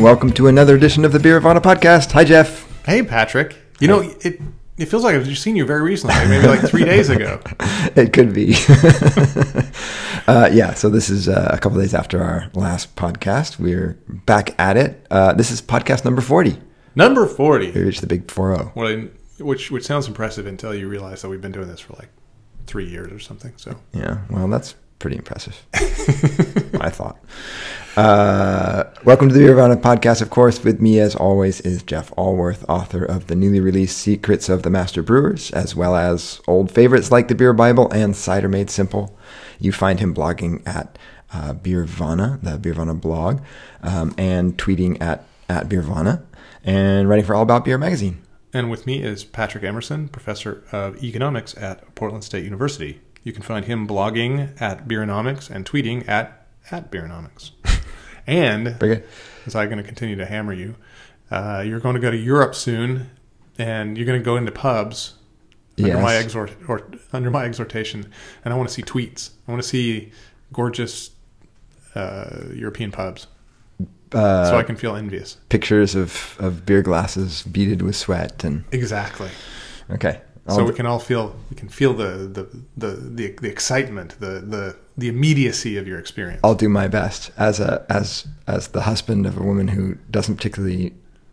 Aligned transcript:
and 0.00 0.04
welcome 0.06 0.32
to 0.32 0.46
another 0.46 0.76
edition 0.76 1.04
of 1.04 1.12
the 1.12 1.18
Beervana 1.18 1.60
podcast. 1.60 2.12
Hi, 2.12 2.24
Jeff. 2.24 2.66
Hey, 2.86 3.02
Patrick. 3.02 3.54
You 3.80 3.88
know, 3.88 4.00
it 4.22 4.40
it 4.78 4.86
feels 4.86 5.04
like 5.04 5.14
I've 5.14 5.26
just 5.26 5.42
seen 5.42 5.56
you 5.56 5.66
very 5.66 5.82
recently, 5.82 6.14
maybe 6.26 6.46
like 6.46 6.60
three 6.66 6.86
days 6.86 7.10
ago. 7.10 7.38
It 7.96 8.14
could 8.14 8.32
be. 8.32 8.54
uh, 10.26 10.48
yeah, 10.50 10.72
so 10.72 10.88
this 10.88 11.10
is 11.10 11.28
uh, 11.28 11.50
a 11.52 11.58
couple 11.58 11.78
days 11.78 11.92
after 11.92 12.22
our 12.22 12.50
last 12.54 12.96
podcast. 12.96 13.58
We're 13.58 13.98
back 14.08 14.58
at 14.58 14.78
it. 14.78 15.06
Uh, 15.10 15.34
this 15.34 15.50
is 15.50 15.60
podcast 15.60 16.06
number 16.06 16.22
40. 16.22 16.56
Number 16.94 17.26
40. 17.26 17.72
We 17.72 17.82
reached 17.82 18.00
the 18.00 18.06
big 18.06 18.30
4 18.30 18.56
What 18.72 18.86
I, 18.86 19.08
which, 19.38 19.70
which 19.70 19.84
sounds 19.84 20.08
impressive 20.08 20.46
until 20.46 20.74
you 20.74 20.88
realize 20.88 21.20
that 21.20 21.28
we've 21.28 21.42
been 21.42 21.52
doing 21.52 21.68
this 21.68 21.80
for 21.80 21.92
like 21.94 22.08
three 22.66 22.88
years 22.88 23.12
or 23.12 23.18
something. 23.18 23.52
So, 23.56 23.76
Yeah, 23.92 24.22
well, 24.30 24.48
that's 24.48 24.76
pretty 25.00 25.16
impressive. 25.16 25.66
I 26.80 26.90
thought. 26.90 27.18
Uh, 27.96 28.84
welcome 29.04 29.28
to 29.28 29.34
the 29.34 29.40
Beervana 29.40 29.74
podcast. 29.80 30.22
Of 30.22 30.30
course, 30.30 30.62
with 30.62 30.80
me 30.80 31.00
as 31.00 31.16
always 31.16 31.60
is 31.62 31.82
Jeff 31.82 32.10
Alworth, 32.16 32.64
author 32.68 33.04
of 33.04 33.26
the 33.26 33.34
newly 33.34 33.58
released 33.58 33.98
Secrets 33.98 34.48
of 34.48 34.62
the 34.62 34.70
Master 34.70 35.02
Brewers, 35.02 35.50
as 35.50 35.74
well 35.74 35.96
as 35.96 36.40
old 36.46 36.70
favorites 36.70 37.10
like 37.10 37.26
the 37.26 37.34
Beer 37.34 37.52
Bible 37.52 37.90
and 37.90 38.14
Cider 38.14 38.48
Made 38.48 38.70
Simple. 38.70 39.18
You 39.58 39.72
find 39.72 39.98
him 39.98 40.14
blogging 40.14 40.62
at 40.66 40.96
uh, 41.32 41.54
Beervana, 41.54 42.40
the 42.42 42.58
Beervana 42.58 42.98
blog, 43.00 43.40
um, 43.82 44.14
and 44.16 44.56
tweeting 44.56 45.00
at 45.02 45.24
at 45.48 45.68
Beervana, 45.68 46.22
and 46.62 47.08
writing 47.08 47.24
for 47.24 47.34
All 47.34 47.42
About 47.42 47.64
Beer 47.64 47.76
magazine. 47.78 48.22
and 48.52 48.70
with 48.70 48.86
me 48.86 49.02
is 49.02 49.24
Patrick 49.24 49.64
Emerson, 49.64 50.08
professor 50.08 50.62
of 50.70 51.02
economics 51.02 51.56
at 51.56 51.92
Portland 51.96 52.22
State 52.22 52.44
University. 52.44 53.00
You 53.22 53.32
can 53.32 53.42
find 53.42 53.64
him 53.66 53.86
blogging 53.86 54.60
at 54.60 54.88
Beeronomics 54.88 55.50
and 55.50 55.64
tweeting 55.66 56.08
at 56.08 56.46
at 56.70 56.90
Beeronomics. 56.90 57.50
and 58.26 58.68
as 59.46 59.54
I'm 59.54 59.68
going 59.68 59.78
to 59.78 59.82
continue 59.84 60.16
to 60.16 60.26
hammer 60.26 60.52
you, 60.52 60.76
uh, 61.30 61.62
you're 61.66 61.80
going 61.80 61.94
to 61.94 62.00
go 62.00 62.10
to 62.10 62.16
Europe 62.16 62.54
soon, 62.54 63.10
and 63.58 63.96
you're 63.96 64.06
going 64.06 64.18
to 64.20 64.24
go 64.24 64.36
into 64.36 64.52
pubs 64.52 65.14
under 65.78 65.88
Yes. 65.92 66.02
my 66.02 66.14
exhort 66.16 66.52
or 66.68 66.86
under 67.12 67.30
my 67.30 67.44
exhortation, 67.44 68.10
and 68.44 68.52
I 68.54 68.56
want 68.56 68.68
to 68.68 68.74
see 68.74 68.82
tweets. 68.82 69.30
I 69.48 69.52
want 69.52 69.62
to 69.62 69.68
see 69.68 70.12
gorgeous 70.52 71.10
uh, 71.94 72.44
European 72.54 72.90
pubs, 72.92 73.26
Uh, 74.12 74.44
so 74.50 74.56
I 74.58 74.62
can 74.62 74.76
feel 74.76 74.96
envious. 74.96 75.36
pictures 75.48 75.94
of, 75.94 76.36
of 76.38 76.64
beer 76.66 76.82
glasses 76.82 77.42
beaded 77.44 77.80
with 77.82 77.96
sweat 77.96 78.44
and 78.44 78.64
Exactly. 78.72 79.30
okay. 79.90 80.20
So 80.50 80.60
I'll- 80.60 80.66
we 80.66 80.72
can 80.74 80.86
all 80.86 80.98
feel 80.98 81.34
we 81.50 81.56
can 81.56 81.68
feel 81.68 81.94
the 81.94 82.28
the 82.36 82.46
the 82.76 82.90
the, 82.96 83.36
the 83.40 83.48
excitement, 83.48 84.16
the 84.20 84.40
the 84.40 84.76
the 84.96 85.08
immediacy 85.08 85.76
of 85.76 85.86
your 85.86 85.98
experience. 85.98 86.40
I'll 86.44 86.54
do 86.54 86.68
my 86.68 86.88
best 86.88 87.30
as 87.36 87.60
a 87.60 87.84
as 87.88 88.26
as 88.46 88.68
the 88.68 88.82
husband 88.82 89.26
of 89.26 89.36
a 89.38 89.42
woman 89.42 89.68
who 89.68 89.96
doesn't 90.10 90.36
particularly 90.36 90.92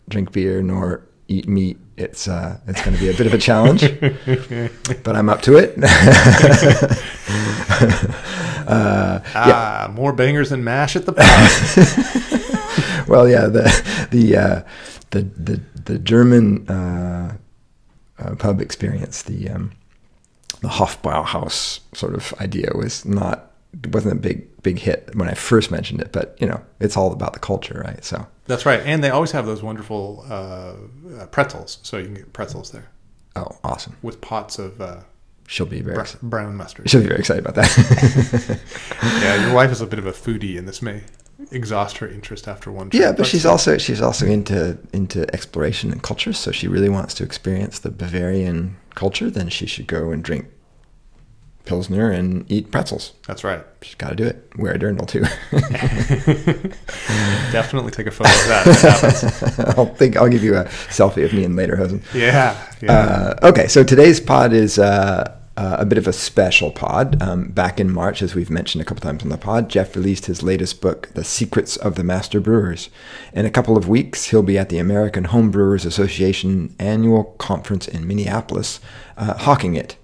drink 0.09 0.31
beer 0.31 0.61
nor 0.61 1.01
eat 1.27 1.47
meat. 1.47 1.77
It's 1.97 2.27
uh 2.27 2.59
it's 2.67 2.81
going 2.83 2.95
to 2.95 3.01
be 3.01 3.09
a 3.09 3.13
bit 3.17 3.25
of 3.27 3.33
a 3.33 3.37
challenge, 3.39 3.81
but 5.03 5.15
I'm 5.15 5.29
up 5.29 5.41
to 5.43 5.57
it. 5.57 5.73
uh, 8.67 9.19
ah, 9.35 9.91
more 9.93 10.13
bangers 10.13 10.49
than 10.49 10.63
mash 10.63 10.95
at 10.95 11.05
the 11.05 11.13
pub. 11.13 13.07
well, 13.07 13.27
yeah, 13.27 13.47
the 13.47 13.63
the 14.11 14.37
uh, 14.37 14.61
the 15.11 15.21
the 15.21 15.61
the 15.85 15.97
German 15.99 16.65
uh, 18.19 18.35
pub 18.35 18.61
experience, 18.61 19.23
the 19.23 19.49
um, 19.49 19.71
the 20.61 20.69
Hofbräuhaus 20.69 21.79
sort 21.93 22.15
of 22.15 22.33
idea 22.39 22.71
was 22.75 23.05
not 23.05 23.51
wasn't 23.91 24.13
a 24.13 24.19
big 24.19 24.61
big 24.63 24.79
hit 24.79 25.09
when 25.15 25.29
I 25.29 25.33
first 25.33 25.71
mentioned 25.71 26.01
it, 26.01 26.11
but 26.11 26.35
you 26.39 26.47
know, 26.47 26.61
it's 26.79 26.97
all 26.97 27.11
about 27.13 27.33
the 27.33 27.39
culture, 27.39 27.81
right? 27.85 28.03
So 28.03 28.25
That's 28.45 28.65
right, 28.65 28.81
and 28.81 29.03
they 29.03 29.09
always 29.09 29.31
have 29.31 29.45
those 29.45 29.61
wonderful 29.61 30.25
uh, 30.29 30.73
uh, 31.19 31.25
pretzels. 31.27 31.79
So 31.83 31.97
you 31.97 32.05
can 32.05 32.15
get 32.15 32.33
pretzels 32.33 32.71
there 32.71 32.89
oh, 33.35 33.57
awesome. 33.63 33.95
with 34.01 34.21
pots 34.21 34.59
of 34.59 34.81
uh, 34.81 35.01
She'll 35.47 35.65
be 35.65 35.81
very 35.81 35.95
br- 35.95 36.17
brown 36.21 36.55
mustard. 36.57 36.89
She'll 36.89 37.01
be 37.01 37.07
very 37.07 37.19
excited 37.19 37.45
about 37.45 37.55
that. 37.55 38.59
yeah, 39.21 39.45
your 39.45 39.55
wife 39.55 39.71
is 39.71 39.79
a 39.79 39.87
bit 39.87 39.97
of 39.97 40.05
a 40.05 40.11
foodie, 40.11 40.57
and 40.57 40.67
this 40.67 40.81
may 40.81 41.03
exhaust 41.51 41.97
her 41.97 42.07
interest 42.07 42.47
after 42.47 42.71
one. 42.71 42.89
yeah, 42.93 43.07
trip, 43.07 43.17
but 43.17 43.27
she's 43.27 43.45
also 43.45 43.77
she's 43.77 44.01
also 44.01 44.25
into 44.25 44.77
into 44.93 45.31
exploration 45.33 45.91
and 45.91 46.03
culture, 46.03 46.33
so 46.33 46.51
she 46.51 46.67
really 46.67 46.89
wants 46.89 47.13
to 47.15 47.23
experience 47.23 47.79
the 47.79 47.91
Bavarian 47.91 48.77
culture. 48.95 49.29
Then 49.29 49.49
she 49.49 49.65
should 49.65 49.87
go 49.87 50.11
and 50.11 50.23
drink 50.23 50.47
pilsner 51.67 52.09
and 52.09 52.49
eat 52.49 52.71
pretzels. 52.71 53.13
That's 53.27 53.43
right. 53.43 53.63
She's 53.81 53.95
got 53.95 54.09
to 54.09 54.15
do 54.15 54.23
it. 54.23 54.49
Wear 54.57 54.73
a 54.73 54.79
dirndl 54.79 55.07
too. 55.07 55.21
Definitely 57.51 57.91
take 57.91 58.07
a 58.07 58.11
photo 58.11 58.29
of 58.29 58.47
that. 58.47 59.55
it. 59.59 59.67
I'll 59.77 59.93
think 59.93 60.15
I'll 60.15 60.29
give 60.29 60.43
you 60.43 60.55
a 60.55 60.63
selfie 60.65 61.25
of 61.25 61.33
me 61.33 61.43
in 61.43 61.55
lederhosen. 61.55 62.01
Yeah, 62.13 62.57
yeah. 62.81 63.35
Uh, 63.41 63.49
okay, 63.49 63.67
so 63.67 63.83
today's 63.83 64.21
pod 64.21 64.53
is 64.53 64.79
uh, 64.79 65.37
uh, 65.57 65.77
a 65.79 65.85
bit 65.85 65.97
of 65.97 66.07
a 66.07 66.13
special 66.13 66.71
pod. 66.71 67.21
Um, 67.21 67.49
back 67.49 67.79
in 67.79 67.91
March, 67.91 68.21
as 68.21 68.35
we've 68.35 68.51
mentioned 68.51 68.81
a 68.81 68.85
couple 68.85 69.01
times 69.01 69.23
on 69.23 69.29
the 69.29 69.37
pod, 69.37 69.69
Jeff 69.69 69.95
released 69.95 70.27
his 70.27 70.43
latest 70.43 70.81
book, 70.81 71.09
The 71.15 71.23
Secrets 71.23 71.75
of 71.77 71.95
the 71.95 72.03
Master 72.03 72.39
Brewers. 72.39 72.89
In 73.33 73.45
a 73.45 73.49
couple 73.49 73.75
of 73.75 73.89
weeks, 73.89 74.25
he'll 74.25 74.43
be 74.43 74.57
at 74.57 74.69
the 74.69 74.77
American 74.77 75.25
Home 75.25 75.49
Brewers 75.49 75.83
Association 75.83 76.75
annual 76.77 77.23
conference 77.39 77.87
in 77.87 78.07
Minneapolis, 78.07 78.79
uh, 79.17 79.33
hawking 79.33 79.73
it. 79.73 79.97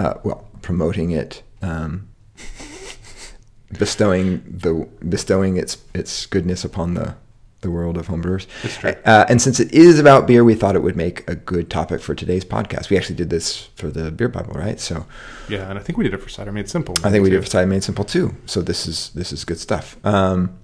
Uh, 0.00 0.14
well, 0.24 0.48
promoting 0.62 1.12
it. 1.12 1.44
Um, 1.62 2.08
bestowing 3.78 4.42
the 4.44 4.88
bestowing 5.08 5.56
its 5.56 5.78
its 5.94 6.26
goodness 6.26 6.64
upon 6.64 6.94
the 6.94 7.14
the 7.62 7.70
world 7.70 7.96
of 7.96 8.08
homebrewers. 8.08 8.46
That's 8.62 8.76
true. 8.76 8.94
Uh, 9.04 9.24
and 9.28 9.40
since 9.40 9.58
it 9.58 9.72
is 9.72 9.98
about 9.98 10.26
beer, 10.26 10.44
we 10.44 10.54
thought 10.54 10.76
it 10.76 10.82
would 10.82 10.96
make 10.96 11.28
a 11.28 11.34
good 11.34 11.70
topic 11.70 12.00
for 12.00 12.14
today's 12.14 12.44
podcast. 12.44 12.90
We 12.90 12.96
actually 12.96 13.16
did 13.16 13.30
this 13.30 13.68
for 13.76 13.88
the 13.88 14.10
beer 14.10 14.28
Bible, 14.28 14.52
right? 14.52 14.78
So 14.78 15.06
yeah, 15.48 15.70
and 15.70 15.78
I 15.78 15.82
think 15.82 15.96
we 15.96 16.04
did 16.04 16.14
it 16.14 16.18
for 16.18 16.28
cider 16.28 16.52
made 16.52 16.68
simple. 16.68 16.94
I 16.98 17.10
think 17.10 17.22
we 17.22 17.30
too. 17.30 17.36
did 17.36 17.38
it 17.38 17.44
for 17.44 17.50
Cider 17.50 17.66
Made 17.66 17.82
Simple 17.82 18.04
too. 18.04 18.34
So 18.46 18.60
this 18.60 18.86
is 18.86 19.10
this 19.10 19.32
is 19.32 19.44
good 19.44 19.58
stuff. 19.58 19.96
Um, 20.04 20.58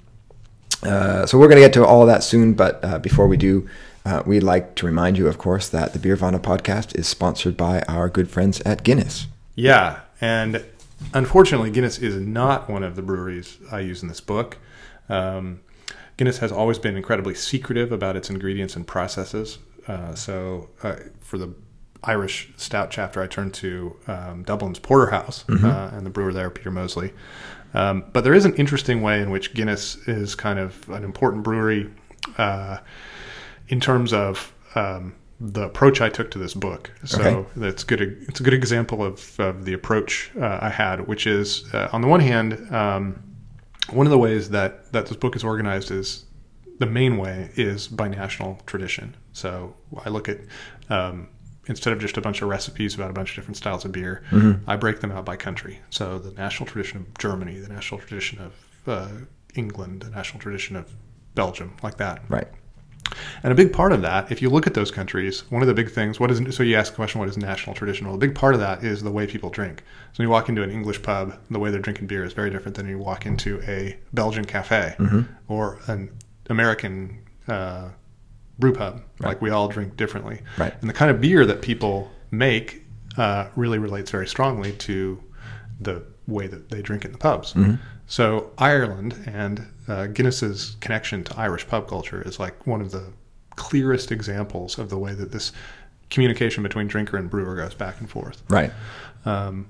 uh, 0.82 1.26
so 1.26 1.38
we're 1.38 1.48
going 1.48 1.60
to 1.60 1.66
get 1.66 1.72
to 1.72 1.84
all 1.84 2.02
of 2.02 2.08
that 2.08 2.22
soon, 2.22 2.54
but 2.54 2.84
uh, 2.84 2.98
before 3.00 3.26
we 3.26 3.36
do, 3.36 3.68
uh, 4.04 4.22
we'd 4.24 4.44
like 4.44 4.76
to 4.76 4.86
remind 4.86 5.18
you, 5.18 5.26
of 5.26 5.36
course, 5.36 5.68
that 5.68 5.92
the 5.92 5.98
Beervana 5.98 6.38
podcast 6.38 6.96
is 6.96 7.08
sponsored 7.08 7.56
by 7.56 7.82
our 7.88 8.08
good 8.08 8.30
friends 8.30 8.60
at 8.60 8.84
Guinness. 8.84 9.26
Yeah, 9.56 10.00
and 10.20 10.64
unfortunately, 11.12 11.70
Guinness 11.70 11.98
is 11.98 12.14
not 12.16 12.70
one 12.70 12.84
of 12.84 12.94
the 12.94 13.02
breweries 13.02 13.58
I 13.72 13.80
use 13.80 14.02
in 14.02 14.08
this 14.08 14.20
book. 14.20 14.58
Um, 15.08 15.60
Guinness 16.18 16.38
has 16.38 16.52
always 16.52 16.78
been 16.78 16.96
incredibly 16.96 17.34
secretive 17.34 17.90
about 17.92 18.16
its 18.16 18.28
ingredients 18.28 18.76
and 18.76 18.86
processes. 18.86 19.58
Uh, 19.86 20.14
so, 20.14 20.68
uh, 20.82 20.96
for 21.20 21.38
the 21.38 21.54
Irish 22.04 22.50
stout 22.56 22.90
chapter, 22.90 23.22
I 23.22 23.26
turned 23.26 23.54
to 23.54 23.96
um, 24.06 24.42
Dublin's 24.44 24.78
Porterhouse 24.78 25.44
uh, 25.48 25.90
and 25.94 26.04
the 26.04 26.10
brewer 26.10 26.32
there, 26.32 26.50
Peter 26.50 26.70
Mosley. 26.70 27.12
Um, 27.72 28.04
but 28.12 28.24
there 28.24 28.34
is 28.34 28.44
an 28.44 28.54
interesting 28.56 29.00
way 29.00 29.20
in 29.22 29.30
which 29.30 29.54
Guinness 29.54 29.96
is 30.08 30.34
kind 30.34 30.58
of 30.58 30.88
an 30.90 31.04
important 31.04 31.42
brewery 31.44 31.90
uh, 32.36 32.78
in 33.68 33.80
terms 33.80 34.12
of 34.12 34.52
um, 34.74 35.14
the 35.40 35.62
approach 35.62 36.00
I 36.00 36.08
took 36.08 36.30
to 36.32 36.38
this 36.38 36.54
book. 36.54 36.90
So 37.04 37.22
Okay. 37.22 37.48
that's 37.56 37.84
good. 37.84 38.24
It's 38.28 38.40
a 38.40 38.42
good 38.42 38.54
example 38.54 39.04
of, 39.04 39.38
of 39.38 39.64
the 39.64 39.72
approach 39.72 40.30
uh, 40.40 40.58
I 40.60 40.68
had, 40.70 41.06
which 41.06 41.26
is 41.26 41.64
uh, 41.72 41.88
on 41.92 42.00
the 42.00 42.08
one 42.08 42.20
hand, 42.20 42.74
um, 42.74 43.22
one 43.90 44.06
of 44.06 44.10
the 44.10 44.18
ways 44.18 44.50
that 44.50 44.92
that 44.92 45.06
this 45.06 45.16
book 45.16 45.36
is 45.36 45.44
organized 45.44 45.90
is 45.90 46.24
the 46.78 46.86
main 46.86 47.16
way 47.16 47.50
is 47.56 47.88
by 47.88 48.08
national 48.08 48.60
tradition. 48.66 49.16
So 49.32 49.74
I 50.04 50.08
look 50.08 50.28
at 50.28 50.38
um, 50.88 51.28
instead 51.66 51.92
of 51.92 51.98
just 51.98 52.16
a 52.16 52.20
bunch 52.20 52.40
of 52.42 52.48
recipes 52.48 52.94
about 52.94 53.10
a 53.10 53.12
bunch 53.12 53.30
of 53.30 53.36
different 53.36 53.56
styles 53.56 53.84
of 53.84 53.92
beer, 53.92 54.22
I 54.66 54.76
break 54.76 55.00
them 55.00 55.10
out 55.12 55.24
by 55.24 55.36
country. 55.36 55.80
So 55.90 56.18
the 56.18 56.32
national 56.32 56.66
tradition 56.66 56.98
of 56.98 57.18
Germany, 57.18 57.58
the 57.58 57.68
national 57.68 58.00
tradition 58.00 58.38
of 58.40 58.52
uh, 58.86 59.08
England, 59.54 60.02
the 60.02 60.10
national 60.10 60.40
tradition 60.40 60.76
of 60.76 60.92
Belgium, 61.34 61.76
like 61.82 61.96
that. 61.98 62.22
Right. 62.28 62.48
And 63.42 63.52
a 63.52 63.54
big 63.54 63.72
part 63.72 63.92
of 63.92 64.02
that, 64.02 64.30
if 64.30 64.42
you 64.42 64.50
look 64.50 64.66
at 64.66 64.74
those 64.74 64.90
countries, 64.90 65.44
one 65.50 65.62
of 65.62 65.68
the 65.68 65.74
big 65.74 65.90
things, 65.90 66.18
what 66.20 66.30
is 66.30 66.54
so 66.54 66.62
you 66.62 66.76
ask 66.76 66.92
the 66.92 66.96
question, 66.96 67.20
what 67.20 67.28
is 67.28 67.36
national 67.36 67.74
tradition? 67.74 68.06
Well, 68.06 68.16
a 68.16 68.18
big 68.18 68.34
part 68.34 68.54
of 68.54 68.60
that 68.60 68.84
is 68.84 69.02
the 69.02 69.10
way 69.10 69.26
people 69.26 69.50
drink. 69.50 69.82
So 70.12 70.18
when 70.18 70.26
you 70.26 70.30
walk 70.30 70.48
into 70.48 70.62
an 70.62 70.70
English 70.70 71.02
pub, 71.02 71.38
the 71.50 71.58
way 71.58 71.70
they're 71.70 71.80
drinking 71.80 72.06
beer 72.06 72.24
is 72.24 72.32
very 72.32 72.50
different 72.50 72.76
than 72.76 72.88
you 72.88 72.98
walk 72.98 73.26
into 73.26 73.60
a 73.62 73.96
Belgian 74.12 74.44
cafe 74.44 74.94
or 75.48 75.78
an 75.86 76.10
American 76.50 77.18
uh, 77.46 77.88
brew 78.58 78.72
pub. 78.74 79.02
Like 79.20 79.40
we 79.40 79.50
all 79.50 79.68
drink 79.68 79.96
differently. 79.96 80.40
Right. 80.58 80.74
And 80.80 80.88
the 80.88 80.94
kind 80.94 81.10
of 81.10 81.20
beer 81.20 81.46
that 81.46 81.62
people 81.62 82.10
make 82.30 82.84
uh, 83.16 83.48
really 83.56 83.78
relates 83.78 84.10
very 84.10 84.26
strongly 84.26 84.72
to 84.72 85.22
the 85.80 86.02
way 86.26 86.46
that 86.46 86.68
they 86.68 86.82
drink 86.82 87.04
in 87.04 87.12
the 87.12 87.18
pubs. 87.18 87.54
So 88.08 88.50
Ireland 88.56 89.22
and 89.26 89.66
uh, 89.86 90.06
Guinness's 90.06 90.76
connection 90.80 91.24
to 91.24 91.38
Irish 91.38 91.68
pub 91.68 91.88
culture 91.88 92.22
is 92.22 92.40
like 92.40 92.66
one 92.66 92.80
of 92.80 92.90
the 92.90 93.12
clearest 93.56 94.10
examples 94.10 94.78
of 94.78 94.88
the 94.88 94.98
way 94.98 95.12
that 95.12 95.30
this 95.30 95.52
communication 96.08 96.62
between 96.62 96.86
drinker 96.86 97.18
and 97.18 97.28
brewer 97.28 97.54
goes 97.54 97.74
back 97.74 98.00
and 98.00 98.08
forth. 98.08 98.42
Right. 98.48 98.72
Um, 99.26 99.66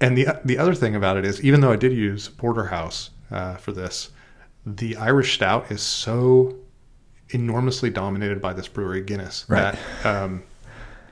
and 0.00 0.16
the 0.16 0.40
the 0.42 0.56
other 0.56 0.74
thing 0.74 0.96
about 0.96 1.18
it 1.18 1.26
is, 1.26 1.44
even 1.44 1.60
though 1.60 1.70
I 1.70 1.76
did 1.76 1.92
use 1.92 2.28
Porterhouse 2.28 3.10
uh, 3.30 3.56
for 3.56 3.72
this, 3.72 4.10
the 4.64 4.96
Irish 4.96 5.34
Stout 5.34 5.70
is 5.70 5.82
so 5.82 6.56
enormously 7.28 7.90
dominated 7.90 8.40
by 8.40 8.54
this 8.54 8.68
brewery 8.68 9.02
Guinness. 9.02 9.44
Right. 9.48 9.78
That 10.02 10.06
um, 10.06 10.42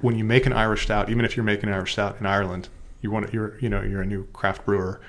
when 0.00 0.16
you 0.16 0.24
make 0.24 0.46
an 0.46 0.54
Irish 0.54 0.84
stout, 0.84 1.10
even 1.10 1.26
if 1.26 1.36
you're 1.36 1.44
making 1.44 1.68
an 1.68 1.74
Irish 1.74 1.92
stout 1.92 2.18
in 2.18 2.24
Ireland, 2.24 2.70
you 3.02 3.10
want 3.10 3.34
you're 3.34 3.58
you 3.58 3.68
know 3.68 3.82
you're 3.82 4.00
a 4.00 4.06
new 4.06 4.24
craft 4.32 4.64
brewer, 4.64 5.02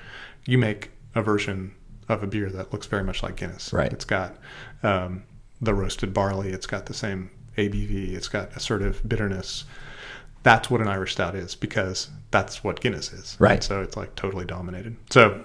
you 0.44 0.58
make 0.58 0.90
a 1.14 1.22
version 1.22 1.74
of 2.08 2.22
a 2.22 2.26
beer 2.26 2.50
that 2.50 2.72
looks 2.72 2.86
very 2.86 3.04
much 3.04 3.22
like 3.22 3.36
Guinness. 3.36 3.72
Right. 3.72 3.92
It's 3.92 4.04
got 4.04 4.36
um, 4.82 5.24
the 5.60 5.74
roasted 5.74 6.12
barley. 6.12 6.50
It's 6.50 6.66
got 6.66 6.86
the 6.86 6.94
same 6.94 7.30
ABV. 7.56 8.14
It's 8.14 8.28
got 8.28 8.54
assertive 8.56 9.00
bitterness. 9.08 9.64
That's 10.42 10.70
what 10.70 10.80
an 10.80 10.88
Irish 10.88 11.12
stout 11.12 11.34
is 11.34 11.54
because 11.54 12.08
that's 12.30 12.64
what 12.64 12.80
Guinness 12.80 13.12
is. 13.12 13.36
Right. 13.38 13.52
And 13.52 13.64
so 13.64 13.82
it's 13.82 13.96
like 13.96 14.14
totally 14.14 14.44
dominated. 14.44 14.96
So 15.10 15.44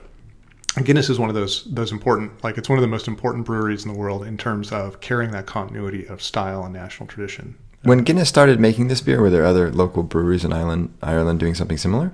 Guinness 0.84 1.10
is 1.10 1.20
one 1.20 1.30
of 1.30 1.36
those 1.36 1.64
those 1.66 1.92
important 1.92 2.44
like 2.44 2.58
it's 2.58 2.70
one 2.70 2.78
of 2.78 2.82
the 2.82 2.88
most 2.88 3.08
important 3.08 3.46
breweries 3.46 3.86
in 3.86 3.94
the 3.94 3.98
world 3.98 4.26
in 4.26 4.38
terms 4.38 4.72
of 4.72 5.00
carrying 5.00 5.32
that 5.32 5.46
continuity 5.46 6.06
of 6.08 6.22
style 6.22 6.64
and 6.64 6.74
national 6.74 7.08
tradition. 7.08 7.56
When 7.84 8.00
Guinness 8.00 8.30
started 8.30 8.60
making 8.60 8.88
this 8.88 9.02
beer, 9.02 9.22
were 9.22 9.30
there 9.30 9.46
other 9.46 9.72
local 9.72 10.02
breweries 10.02 10.44
in 10.44 10.52
Ireland, 10.52 10.98
Ireland 11.04 11.40
doing 11.40 11.54
something 11.54 11.78
similar? 11.78 12.12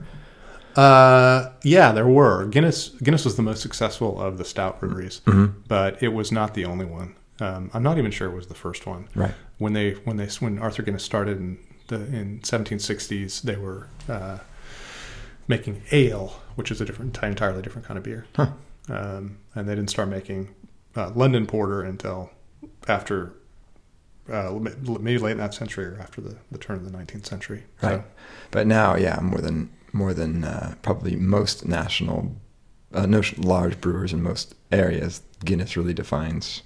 Uh, 0.76 1.52
yeah, 1.64 1.92
there 1.92 2.08
were 2.08 2.46
Guinness. 2.46 2.90
Guinness 2.90 3.26
was 3.26 3.36
the 3.36 3.42
most 3.42 3.62
successful 3.62 4.20
of 4.22 4.38
the 4.38 4.46
stout 4.46 4.80
breweries, 4.80 5.22
Mm-hmm. 5.26 5.60
but 5.68 6.02
it 6.02 6.10
was 6.10 6.32
not 6.32 6.54
the 6.54 6.66
only 6.66 6.86
one. 6.86 7.16
Um, 7.40 7.72
I'm 7.74 7.84
not 7.84 7.98
even 7.98 8.12
sure 8.12 8.30
it 8.30 8.36
was 8.36 8.48
the 8.48 8.54
first 8.54 8.86
one. 8.86 9.08
Right. 9.16 9.34
When 9.58 9.74
they 9.74 9.92
when 10.06 10.18
they 10.18 10.28
when 10.40 10.60
Arthur 10.60 10.84
Guinness 10.84 11.04
started 11.04 11.38
in 11.38 11.58
the 11.88 11.96
in 11.96 12.40
1760s, 12.42 13.42
they 13.42 13.56
were 13.58 13.88
uh, 14.08 14.38
making 15.48 15.82
ale, 15.92 16.40
which 16.56 16.72
is 16.72 16.82
a 16.82 16.86
different 16.86 17.18
entirely 17.22 17.62
different 17.62 17.88
kind 17.88 17.98
of 17.98 18.04
beer. 18.04 18.26
Huh. 18.36 18.52
Um, 18.90 19.38
and 19.56 19.68
they 19.68 19.76
didn't 19.76 19.90
start 19.90 20.10
making 20.10 20.54
uh, 20.96 21.12
London 21.16 21.46
Porter 21.48 21.82
until 21.82 22.32
after 22.88 23.34
uh, 24.32 24.52
maybe 25.00 25.18
late 25.18 25.32
in 25.34 25.38
that 25.40 25.54
century 25.54 25.86
or 25.86 25.98
after 26.00 26.22
the, 26.22 26.38
the 26.52 26.58
turn 26.58 26.78
of 26.78 26.90
the 26.90 26.98
19th 26.98 27.26
century. 27.26 27.64
Right. 27.82 28.04
But 28.52 28.68
now, 28.68 28.96
yeah, 28.96 29.20
more 29.22 29.40
than 29.42 29.70
more 29.94 30.14
than 30.14 30.44
uh, 30.44 30.76
probably 30.82 31.16
most 31.16 31.66
national, 31.68 32.36
uh, 32.94 33.06
no 33.06 33.22
large 33.38 33.80
brewers 33.82 34.14
in 34.14 34.22
most 34.24 34.56
areas, 34.72 35.22
Guinness 35.44 35.76
really 35.78 35.94
defines 35.94 36.62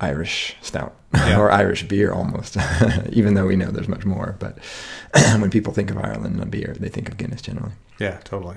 Irish 0.00 0.56
stout 0.60 0.94
Yeah. 1.14 1.38
or 1.40 1.50
Irish 1.50 1.84
beer 1.84 2.12
almost. 2.12 2.56
Even 3.12 3.34
though 3.34 3.46
we 3.46 3.56
know 3.56 3.70
there's 3.70 3.88
much 3.88 4.04
more, 4.04 4.36
but 4.38 4.58
when 5.38 5.50
people 5.50 5.72
think 5.72 5.90
of 5.90 5.98
Ireland 5.98 6.34
and 6.34 6.42
a 6.42 6.46
beer, 6.46 6.74
they 6.78 6.88
think 6.88 7.08
of 7.08 7.16
Guinness 7.16 7.42
generally. 7.42 7.72
yeah, 8.00 8.18
totally. 8.24 8.56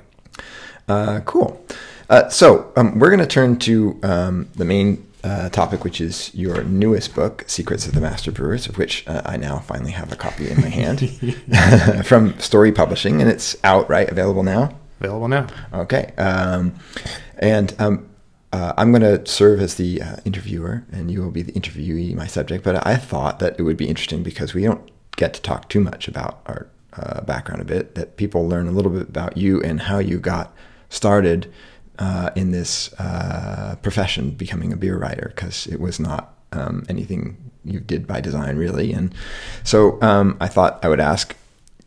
Uh, 0.87 1.19
cool. 1.25 1.63
Uh, 2.09 2.29
so 2.29 2.71
um, 2.77 2.97
we're 2.97 3.09
going 3.09 3.19
to 3.19 3.27
turn 3.27 3.57
to 3.59 3.99
um, 4.03 4.47
the 4.55 4.63
main 4.65 5.05
uh, 5.27 5.50
topic, 5.50 5.83
which 5.83 6.00
is 6.00 6.33
your 6.33 6.63
newest 6.63 7.13
book, 7.13 7.44
Secrets 7.47 7.85
of 7.85 7.94
the 7.94 8.00
Master 8.00 8.31
Brewers, 8.31 8.65
of 8.68 8.77
which 8.77 9.06
uh, 9.07 9.21
I 9.25 9.35
now 9.35 9.59
finally 9.59 9.91
have 9.91 10.12
a 10.12 10.15
copy 10.15 10.50
in 10.50 10.62
my 10.62 10.69
hand 10.69 11.00
from 12.06 12.39
Storey 12.39 12.71
Publishing, 12.71 13.21
and 13.21 13.29
it's 13.29 13.57
out, 13.63 13.89
right? 13.89 14.09
Available 14.09 14.44
now? 14.44 14.77
Available 15.01 15.27
now. 15.27 15.47
Okay. 15.74 16.13
Um, 16.18 16.75
and 17.39 17.75
um, 17.77 18.09
uh, 18.53 18.74
I'm 18.77 18.91
going 18.91 19.01
to 19.01 19.29
serve 19.29 19.59
as 19.59 19.75
the 19.75 20.01
uh, 20.01 20.15
interviewer, 20.24 20.85
and 20.91 21.12
you 21.12 21.21
will 21.21 21.31
be 21.31 21.41
the 21.41 21.51
interviewee, 21.51 22.15
my 22.15 22.27
subject. 22.27 22.63
But 22.63 22.88
I 22.88 22.95
thought 22.95 23.39
that 23.39 23.59
it 23.59 23.63
would 23.63 23.77
be 23.77 23.89
interesting 23.89 24.23
because 24.23 24.53
we 24.53 24.63
don't 24.63 24.89
get 25.18 25.33
to 25.33 25.41
talk 25.41 25.68
too 25.68 25.81
much 25.81 26.07
about 26.07 26.39
our 26.45 26.68
uh, 26.94 27.21
background 27.21 27.62
a 27.62 27.65
bit, 27.65 27.95
that 27.95 28.15
people 28.15 28.47
learn 28.47 28.68
a 28.68 28.71
little 28.71 28.91
bit 28.91 29.09
about 29.09 29.35
you 29.35 29.62
and 29.62 29.81
how 29.81 30.00
you 30.00 30.19
got 30.19 30.56
started 30.89 31.51
uh, 31.99 32.31
in 32.35 32.51
this 32.51 32.94
uh, 32.99 33.75
profession, 33.81 34.31
becoming 34.31 34.71
a 34.73 34.77
beer 34.77 34.97
writer, 34.97 35.31
because 35.35 35.67
it 35.67 35.79
was 35.79 35.99
not 35.99 36.35
um, 36.51 36.85
anything 36.89 37.38
you 37.63 37.79
did 37.79 38.07
by 38.07 38.21
design, 38.21 38.57
really. 38.57 38.94
And 38.94 39.13
so 39.63 40.01
um, 40.01 40.38
I 40.39 40.47
thought 40.47 40.79
I 40.83 40.89
would 40.89 40.99
ask 40.99 41.35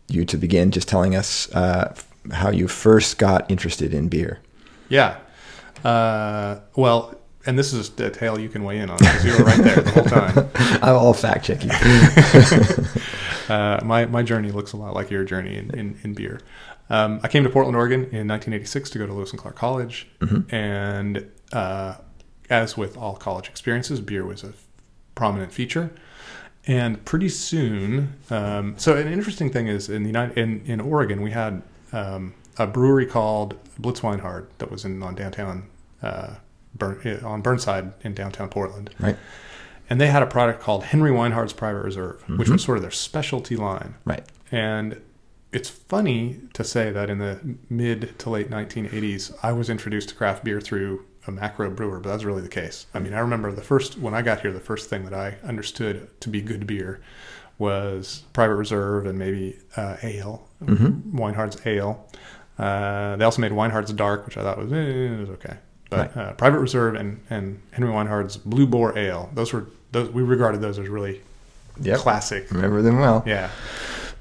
you 0.09 0.25
to 0.25 0.37
begin 0.37 0.71
just 0.71 0.89
telling 0.89 1.15
us 1.15 1.53
uh, 1.55 1.95
how 2.33 2.51
you 2.51 2.69
first 2.69 3.19
got 3.19 3.51
interested 3.51 3.95
in 3.95 4.09
beer. 4.09 4.41
Yeah. 4.89 5.19
Uh, 5.85 6.61
well, 6.77 7.15
and 7.47 7.59
this 7.59 7.73
is 7.73 7.89
a 7.99 8.11
tale 8.11 8.39
you 8.39 8.49
can 8.49 8.65
weigh 8.65 8.79
in 8.79 8.91
on 8.91 8.99
because 8.99 9.25
you 9.25 9.33
were 9.33 9.45
right 9.45 9.63
there 9.63 9.81
the 9.81 9.91
whole 9.91 10.05
time. 10.05 10.51
I'm 10.83 10.97
all 10.97 11.15
fact 11.15 11.45
checking. 11.45 11.71
Uh, 13.51 13.81
my 13.85 14.07
my 14.07 14.23
journey 14.23 14.53
looks 14.53 14.73
a 14.73 14.77
lot 14.77 14.95
like 14.95 15.11
your 15.11 15.25
journey 15.25 15.57
in 15.57 15.77
in, 15.77 15.99
in 16.05 16.15
beer. 16.15 16.41
Um, 16.91 17.21
I 17.23 17.29
came 17.29 17.45
to 17.45 17.51
Portland, 17.51 17.77
Oregon, 17.77 18.01
in 18.01 18.27
1986 18.29 18.91
to 18.91 18.99
go 18.99 19.07
to 19.07 19.13
Lewis 19.13 19.31
and 19.31 19.39
Clark 19.39 19.55
College, 19.57 20.09
and 20.51 21.31
uh, 21.53 21.95
as 22.51 22.77
with 22.77 22.97
all 22.97 23.15
college 23.17 23.49
experiences, 23.49 24.01
beer 24.01 24.27
was 24.27 24.43
a 24.45 24.53
prominent 25.15 25.53
feature. 25.53 25.91
And 26.67 27.03
pretty 27.05 27.29
soon, 27.29 28.15
um, 28.29 28.75
so 28.77 28.97
an 28.97 29.07
interesting 29.11 29.51
thing 29.51 29.67
is 29.69 29.89
in 29.89 30.03
the 30.03 30.09
United 30.09 30.37
in, 30.37 30.63
in 30.67 30.81
Oregon, 30.81 31.23
we 31.23 31.31
had 31.31 31.63
um, 31.93 32.35
a 32.59 32.67
brewery 32.67 33.07
called 33.07 33.57
Blitz 33.79 34.03
Weinhard 34.03 34.49
that 34.59 34.71
was 34.71 34.85
in 34.85 35.03
on 35.03 35.15
downtown 35.15 35.69
uh, 36.03 36.35
Burn, 36.75 37.21
on 37.25 37.41
Burnside 37.41 37.93
in 38.03 38.15
downtown 38.15 38.49
Portland 38.49 38.91
right, 39.01 39.17
and 39.89 40.01
they 40.01 40.07
had 40.09 40.23
a 40.23 40.27
product 40.27 40.61
called 40.61 40.85
Henry 40.85 41.11
Weinhard's 41.11 41.53
Private 41.53 41.83
Reserve, 41.83 42.23
which 42.29 42.41
Mm-hmm. 42.47 42.53
was 42.53 42.63
sort 42.63 42.79
of 42.79 42.83
their 42.83 42.91
specialty 42.91 43.57
line. 43.57 43.95
right, 44.05 44.25
And 44.53 45.01
it's 45.53 45.69
funny 45.69 46.41
to 46.55 46.63
say 46.65 46.91
that 46.91 47.11
in 47.11 47.19
the 47.19 47.39
mid 47.69 48.19
to 48.21 48.31
late 48.31 48.51
1980s, 48.51 49.35
I 49.43 49.53
was 49.53 49.69
introduced 49.71 50.11
to 50.11 50.15
craft 50.15 50.45
beer 50.45 50.61
through 50.61 51.05
a 51.27 51.33
macro 51.33 51.71
brewer, 51.71 52.01
but 52.01 52.09
that's 52.11 52.25
really 52.25 52.43
the 52.43 52.49
case. 52.49 52.87
I 52.95 52.99
mean, 52.99 53.13
I 53.15 53.19
remember 53.21 53.53
the 53.53 53.61
first 53.63 53.99
when 53.99 54.15
I 54.15 54.23
got 54.23 54.41
here, 54.41 54.53
the 54.53 54.61
first 54.61 54.89
thing 54.89 55.05
that 55.05 55.15
I 55.15 55.37
understood 55.47 56.09
to 56.21 56.29
be 56.29 56.41
good 56.41 56.67
beer 56.67 57.01
was 57.59 58.23
Private 58.33 58.55
Reserve 58.57 59.07
and 59.07 59.19
maybe 59.19 59.59
uh, 59.77 59.97
ale, 60.03 60.49
Weinhard's 60.63 61.61
Ale. 61.67 62.07
Uh, 62.59 63.17
they 63.17 63.25
also 63.25 63.41
made 63.43 63.53
Weinhard's 63.53 63.93
Dark, 63.93 64.25
which 64.27 64.37
I 64.37 64.43
thought 64.43 64.59
was, 64.59 64.73
eh, 64.73 64.77
it 64.77 65.19
was 65.21 65.31
okay. 65.31 65.57
But 65.91 66.17
uh, 66.17 66.33
Private 66.35 66.61
Reserve 66.61 66.95
and, 66.95 67.21
and 67.31 67.61
Henry 67.73 67.91
Weinhard's 67.91 68.37
Blue 68.37 68.67
Boar 68.67 68.97
Ale, 68.97 69.29
those 69.35 69.53
were 69.53 69.67
those 69.93 70.09
we 70.11 70.23
regarded 70.23 70.61
those 70.61 70.79
as 70.79 70.89
really 70.89 71.21
Yep. 71.83 71.99
classic 71.99 72.51
remember 72.51 72.83
them 72.83 72.99
well. 72.99 73.23
yeah. 73.27 73.51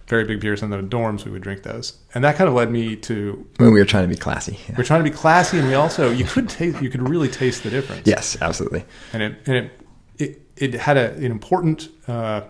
Very 0.10 0.25
big 0.25 0.42
beers 0.42 0.62
in 0.62 0.72
the 0.72 0.78
dorms, 0.78 1.24
we 1.24 1.32
would 1.32 1.44
drink 1.44 1.63
those. 1.63 1.98
And 2.13 2.24
that 2.24 2.36
kind 2.36 2.48
of 2.48 2.56
led 2.56 2.72
me 2.72 2.96
to 2.98 3.48
When 3.58 3.72
we 3.72 3.80
were 3.80 3.86
trying 3.86 4.04
to 4.04 4.13
be 4.13 4.20
classy. 4.20 4.58
Yeah. 4.68 4.75
we're 4.78 4.84
trying 4.84 5.04
to 5.04 5.10
be 5.10 5.16
classy 5.16 5.60
and 5.60 5.68
we 5.68 5.75
also 5.75 6.12
you 6.12 6.25
could 6.25 6.50
taste 6.50 6.82
you 6.82 6.89
could 6.89 7.08
really 7.08 7.30
taste 7.30 7.63
the 7.63 7.70
difference. 7.70 8.06
Yes, 8.06 8.38
absolutely. 8.42 8.84
And 9.13 9.24
it 9.24 9.36
and 9.46 9.56
it 9.56 9.72
it, 10.18 10.42
it 10.58 10.74
had 10.74 10.98
a, 10.98 11.13
an 11.13 11.25
important 11.32 11.88
uh, 12.08 12.42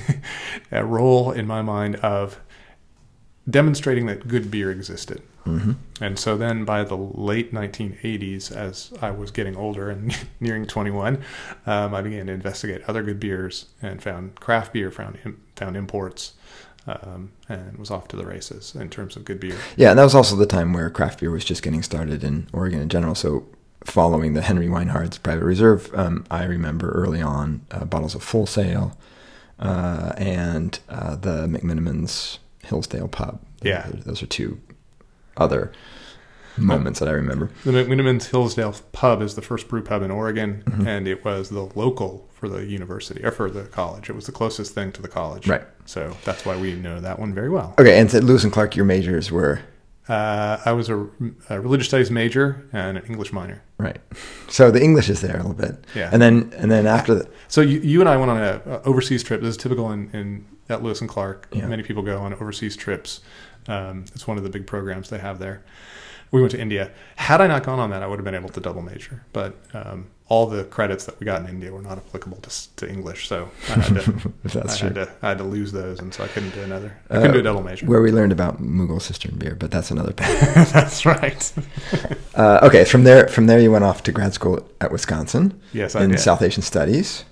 role 0.72 1.32
in 1.32 1.46
my 1.46 1.60
mind 1.60 1.96
of 1.96 2.40
demonstrating 3.48 4.06
that 4.06 4.28
good 4.28 4.50
beer 4.50 4.70
existed. 4.70 5.20
hmm 5.44 5.72
And 6.00 6.18
so 6.18 6.36
then 6.36 6.64
by 6.64 6.84
the 6.84 6.96
late 6.96 7.52
1980s, 7.52 8.54
as 8.54 8.92
I 9.02 9.10
was 9.10 9.30
getting 9.32 9.56
older 9.56 9.90
and 9.90 10.16
nearing 10.40 10.66
21, 10.66 11.22
um, 11.66 11.94
I 11.94 12.00
began 12.00 12.26
to 12.28 12.32
investigate 12.32 12.82
other 12.86 13.02
good 13.02 13.18
beers 13.18 13.66
and 13.82 14.00
found 14.02 14.36
craft 14.36 14.72
beer, 14.72 14.90
found 14.90 15.18
found 15.56 15.76
imports, 15.76 16.34
um, 16.86 17.30
and 17.48 17.76
was 17.78 17.90
off 17.90 18.08
to 18.08 18.16
the 18.16 18.26
races 18.26 18.74
in 18.74 18.88
terms 18.90 19.16
of 19.16 19.24
good 19.24 19.38
beer. 19.40 19.56
Yeah, 19.76 19.90
and 19.90 19.98
that 19.98 20.04
was 20.04 20.14
also 20.14 20.36
the 20.36 20.46
time 20.46 20.72
where 20.72 20.90
craft 20.90 21.20
beer 21.20 21.30
was 21.30 21.44
just 21.44 21.62
getting 21.62 21.82
started 21.82 22.24
in 22.24 22.48
Oregon 22.52 22.80
in 22.80 22.88
general. 22.88 23.14
So, 23.14 23.46
following 23.84 24.34
the 24.34 24.42
Henry 24.42 24.66
Weinhard's 24.68 25.18
Private 25.18 25.44
Reserve, 25.44 25.90
um, 25.94 26.24
I 26.30 26.44
remember 26.44 26.90
early 26.92 27.20
on 27.22 27.64
uh, 27.70 27.84
bottles 27.84 28.14
of 28.14 28.22
Full 28.22 28.46
Sail 28.46 28.96
uh, 29.58 30.12
and 30.16 30.78
uh, 30.88 31.16
the 31.16 31.46
McMenamins 31.46 32.38
Hillsdale 32.64 33.08
Pub. 33.08 33.40
Yeah. 33.62 33.86
those, 33.88 34.04
those 34.04 34.22
are 34.22 34.26
two 34.26 34.60
other 35.36 35.72
moments 36.58 36.98
that 37.00 37.08
I 37.08 37.12
remember. 37.12 37.50
The 37.64 37.70
McMenamins 37.72 38.30
Hillsdale 38.30 38.74
Pub 38.92 39.22
is 39.22 39.34
the 39.36 39.42
first 39.42 39.68
brew 39.68 39.82
pub 39.82 40.02
in 40.02 40.10
Oregon, 40.10 40.62
Mm-hmm. 40.66 40.86
and 40.86 41.08
it 41.08 41.24
was 41.24 41.48
the 41.50 41.62
local 41.74 42.28
for 42.34 42.48
the 42.48 42.64
university 42.66 43.24
or 43.24 43.30
for 43.30 43.50
the 43.50 43.62
college. 43.64 44.10
It 44.10 44.14
was 44.16 44.26
the 44.26 44.32
closest 44.32 44.74
thing 44.74 44.92
to 44.92 45.02
the 45.02 45.08
college, 45.08 45.46
Right. 45.48 45.62
So 45.86 46.16
that's 46.24 46.44
why 46.46 46.56
we 46.56 46.74
know 46.74 47.00
that 47.00 47.18
one 47.18 47.34
very 47.34 47.48
well. 47.50 47.74
Okay, 47.78 47.98
and 47.98 48.12
at 48.14 48.24
Lewis 48.24 48.44
and 48.44 48.52
Clark, 48.52 48.76
your 48.76 48.84
majors 48.84 49.30
were 49.30 49.60
Uh, 50.08 50.58
I 50.64 50.72
was 50.72 50.88
a, 50.88 51.06
a 51.48 51.60
religious 51.60 51.86
studies 51.88 52.10
major 52.10 52.66
and 52.72 52.98
an 52.98 53.04
English 53.06 53.32
minor. 53.32 53.62
right. 53.78 54.00
So 54.48 54.70
the 54.70 54.82
English 54.82 55.08
is 55.08 55.20
there 55.20 55.34
a 55.34 55.42
little 55.46 55.54
bit. 55.54 55.74
Yeah. 55.94 56.10
And 56.12 56.20
then 56.20 56.52
and 56.56 56.70
then 56.70 56.86
after 56.86 57.14
the, 57.14 57.28
So 57.48 57.60
you, 57.60 57.78
you 57.80 58.00
and 58.00 58.08
I 58.08 58.16
went 58.16 58.30
on 58.30 58.38
a, 58.38 58.60
a 58.66 58.82
overseas 58.82 59.22
trip. 59.22 59.40
This 59.40 59.50
is 59.50 59.56
typical 59.56 59.90
in, 59.92 60.10
in 60.12 60.44
at 60.68 60.82
Lewis 60.82 61.00
and 61.00 61.08
Clark. 61.08 61.48
Yeah. 61.52 61.66
Many 61.68 61.82
people 61.82 62.02
go 62.02 62.18
on 62.18 62.32
overseas 62.34 62.76
trips. 62.76 63.20
Um, 63.68 64.04
it's 64.14 64.26
one 64.26 64.36
of 64.38 64.42
the 64.44 64.50
big 64.50 64.66
programs 64.66 65.08
they 65.08 65.18
have 65.18 65.38
there. 65.38 65.62
We 66.32 66.40
went 66.40 66.50
to 66.52 66.60
India. 66.60 66.90
Had 67.16 67.40
I 67.40 67.46
not 67.46 67.62
gone 67.62 67.78
on 67.78 67.90
that, 67.90 68.02
I 68.02 68.06
would 68.06 68.18
have 68.18 68.24
been 68.24 68.34
able 68.34 68.48
to 68.50 68.60
double 68.60 68.82
major. 68.82 69.22
But 69.32 69.54
um, 69.74 70.06
all 70.32 70.46
the 70.46 70.64
credits 70.76 71.04
that 71.04 71.14
we 71.20 71.24
got 71.26 71.42
in 71.42 71.46
India 71.48 71.70
were 71.70 71.82
not 71.82 71.98
applicable 71.98 72.38
to, 72.46 72.50
to 72.76 72.88
English, 72.88 73.28
so 73.28 73.50
I 73.68 73.72
had 73.80 74.00
to. 74.04 74.32
that's 74.44 74.74
I 74.76 74.78
true. 74.78 74.88
had 74.88 74.94
to. 74.94 75.06
I 75.20 75.28
had 75.30 75.38
to 75.38 75.44
lose 75.44 75.70
those, 75.72 75.98
and 76.00 76.12
so 76.14 76.24
I 76.24 76.28
couldn't 76.28 76.54
do 76.54 76.62
another. 76.62 76.90
I 77.10 77.14
couldn't 77.16 77.30
Uh, 77.30 77.34
do 77.34 77.40
a 77.40 77.42
double 77.42 77.62
major. 77.62 77.84
Where 77.84 78.00
we 78.00 78.10
learned 78.12 78.32
about 78.32 78.62
Mughal 78.62 79.00
cistern 79.02 79.34
beer, 79.36 79.54
but 79.62 79.70
that's 79.70 79.90
another. 79.90 80.12
That's 80.76 81.04
right. 81.04 81.42
Uh, 82.34 82.58
okay, 82.68 82.84
from 82.86 83.04
there, 83.04 83.28
from 83.28 83.46
there 83.46 83.60
you 83.60 83.70
went 83.70 83.84
off 83.84 84.02
to 84.04 84.10
grad 84.10 84.32
school 84.32 84.66
at 84.80 84.90
Wisconsin 84.90 85.52
yes, 85.74 85.94
I 85.94 86.02
in 86.04 86.10
did. 86.12 86.18
South 86.20 86.40
Asian 86.40 86.62
Studies. 86.62 87.24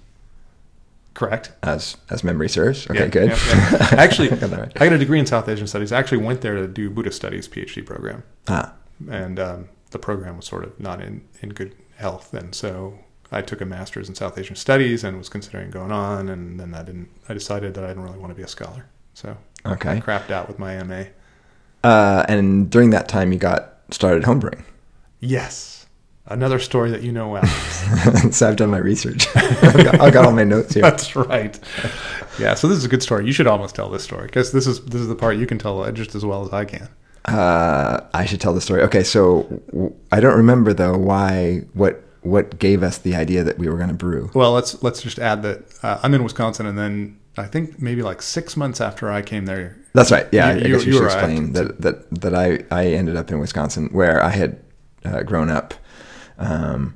Correct. 1.14 1.52
as 1.62 1.96
as 2.10 2.22
memory 2.22 2.48
serves. 2.50 2.86
Okay, 2.90 3.00
Yeah, 3.00 3.06
good. 3.08 3.28
yeah, 3.30 3.68
yeah. 3.72 3.88
Actually, 4.04 4.28
right. 4.28 4.72
I 4.76 4.84
got 4.88 4.92
a 4.92 4.98
degree 4.98 5.18
in 5.18 5.24
South 5.26 5.48
Asian 5.48 5.66
Studies. 5.66 5.90
I 5.92 5.98
actually 5.98 6.22
went 6.28 6.40
there 6.42 6.54
to 6.56 6.66
do 6.68 6.90
Buddhist 6.90 7.16
Studies 7.16 7.48
PhD 7.48 7.84
program, 7.84 8.22
ah, 8.48 8.72
and 9.10 9.38
um, 9.40 9.68
the 9.90 9.98
program 9.98 10.36
was 10.36 10.44
sort 10.44 10.64
of 10.64 10.78
not 10.78 11.00
in, 11.00 11.22
in 11.42 11.48
good 11.50 11.74
health, 12.00 12.34
and 12.34 12.54
so 12.54 12.98
I 13.30 13.42
took 13.42 13.60
a 13.60 13.64
master's 13.64 14.08
in 14.08 14.14
South 14.14 14.36
Asian 14.36 14.56
Studies 14.56 15.04
and 15.04 15.16
was 15.16 15.28
considering 15.28 15.70
going 15.70 15.92
on, 15.92 16.28
and 16.28 16.58
then 16.58 16.74
I 16.74 16.82
didn't. 16.82 17.08
I 17.28 17.34
decided 17.34 17.74
that 17.74 17.84
I 17.84 17.88
didn't 17.88 18.02
really 18.02 18.18
want 18.18 18.30
to 18.30 18.34
be 18.34 18.42
a 18.42 18.48
scholar, 18.48 18.86
so 19.14 19.36
I 19.64 19.72
okay. 19.72 20.00
crapped 20.00 20.30
out 20.30 20.48
with 20.48 20.58
my 20.58 20.82
MA. 20.82 21.04
Uh, 21.84 22.24
and 22.28 22.68
during 22.68 22.90
that 22.90 23.08
time, 23.08 23.32
you 23.32 23.38
got 23.38 23.74
started 23.90 24.24
homebrewing. 24.24 24.64
Yes, 25.20 25.86
another 26.26 26.58
story 26.58 26.90
that 26.90 27.02
you 27.02 27.12
know 27.12 27.28
well. 27.28 27.46
so 28.32 28.48
I've 28.48 28.56
done 28.56 28.70
my 28.70 28.78
research. 28.78 29.26
I've, 29.36 29.84
got, 29.84 30.00
I've 30.00 30.12
got 30.12 30.26
all 30.26 30.32
my 30.32 30.44
notes 30.44 30.74
here. 30.74 30.82
That's 30.82 31.14
right. 31.14 31.58
Yeah, 32.38 32.54
so 32.54 32.68
this 32.68 32.78
is 32.78 32.84
a 32.84 32.88
good 32.88 33.02
story. 33.02 33.26
You 33.26 33.32
should 33.32 33.46
almost 33.46 33.74
tell 33.74 33.90
this 33.90 34.02
story 34.02 34.26
because 34.26 34.52
this 34.52 34.66
is 34.66 34.84
this 34.84 35.00
is 35.00 35.08
the 35.08 35.14
part 35.14 35.36
you 35.36 35.46
can 35.46 35.58
tell 35.58 35.90
just 35.92 36.14
as 36.14 36.24
well 36.24 36.44
as 36.44 36.52
I 36.52 36.64
can. 36.64 36.88
Uh, 37.26 38.00
I 38.14 38.24
should 38.24 38.40
tell 38.40 38.54
the 38.54 38.60
story. 38.60 38.82
Okay, 38.82 39.02
so 39.02 39.42
w- 39.70 39.94
I 40.10 40.20
don't 40.20 40.36
remember 40.36 40.72
though 40.72 40.96
why 40.96 41.62
what 41.74 42.02
what 42.22 42.58
gave 42.58 42.82
us 42.82 42.98
the 42.98 43.14
idea 43.14 43.42
that 43.44 43.58
we 43.58 43.68
were 43.68 43.76
going 43.76 43.88
to 43.88 43.94
brew. 43.94 44.30
Well, 44.34 44.52
let's 44.52 44.82
let's 44.82 45.02
just 45.02 45.18
add 45.18 45.42
that 45.42 45.62
uh, 45.82 45.98
I'm 46.02 46.14
in 46.14 46.22
Wisconsin, 46.24 46.66
and 46.66 46.78
then 46.78 47.18
I 47.36 47.44
think 47.46 47.80
maybe 47.80 48.02
like 48.02 48.22
six 48.22 48.56
months 48.56 48.80
after 48.80 49.10
I 49.10 49.22
came 49.22 49.44
there. 49.46 49.76
That's 49.92 50.10
right. 50.10 50.26
Yeah, 50.32 50.52
You- 50.52 50.52
I 50.52 50.64
you- 50.66 50.74
guess 50.76 50.86
we 50.86 50.92
you 50.92 50.98
should 50.98 51.04
explain 51.06 51.52
that 51.52 51.80
that 51.82 52.10
that 52.20 52.34
I 52.34 52.64
I 52.70 52.86
ended 52.86 53.16
up 53.16 53.30
in 53.30 53.38
Wisconsin 53.38 53.88
where 53.92 54.22
I 54.22 54.30
had 54.30 54.58
uh, 55.04 55.22
grown 55.22 55.50
up. 55.50 55.74
Um, 56.38 56.94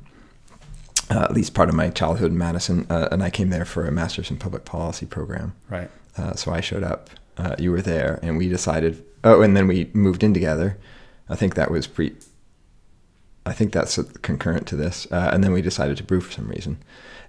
uh, 1.10 1.20
at 1.20 1.32
least 1.34 1.52
part 1.52 1.68
of 1.68 1.74
my 1.74 1.90
childhood 1.90 2.30
in 2.32 2.38
Madison, 2.38 2.86
uh, 2.88 3.08
and 3.12 3.22
I 3.22 3.28
came 3.28 3.50
there 3.50 3.66
for 3.66 3.86
a 3.86 3.92
master's 3.92 4.30
in 4.30 4.38
public 4.38 4.64
policy 4.64 5.04
program. 5.04 5.54
Right. 5.68 5.90
Uh, 6.16 6.32
so 6.32 6.50
I 6.50 6.60
showed 6.62 6.82
up. 6.82 7.10
Uh, 7.36 7.54
you 7.58 7.70
were 7.72 7.82
there, 7.82 8.18
and 8.22 8.38
we 8.38 8.48
decided. 8.48 9.04
Oh, 9.24 9.42
and 9.42 9.56
then 9.56 9.66
we 9.66 9.90
moved 9.94 10.22
in 10.22 10.32
together. 10.34 10.78
I 11.28 11.34
think 11.34 11.54
that 11.54 11.70
was 11.70 11.86
pre. 11.86 12.14
I 13.46 13.52
think 13.52 13.72
that's 13.72 13.98
concurrent 14.22 14.66
to 14.68 14.76
this. 14.76 15.06
Uh, 15.10 15.30
and 15.32 15.42
then 15.44 15.52
we 15.52 15.60
decided 15.62 15.96
to 15.98 16.02
brew 16.02 16.20
for 16.20 16.32
some 16.32 16.48
reason. 16.48 16.78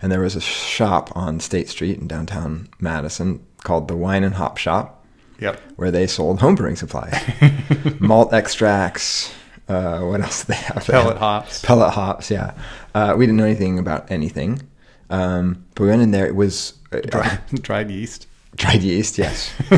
And 0.01 0.11
there 0.11 0.21
was 0.21 0.35
a 0.35 0.41
shop 0.41 1.11
on 1.15 1.39
State 1.39 1.67
Street 1.69 1.97
in 1.99 2.07
downtown 2.07 2.69
Madison 2.79 3.45
called 3.63 3.87
the 3.87 3.95
Wine 3.97 4.23
and 4.23 4.35
Hop 4.35 4.57
Shop, 4.57 5.05
Yep. 5.39 5.59
where 5.77 5.91
they 5.91 6.07
sold 6.07 6.39
homebrewing 6.39 6.77
supplies, 6.77 7.15
malt 7.99 8.33
extracts. 8.33 9.33
Uh, 9.67 9.99
what 10.01 10.21
else 10.21 10.41
did 10.43 10.47
they 10.55 10.61
have? 10.61 10.85
Pellet 10.85 11.17
hops. 11.17 11.65
Pellet 11.65 11.93
hops. 11.93 12.29
Yeah. 12.29 12.53
Uh, 12.93 13.15
we 13.17 13.25
didn't 13.25 13.37
know 13.37 13.45
anything 13.45 13.79
about 13.79 14.09
anything. 14.11 14.61
Um, 15.09 15.65
but 15.75 15.83
we 15.83 15.89
went 15.89 16.01
in 16.01 16.11
there. 16.11 16.27
It 16.27 16.35
was 16.35 16.73
uh, 16.93 16.99
Dry, 17.01 17.39
dried 17.55 17.89
yeast. 17.89 18.27
Dried 18.55 18.81
yeast, 18.83 19.17
yes. 19.17 19.53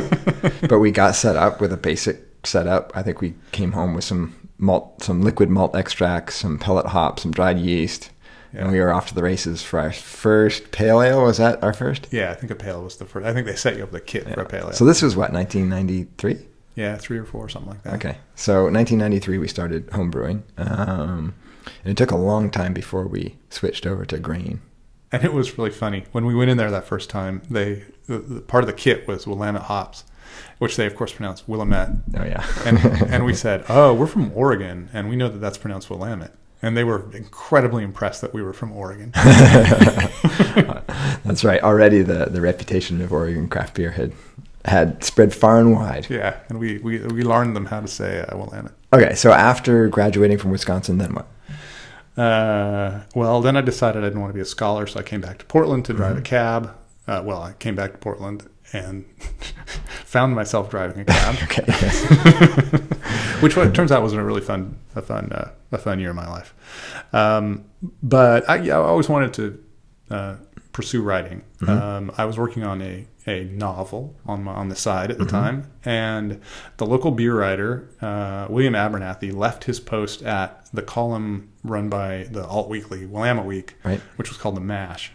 but 0.70 0.80
we 0.80 0.92
got 0.92 1.16
set 1.16 1.36
up 1.36 1.60
with 1.62 1.74
a 1.74 1.78
basic 1.78 2.22
setup. 2.46 2.92
I 2.96 3.04
think 3.04 3.22
we 3.22 3.34
came 3.52 3.72
home 3.74 3.94
with 3.94 4.04
some 4.04 4.36
malt, 4.58 5.04
some 5.04 5.22
liquid 5.22 5.50
malt 5.50 5.76
extract, 5.76 6.34
some 6.34 6.58
pellet 6.60 6.88
hops, 6.88 7.24
some 7.24 7.32
dried 7.32 7.60
yeast, 7.60 8.10
Yeah. 8.54 8.62
and 8.64 8.72
we 8.72 8.80
were 8.80 8.92
off 8.94 9.08
to 9.10 9.16
the 9.16 9.24
races 9.24 9.62
for 9.64 9.80
our 9.80 9.92
first 9.92 10.72
pale 10.72 11.02
ale. 11.02 11.24
Was 11.24 11.38
that 11.38 11.62
our 11.64 11.74
first? 11.74 12.08
Yeah, 12.12 12.32
I 12.32 12.36
think 12.36 12.52
a 12.52 12.56
pale 12.56 12.84
was 12.84 12.98
the 12.98 13.06
first. 13.06 13.26
I 13.26 13.34
think 13.34 13.46
they 13.48 13.56
set 13.56 13.78
you 13.78 13.84
up 13.84 13.92
with 13.92 14.02
a 14.02 14.06
kit 14.06 14.24
for 14.34 14.42
a 14.42 14.46
pale 14.46 14.68
ale. 14.68 14.74
So 14.74 14.86
this 14.86 15.02
was 15.02 15.16
what 15.16 15.32
1993. 15.34 16.46
yeah, 16.76 16.96
three 16.98 17.18
or 17.18 17.26
four, 17.26 17.50
something 17.50 17.72
like 17.72 17.84
that. 17.84 17.94
Okay, 17.96 18.18
so 18.36 18.64
1993 18.66 19.38
we 19.38 19.48
started 19.48 19.88
homebrewing, 19.88 20.44
um, 20.58 21.34
and 21.84 21.92
it 21.92 21.98
took 21.98 22.12
a 22.12 22.18
long 22.18 22.50
time 22.52 22.74
before 22.74 23.08
we 23.08 23.36
switched 23.50 23.86
over 23.86 24.06
to 24.06 24.18
grain. 24.20 24.62
And 25.12 25.24
it 25.24 25.34
was 25.34 25.58
really 25.58 25.72
funny 25.72 26.04
when 26.12 26.26
we 26.26 26.36
went 26.36 26.50
in 26.52 26.58
there 26.58 26.70
that 26.72 26.86
first 26.86 27.10
time. 27.10 27.42
They 27.50 27.76
the, 27.76 27.82
the 27.82 27.97
part 28.48 28.64
of 28.64 28.68
the 28.68 28.74
kit 28.74 29.08
was 29.08 29.26
Willamette 29.28 29.64
hops, 29.64 30.04
which 30.60 30.76
they 30.76 30.86
of 30.86 30.96
course 30.96 31.14
pronounce 31.14 31.48
Willamette. 31.48 31.90
Oh 32.18 32.24
yeah, 32.24 32.46
And 32.66 32.78
and 33.14 33.26
we 33.26 33.34
said, 33.34 33.64
"Oh, 33.70 33.94
we're 33.94 34.08
from 34.08 34.32
Oregon, 34.36 34.90
and 34.94 35.10
we 35.10 35.16
know 35.16 35.30
that 35.30 35.40
that's 35.40 35.58
pronounced 35.58 35.90
Willamette." 35.90 36.34
And 36.62 36.76
they 36.76 36.84
were 36.84 37.06
incredibly 37.14 37.84
impressed 37.84 38.22
that 38.22 38.34
we 38.34 38.42
were 38.42 38.54
from 38.54 38.72
Oregon. 38.72 39.12
that's 41.24 41.44
right. 41.44 41.62
Already 41.62 42.02
the 42.02 42.26
the 42.26 42.42
reputation 42.42 43.02
of 43.02 43.14
Oregon 43.14 43.48
craft 43.48 43.76
beer 43.76 43.92
had 43.92 44.14
had 44.66 45.04
spread 45.04 45.34
far 45.34 45.60
and 45.60 45.74
wide. 45.74 46.08
yeah, 46.10 46.38
and 46.50 46.60
we 46.60 46.80
we, 46.80 47.00
we 47.00 47.24
learned 47.24 47.56
them 47.56 47.66
how 47.66 47.80
to 47.80 47.88
say 47.88 48.22
uh, 48.22 48.36
Willamette. 48.38 48.74
Okay, 48.92 49.14
so 49.16 49.32
after 49.32 49.88
graduating 49.88 50.38
from 50.38 50.52
Wisconsin, 50.52 50.98
then 50.98 51.14
what? 51.14 51.28
Uh, 52.18 53.02
well, 53.14 53.42
then 53.42 53.56
I 53.56 53.62
decided 53.62 54.04
I 54.04 54.08
didn't 54.08 54.22
want 54.22 54.32
to 54.32 54.36
be 54.36 54.42
a 54.42 54.46
scholar, 54.46 54.88
so 54.88 55.00
I 55.00 55.04
came 55.04 55.22
back 55.22 55.38
to 55.38 55.46
Portland 55.46 55.86
to 55.86 55.94
drive 55.94 56.18
a 56.18 56.22
cab. 56.22 56.74
Uh, 57.08 57.22
well, 57.26 57.42
I 57.42 57.54
came 57.54 57.76
back 57.76 57.94
to 57.94 57.98
Portland 57.98 58.48
and 58.74 59.06
found 60.06 60.36
myself 60.36 60.70
driving 60.70 61.02
a 61.02 61.06
cab, 61.06 61.36
which 63.42 63.56
what 63.56 63.74
turns 63.74 63.92
out 63.92 64.02
was 64.04 64.14
a 64.14 64.24
really 64.24 64.42
fun, 64.42 64.78
a 64.96 65.02
fun, 65.02 65.32
uh, 65.32 65.52
a 65.72 65.78
fun 65.78 66.00
year 66.00 66.10
of 66.10 66.16
my 66.16 66.28
life. 66.28 66.54
Um, 67.14 67.66
but 68.04 68.48
I, 68.50 68.58
yeah, 68.58 68.76
I 68.76 68.82
always 68.82 69.10
wanted 69.10 69.34
to 69.36 69.64
uh, 70.10 70.36
pursue 70.74 71.02
writing. 71.02 71.44
Um, 71.68 72.12
I 72.18 72.26
was 72.26 72.38
working 72.38 72.64
on 72.64 72.82
a, 72.82 73.06
a 73.26 73.46
novel 73.46 74.16
on 74.26 74.44
my, 74.44 74.54
on 74.54 74.70
the 74.70 74.76
side 74.76 75.12
at 75.12 75.18
the 75.18 75.26
time, 75.26 75.70
and 75.86 76.42
the 76.78 76.86
local 76.86 77.12
beer 77.12 77.38
writer 77.40 77.90
uh, 78.02 78.48
William 78.50 78.74
Abernathy 78.74 79.34
left 79.34 79.64
his 79.66 79.80
post 79.80 80.24
at 80.24 80.68
the 80.74 80.82
column 80.82 81.50
run 81.64 81.90
by 81.90 82.28
the 82.32 82.46
alt 82.46 82.70
weekly 82.70 83.06
Willamette 83.06 83.46
Week, 83.46 83.76
Right. 83.84 84.00
which 84.18 84.30
was 84.30 84.38
called 84.38 84.56
the 84.56 84.62
Mash, 84.62 85.12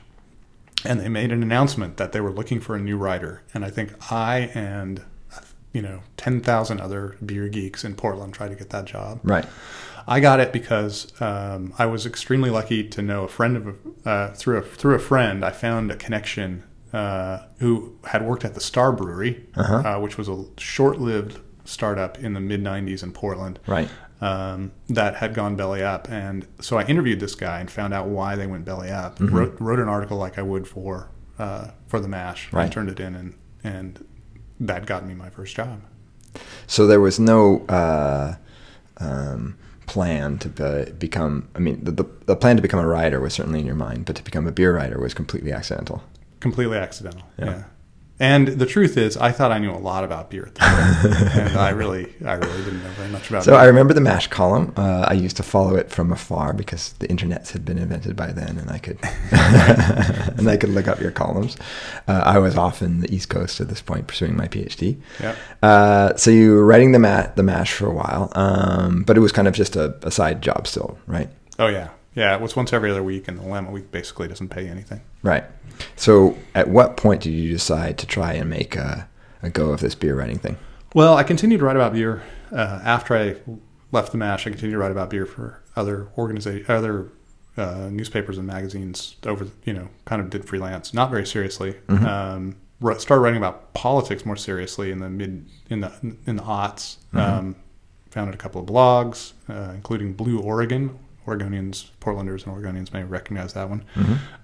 and 0.84 1.00
they 1.00 1.08
made 1.08 1.32
an 1.32 1.42
announcement 1.42 1.96
that 1.96 2.12
they 2.12 2.20
were 2.20 2.32
looking 2.32 2.60
for 2.60 2.74
a 2.76 2.80
new 2.80 2.96
writer, 2.96 3.42
and 3.54 3.64
I 3.64 3.70
think 3.70 3.92
I 4.12 4.50
and 4.54 5.02
you 5.72 5.82
know 5.82 6.00
ten 6.16 6.40
thousand 6.40 6.80
other 6.80 7.16
beer 7.24 7.48
geeks 7.48 7.84
in 7.84 7.94
Portland 7.94 8.34
tried 8.34 8.48
to 8.48 8.54
get 8.56 8.70
that 8.70 8.84
job. 8.84 9.20
right. 9.22 9.46
I 10.04 10.18
got 10.18 10.40
it 10.40 10.52
because 10.52 11.12
um, 11.22 11.72
I 11.78 11.86
was 11.86 12.06
extremely 12.06 12.50
lucky 12.50 12.82
to 12.88 13.02
know 13.02 13.22
a 13.24 13.28
friend 13.28 13.56
of 13.56 13.76
uh, 14.04 14.28
through 14.34 14.58
a 14.58 14.62
through 14.62 14.96
a 14.96 14.98
friend. 14.98 15.44
I 15.44 15.50
found 15.52 15.92
a 15.92 15.96
connection 15.96 16.64
uh, 16.92 17.38
who 17.60 17.96
had 18.04 18.26
worked 18.26 18.44
at 18.44 18.54
the 18.54 18.60
Star 18.60 18.90
Brewery, 18.92 19.46
Uh-huh. 19.56 19.76
uh, 19.96 20.00
which 20.00 20.18
was 20.18 20.28
a 20.28 20.44
short-lived 20.58 21.38
startup 21.64 22.18
in 22.18 22.32
the 22.34 22.40
mid 22.40 22.60
'90s 22.64 23.04
in 23.04 23.12
Portland. 23.12 23.60
Right. 23.66 23.88
Um, 24.22 24.70
that 24.88 25.16
had 25.16 25.34
gone 25.34 25.56
belly 25.56 25.82
up, 25.82 26.08
and 26.08 26.46
so 26.60 26.78
I 26.78 26.84
interviewed 26.84 27.18
this 27.18 27.34
guy 27.34 27.58
and 27.58 27.68
found 27.68 27.92
out 27.92 28.06
why 28.06 28.36
they 28.36 28.46
went 28.46 28.64
belly 28.64 28.88
up. 28.88 29.18
Mm-hmm. 29.18 29.36
wrote 29.36 29.60
wrote 29.60 29.80
an 29.80 29.88
article 29.88 30.16
like 30.16 30.38
I 30.38 30.42
would 30.42 30.68
for 30.68 31.10
uh, 31.40 31.72
for 31.88 31.98
the 31.98 32.06
Mash. 32.06 32.52
Right. 32.52 32.64
And 32.64 32.72
turned 32.72 32.88
it 32.88 33.00
in, 33.00 33.16
and 33.16 33.34
and 33.64 34.06
that 34.60 34.86
got 34.86 35.04
me 35.04 35.14
my 35.14 35.28
first 35.28 35.56
job. 35.56 35.82
So 36.68 36.86
there 36.86 37.00
was 37.00 37.18
no 37.18 37.66
uh, 37.66 38.36
um, 38.98 39.58
plan 39.86 40.38
to 40.38 40.48
be, 40.48 40.92
become. 40.92 41.48
I 41.56 41.58
mean, 41.58 41.82
the, 41.84 41.90
the 41.90 42.04
the 42.26 42.36
plan 42.36 42.54
to 42.54 42.62
become 42.62 42.78
a 42.78 42.86
writer 42.86 43.18
was 43.20 43.34
certainly 43.34 43.58
in 43.58 43.66
your 43.66 43.74
mind, 43.74 44.04
but 44.04 44.14
to 44.16 44.22
become 44.22 44.46
a 44.46 44.52
beer 44.52 44.72
writer 44.76 45.00
was 45.00 45.14
completely 45.14 45.52
accidental. 45.52 46.00
completely 46.38 46.78
accidental. 46.78 47.22
Yeah. 47.38 47.44
Yeah. 47.46 47.64
And 48.20 48.46
the 48.48 48.66
truth 48.66 48.96
is, 48.96 49.16
I 49.16 49.32
thought 49.32 49.50
I 49.50 49.58
knew 49.58 49.72
a 49.72 49.78
lot 49.78 50.04
about 50.04 50.30
beer 50.30 50.44
at 50.46 50.54
the 50.54 50.60
time, 50.60 51.12
and 51.48 51.56
I 51.58 51.70
really, 51.70 52.14
I 52.24 52.34
really 52.34 52.64
didn't 52.64 52.84
know 52.84 52.90
very 52.90 53.10
much 53.10 53.28
about. 53.28 53.38
Beer. 53.38 53.42
So 53.42 53.50
beer. 53.52 53.60
I 53.60 53.64
remember 53.64 53.94
the 53.94 54.00
Mash 54.00 54.28
column. 54.28 54.72
Uh, 54.76 55.06
I 55.08 55.14
used 55.14 55.36
to 55.38 55.42
follow 55.42 55.74
it 55.74 55.90
from 55.90 56.12
afar 56.12 56.52
because 56.52 56.92
the 56.94 57.08
internets 57.08 57.50
had 57.50 57.64
been 57.64 57.78
invented 57.78 58.14
by 58.14 58.30
then, 58.30 58.58
and 58.58 58.70
I 58.70 58.78
could 58.78 58.98
and 60.38 60.48
I 60.48 60.56
could 60.56 60.70
look 60.70 60.86
up 60.86 61.00
your 61.00 61.10
columns. 61.10 61.56
Uh, 62.06 62.22
I 62.24 62.38
was 62.38 62.56
off 62.56 62.80
in 62.80 63.00
the 63.00 63.12
East 63.12 63.28
Coast 63.28 63.60
at 63.60 63.68
this 63.68 63.82
point, 63.82 64.06
pursuing 64.06 64.36
my 64.36 64.46
PhD. 64.46 65.00
Yep. 65.20 65.36
Uh, 65.62 66.16
so 66.16 66.30
you 66.30 66.52
were 66.52 66.64
writing 66.64 66.92
the 66.92 66.98
ma- 67.00 67.28
the 67.34 67.42
Mash 67.42 67.72
for 67.72 67.86
a 67.86 67.94
while, 67.94 68.30
um, 68.36 69.02
but 69.02 69.16
it 69.16 69.20
was 69.20 69.32
kind 69.32 69.48
of 69.48 69.54
just 69.54 69.74
a, 69.74 69.96
a 70.02 70.10
side 70.10 70.42
job 70.42 70.66
still, 70.66 70.96
right? 71.06 71.28
Oh 71.58 71.66
yeah, 71.68 71.88
yeah. 72.14 72.34
It 72.34 72.40
was 72.40 72.56
once 72.56 72.72
every 72.72 72.90
other 72.90 73.02
week, 73.02 73.28
and 73.28 73.38
the 73.38 73.42
Willamette 73.42 73.72
Week 73.72 73.90
basically 73.90 74.28
doesn't 74.28 74.48
pay 74.48 74.68
anything. 74.68 75.00
Right. 75.22 75.44
So 75.96 76.36
at 76.54 76.68
what 76.68 76.96
point 76.96 77.22
did 77.22 77.30
you 77.30 77.50
decide 77.50 77.98
to 77.98 78.06
try 78.06 78.34
and 78.34 78.48
make 78.48 78.76
a, 78.76 79.08
a 79.42 79.50
go 79.50 79.70
of 79.70 79.80
this 79.80 79.94
beer 79.94 80.14
writing 80.14 80.38
thing? 80.38 80.56
Well, 80.94 81.16
I 81.16 81.22
continued 81.22 81.58
to 81.58 81.64
write 81.64 81.76
about 81.76 81.92
beer 81.92 82.22
uh, 82.52 82.80
after 82.84 83.16
I 83.16 83.36
left 83.92 84.12
the 84.12 84.18
Mash. 84.18 84.46
I 84.46 84.50
continued 84.50 84.74
to 84.74 84.78
write 84.78 84.92
about 84.92 85.10
beer 85.10 85.26
for 85.26 85.62
other 85.74 86.08
organiza- 86.16 86.68
other 86.68 87.08
uh, 87.56 87.88
newspapers 87.90 88.38
and 88.38 88.46
magazines. 88.46 89.16
Over, 89.24 89.48
you 89.64 89.72
know, 89.72 89.88
kind 90.04 90.20
of 90.20 90.30
did 90.30 90.46
freelance, 90.46 90.92
not 90.92 91.10
very 91.10 91.26
seriously. 91.26 91.76
Um, 91.88 92.56
wrote, 92.80 93.00
started 93.00 93.22
writing 93.22 93.38
about 93.38 93.72
politics 93.74 94.26
more 94.26 94.36
seriously 94.36 94.90
in 94.90 94.98
the 94.98 95.08
mid 95.08 95.46
in 95.70 95.80
the 95.80 95.92
in 96.26 96.36
the 96.36 96.42
aughts. 96.42 96.96
Um, 97.14 97.56
founded 98.10 98.34
a 98.34 98.38
couple 98.38 98.60
of 98.60 98.66
blogs, 98.66 99.32
uh, 99.48 99.72
including 99.74 100.12
Blue 100.12 100.38
Oregon. 100.38 100.98
Oregonians, 101.26 101.90
Portlanders, 102.00 102.46
and 102.46 102.54
Oregonians 102.56 102.92
may 102.92 103.04
recognize 103.04 103.52
that 103.54 103.68
one. 103.70 103.84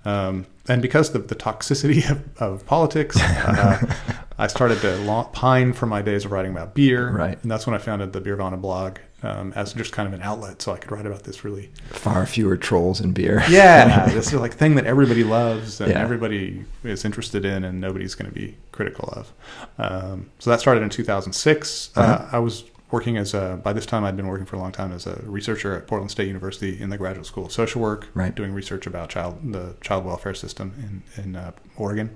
Um, 0.05 0.47
and 0.69 0.81
because 0.83 1.15
of 1.15 1.29
the 1.29 1.35
toxicity 1.35 2.09
of, 2.11 2.23
of 2.41 2.67
politics, 2.67 3.17
uh, 3.21 3.95
I 4.39 4.47
started 4.47 4.81
to 4.83 5.29
pine 5.33 5.73
for 5.73 5.87
my 5.87 6.03
days 6.03 6.25
of 6.25 6.33
writing 6.33 6.53
about 6.53 6.75
beer. 6.75 7.11
Right. 7.11 7.39
And 7.43 7.51
that's 7.51 7.67
when 7.67 7.75
I 7.75 7.79
founded 7.79 8.13
the 8.13 8.21
Beervana 8.21 8.61
blog 8.61 8.99
um, 9.25 9.53
as 9.57 9.73
just 9.73 9.91
kind 9.93 10.07
of 10.07 10.15
an 10.15 10.23
outlet 10.23 10.63
so 10.63 10.73
I 10.73 10.77
could 10.79 10.93
write 10.93 11.05
about 11.07 11.25
this 11.25 11.45
really 11.45 11.71
Far 11.91 12.25
fewer 12.25 12.57
trolls 12.57 13.01
in 13.01 13.13
beer. 13.13 13.43
yeah, 13.51 14.07
this 14.07 14.29
is 14.29 14.35
like 14.35 14.55
thing 14.55 14.77
that 14.77 14.87
everybody 14.87 15.25
loves 15.25 15.81
and 15.81 15.91
Yeah. 15.91 16.01
everybody 16.01 16.65
is 16.85 17.05
interested 17.05 17.45
in, 17.45 17.65
and 17.65 17.81
nobody's 17.81 18.15
going 18.15 18.31
to 18.31 18.35
be 18.35 18.57
critical 18.71 19.09
of. 19.17 19.33
Um, 19.79 20.31
so 20.39 20.51
that 20.51 20.61
started 20.61 20.85
in 20.85 20.91
2006. 20.91 21.91
uh 21.97 22.01
Uh-huh. 22.01 22.29
I 22.31 22.39
was 22.39 22.63
working 22.91 23.17
as 23.17 23.35
a, 23.35 23.61
by 23.63 23.73
this 23.73 23.85
time 23.87 24.05
I'd 24.05 24.17
been 24.17 24.29
working 24.29 24.47
for 24.47 24.57
a 24.57 24.59
long 24.59 24.73
time 24.73 24.93
as 24.93 25.07
a 25.07 25.21
researcher 25.25 25.75
at 25.77 25.87
Portland 25.87 26.11
State 26.11 26.27
University 26.27 26.81
in 26.81 26.89
the 26.91 26.97
Graduate 26.97 27.27
School 27.27 27.47
of 27.47 27.53
Social 27.53 27.83
Work, 27.83 28.09
Right. 28.15 28.35
doing 28.35 28.53
research 28.55 28.87
about 28.87 29.11
child 29.11 29.53
the 29.53 29.75
child 29.81 30.05
welfare 30.05 30.35
system 30.35 31.03
in 31.17 31.23
in 31.25 31.37
uh, 31.37 31.53
Oregon. 31.77 32.11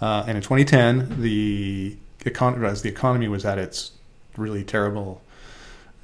Uh, 0.00 0.24
and 0.26 0.36
in 0.36 0.42
2010, 0.42 1.20
the 1.20 1.96
econ- 2.20 2.62
as 2.64 2.82
the 2.82 2.88
economy 2.88 3.28
was 3.28 3.44
at 3.44 3.58
its 3.58 3.92
really 4.36 4.64
terrible 4.64 5.20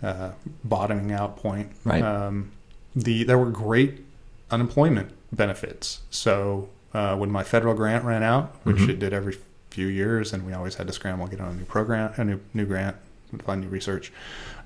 uh, 0.02 0.32
bottoming 0.64 1.12
out 1.12 1.36
point, 1.36 1.70
Right. 1.84 2.02
um, 2.02 2.50
the 2.94 3.24
there 3.24 3.38
were 3.38 3.50
great 3.50 4.04
unemployment 4.50 5.10
benefits. 5.32 6.00
So 6.10 6.68
uh, 6.94 7.16
when 7.16 7.30
my 7.30 7.42
federal 7.42 7.74
grant 7.74 8.04
ran 8.04 8.22
out, 8.22 8.54
which 8.64 8.76
Mhm. 8.78 8.88
it 8.90 8.98
did 8.98 9.12
every 9.12 9.38
few 9.70 9.86
years, 9.86 10.32
and 10.32 10.46
we 10.46 10.52
always 10.52 10.76
had 10.76 10.86
to 10.86 10.92
scramble 10.92 11.26
get 11.26 11.40
on 11.40 11.48
a 11.48 11.54
new 11.54 11.64
program, 11.64 12.12
a 12.16 12.24
new 12.24 12.40
new 12.54 12.64
grant, 12.66 12.96
find 13.44 13.60
new 13.60 13.68
research, 13.68 14.12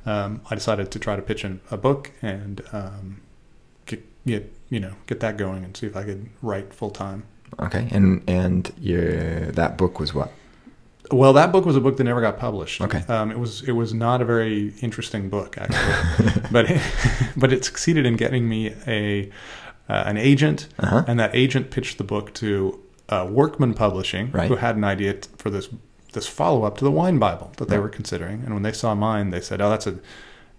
um, 0.07 0.41
I 0.51 0.55
decided 0.55 0.91
to 0.93 0.99
try 0.99 1.17
to 1.17 1.23
pitch 1.23 1.45
in 1.45 1.61
a 1.71 1.77
book 1.77 2.11
and 2.23 2.63
um, 2.73 3.21
get, 3.87 4.03
get 4.27 4.53
you 4.69 4.81
know 4.81 4.93
get 5.07 5.21
that 5.21 5.37
going 5.37 5.65
and 5.65 5.77
see 5.77 5.87
if 5.87 5.97
I 5.97 6.05
could 6.05 6.29
write 6.43 6.73
full 6.75 6.91
time. 6.91 7.25
Okay. 7.59 7.89
And 7.91 8.23
and 8.29 8.73
your 8.81 9.47
that 9.53 9.77
book 9.77 9.99
was 10.01 10.15
what? 10.15 10.33
Well, 11.11 11.33
that 11.33 11.51
book 11.51 11.67
was 11.67 11.75
a 11.75 11.81
book 11.81 11.97
that 11.97 12.05
never 12.05 12.21
got 12.21 12.39
published. 12.39 12.81
Okay. 12.81 13.03
um, 13.09 13.31
it 13.33 13.39
was 13.39 13.63
it 13.63 13.73
was 13.73 13.93
not 13.93 14.23
a 14.23 14.25
very 14.25 14.73
interesting 14.81 15.29
book 15.29 15.59
actually, 15.59 16.43
but 16.53 16.71
it, 16.71 16.81
but 17.37 17.53
it 17.53 17.65
succeeded 17.65 18.07
in 18.07 18.15
getting 18.17 18.49
me 18.49 18.75
a 18.87 19.29
uh, 19.89 20.05
an 20.07 20.17
agent, 20.17 20.69
Uh-huh. 20.79 21.03
and 21.09 21.19
that 21.19 21.35
agent 21.35 21.73
pitched 21.73 21.99
the 21.99 22.05
book 22.05 22.33
to 22.35 22.79
uh, 23.09 23.27
Workman 23.29 23.75
Publishing, 23.75 24.31
Right. 24.31 24.47
who 24.47 24.55
had 24.55 24.77
an 24.77 24.85
idea 24.85 25.15
t- 25.15 25.29
for 25.37 25.51
this 25.51 25.69
this 26.13 26.27
follow 26.27 26.65
up 26.65 26.77
to 26.79 26.85
the 26.85 26.91
Wine 26.91 27.19
Bible 27.19 27.53
that 27.59 27.69
they 27.69 27.77
Right. 27.77 27.83
were 27.85 27.89
considering. 27.89 28.43
And 28.45 28.55
when 28.55 28.63
they 28.63 28.73
saw 28.73 28.95
mine, 28.95 29.31
they 29.31 29.41
said, 29.41 29.61
"Oh, 29.61 29.71
that's 29.71 29.87
a 29.87 29.97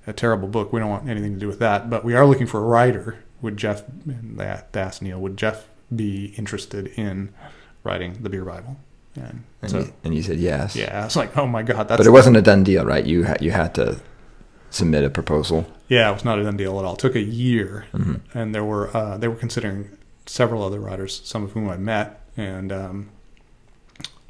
a 0.07 0.13
terrible 0.13 0.47
book. 0.47 0.73
We 0.73 0.79
don't 0.79 0.89
want 0.89 1.07
anything 1.07 1.33
to 1.35 1.39
do 1.39 1.47
with 1.47 1.59
that. 1.59 1.87
But 1.89 2.03
we 2.03 2.15
are 2.15 2.25
looking 2.25 2.47
for 2.47 2.57
a 2.59 2.63
writer. 2.65 3.17
Would 3.41 3.57
Jeff?" 3.57 3.83
And 4.07 4.37
they 4.39 4.79
asked 4.79 5.01
Neil, 5.01 5.19
"Would 5.19 5.37
Jeff 5.37 5.67
be 5.95 6.33
interested 6.37 6.87
in 6.97 7.29
writing 7.83 8.17
the 8.21 8.29
Beer 8.29 8.43
Bible?" 8.45 8.77
And, 9.15 9.43
And, 9.61 9.71
so, 9.71 9.79
you, 9.79 9.93
and 10.03 10.15
you 10.15 10.23
said 10.23 10.37
yes. 10.39 10.75
yeah, 10.75 11.01
I 11.01 11.03
was 11.05 11.15
like, 11.15 11.37
"Oh 11.37 11.45
my 11.45 11.61
god, 11.63 11.87
that's." 11.87 11.97
but 11.99 12.07
it 12.07 12.11
wasn't 12.11 12.37
a 12.37 12.41
done 12.41 12.63
deal, 12.63 12.85
right? 12.85 13.05
You 13.05 13.23
had 13.23 13.41
you 13.41 13.51
had 13.51 13.75
to 13.75 13.97
submit 14.69 15.03
a 15.03 15.09
proposal. 15.09 15.67
Yeah, 15.89 16.09
it 16.09 16.13
was 16.13 16.23
not 16.25 16.39
a 16.39 16.43
done 16.43 16.55
deal 16.57 16.79
at 16.79 16.85
all. 16.85 16.93
It 16.93 16.99
took 16.99 17.15
a 17.15 17.19
year, 17.21 17.85
Mhm. 17.93 18.21
and 18.33 18.55
there 18.55 18.63
were 18.63 18.95
uh, 18.95 19.17
they 19.17 19.27
were 19.27 19.35
considering 19.35 19.89
several 20.25 20.63
other 20.63 20.79
writers, 20.79 21.21
some 21.25 21.43
of 21.43 21.51
whom 21.51 21.69
I 21.69 21.75
met 21.77 22.21
and 22.37 22.71
um, 22.71 23.09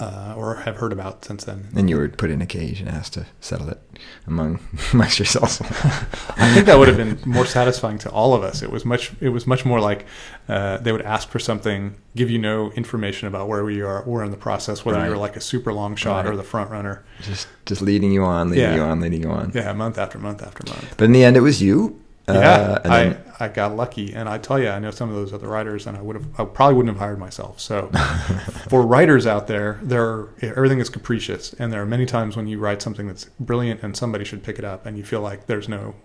uh, 0.01 0.33
or 0.35 0.55
have 0.65 0.77
heard 0.77 0.91
about 0.91 1.23
since 1.23 1.43
then. 1.45 1.67
And 1.75 1.89
you 1.89 1.95
were 1.97 2.09
put 2.09 2.29
in 2.31 2.41
a 2.41 2.45
cage 2.47 2.79
and 2.81 2.89
asked 2.89 3.13
to 3.13 3.27
settle 3.39 3.69
it 3.69 3.79
among 4.27 4.59
amongst 4.93 5.19
yourselves. 5.19 5.61
I 5.61 6.51
think 6.53 6.65
that 6.65 6.77
would 6.79 6.87
have 6.87 6.97
been 6.97 7.19
more 7.25 7.45
satisfying 7.45 7.97
to 7.99 8.09
all 8.09 8.33
of 8.33 8.43
us. 8.43 8.63
It 8.63 8.71
was 8.71 8.83
much. 8.83 9.11
It 9.21 9.29
was 9.29 9.45
much 9.45 9.63
more 9.65 9.79
like 9.79 10.05
uh, 10.49 10.77
they 10.77 10.91
would 10.91 11.03
ask 11.03 11.29
for 11.29 11.39
something, 11.39 11.95
give 12.15 12.29
you 12.31 12.39
no 12.39 12.71
information 12.71 13.27
about 13.27 13.47
where 13.47 13.63
we 13.63 13.81
are, 13.81 14.03
were 14.03 14.23
in 14.23 14.31
the 14.31 14.37
process, 14.37 14.83
whether 14.83 14.97
Right. 14.99 15.07
you're 15.07 15.17
like 15.17 15.35
a 15.37 15.41
super 15.41 15.71
long 15.71 15.95
shot 15.95 16.25
Right. 16.25 16.33
or 16.33 16.35
the 16.37 16.43
front 16.43 16.71
runner. 16.71 17.03
just 17.21 17.47
just 17.65 17.81
leading 17.81 18.11
you 18.11 18.23
on, 18.23 18.49
leading 18.49 18.63
Yeah. 18.65 18.75
you 18.75 18.81
on, 18.81 18.99
leading 18.99 19.21
you 19.21 19.29
on. 19.29 19.51
Yeah, 19.53 19.71
month 19.73 19.97
after 19.97 20.17
month 20.17 20.41
after 20.41 20.63
month. 20.67 20.95
But 20.97 21.05
in 21.05 21.11
the 21.11 21.23
end, 21.23 21.37
it 21.37 21.41
was 21.41 21.61
you. 21.61 21.99
Uh, 22.31 22.39
yeah, 22.39 22.79
and 22.83 22.93
I, 22.93 23.03
then, 23.03 23.23
I 23.39 23.47
got 23.47 23.75
lucky, 23.75 24.13
and 24.13 24.29
I 24.29 24.37
tell 24.37 24.59
you, 24.59 24.69
I 24.69 24.79
know 24.79 24.91
some 24.91 25.09
of 25.09 25.15
those 25.15 25.33
other 25.33 25.47
writers, 25.47 25.87
and 25.87 25.97
I 25.97 26.01
would 26.01 26.15
have, 26.15 26.39
I 26.39 26.45
probably 26.45 26.75
wouldn't 26.75 26.95
have 26.95 26.99
hired 26.99 27.19
myself. 27.19 27.59
So, 27.59 27.87
for 28.69 28.81
writers 28.83 29.25
out 29.25 29.47
there, 29.47 29.79
there 29.81 30.29
everything 30.41 30.79
is 30.79 30.89
capricious, 30.89 31.53
and 31.53 31.71
there 31.71 31.81
are 31.81 31.85
many 31.85 32.05
times 32.05 32.35
when 32.35 32.47
you 32.47 32.59
write 32.59 32.81
something 32.81 33.07
that's 33.07 33.25
brilliant, 33.39 33.83
and 33.83 33.95
somebody 33.95 34.25
should 34.25 34.43
pick 34.43 34.59
it 34.59 34.65
up, 34.65 34.85
and 34.85 34.97
you 34.97 35.03
feel 35.03 35.21
like 35.21 35.47
there's 35.47 35.67
no, 35.67 35.95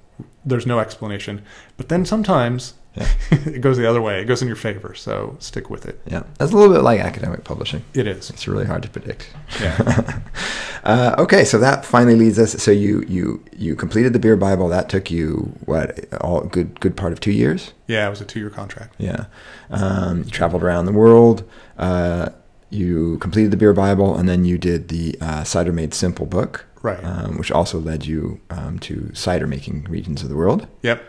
there's 0.44 0.66
no 0.66 0.78
explanation. 0.78 1.42
But 1.76 1.88
then 1.88 2.04
sometimes 2.04 2.74
Yeah. 2.96 3.08
it 3.30 3.60
goes 3.60 3.76
the 3.76 3.88
other 3.88 4.00
way; 4.00 4.20
it 4.20 4.24
goes 4.24 4.40
in 4.42 4.48
your 4.48 4.56
favor. 4.56 4.94
So 4.94 5.36
stick 5.38 5.68
with 5.70 5.86
it. 5.86 6.00
yeah, 6.06 6.22
that's 6.38 6.52
a 6.52 6.56
little 6.56 6.74
bit 6.74 6.82
like 6.82 7.00
academic 7.00 7.44
publishing. 7.44 7.84
It 7.94 8.06
is. 8.06 8.30
It's 8.30 8.48
really 8.48 8.64
hard 8.64 8.82
to 8.84 8.88
predict. 8.88 9.30
Yeah. 9.60 10.20
uh, 10.84 11.14
okay, 11.18 11.44
so 11.44 11.58
that 11.58 11.84
finally 11.84 12.14
leads 12.16 12.38
us. 12.38 12.52
So 12.62 12.70
you 12.70 13.04
you 13.08 13.44
you 13.56 13.76
completed 13.76 14.12
the 14.12 14.18
Beer 14.18 14.36
Bible. 14.36 14.68
That 14.68 14.88
took 14.88 15.10
you 15.10 15.52
what 15.66 16.06
all 16.20 16.40
good 16.44 16.80
good 16.80 16.96
part 16.96 17.12
of 17.12 17.20
two 17.20 17.32
years. 17.32 17.72
Yeah, 17.86 18.06
it 18.06 18.10
was 18.10 18.20
a 18.20 18.24
two-year 18.24 18.50
contract. 18.50 18.94
Yeah, 18.98 19.26
um, 19.70 20.24
you 20.24 20.30
traveled 20.30 20.62
around 20.62 20.86
the 20.86 20.92
world. 20.92 21.44
Uh, 21.78 22.30
you 22.70 23.18
completed 23.18 23.52
the 23.52 23.56
Beer 23.56 23.72
Bible, 23.72 24.16
and 24.16 24.28
then 24.28 24.44
you 24.44 24.58
did 24.58 24.88
the 24.88 25.16
uh, 25.20 25.44
Cider 25.44 25.72
Made 25.72 25.94
Simple 25.94 26.26
book, 26.26 26.66
Right. 26.82 27.02
um, 27.04 27.38
which 27.38 27.52
also 27.52 27.78
led 27.78 28.04
you 28.06 28.40
um, 28.50 28.80
to 28.80 29.14
cider 29.14 29.46
making 29.46 29.84
regions 29.84 30.22
of 30.24 30.28
the 30.28 30.34
world. 30.36 30.66
Yep. 30.82 31.00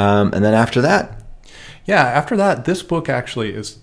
Um, 0.00 0.32
and 0.32 0.44
then 0.44 0.54
after 0.54 0.80
that, 0.82 1.22
Yeah, 1.86 2.02
after 2.02 2.36
that, 2.36 2.64
this 2.64 2.82
book 2.82 3.08
actually 3.08 3.50
is 3.54 3.78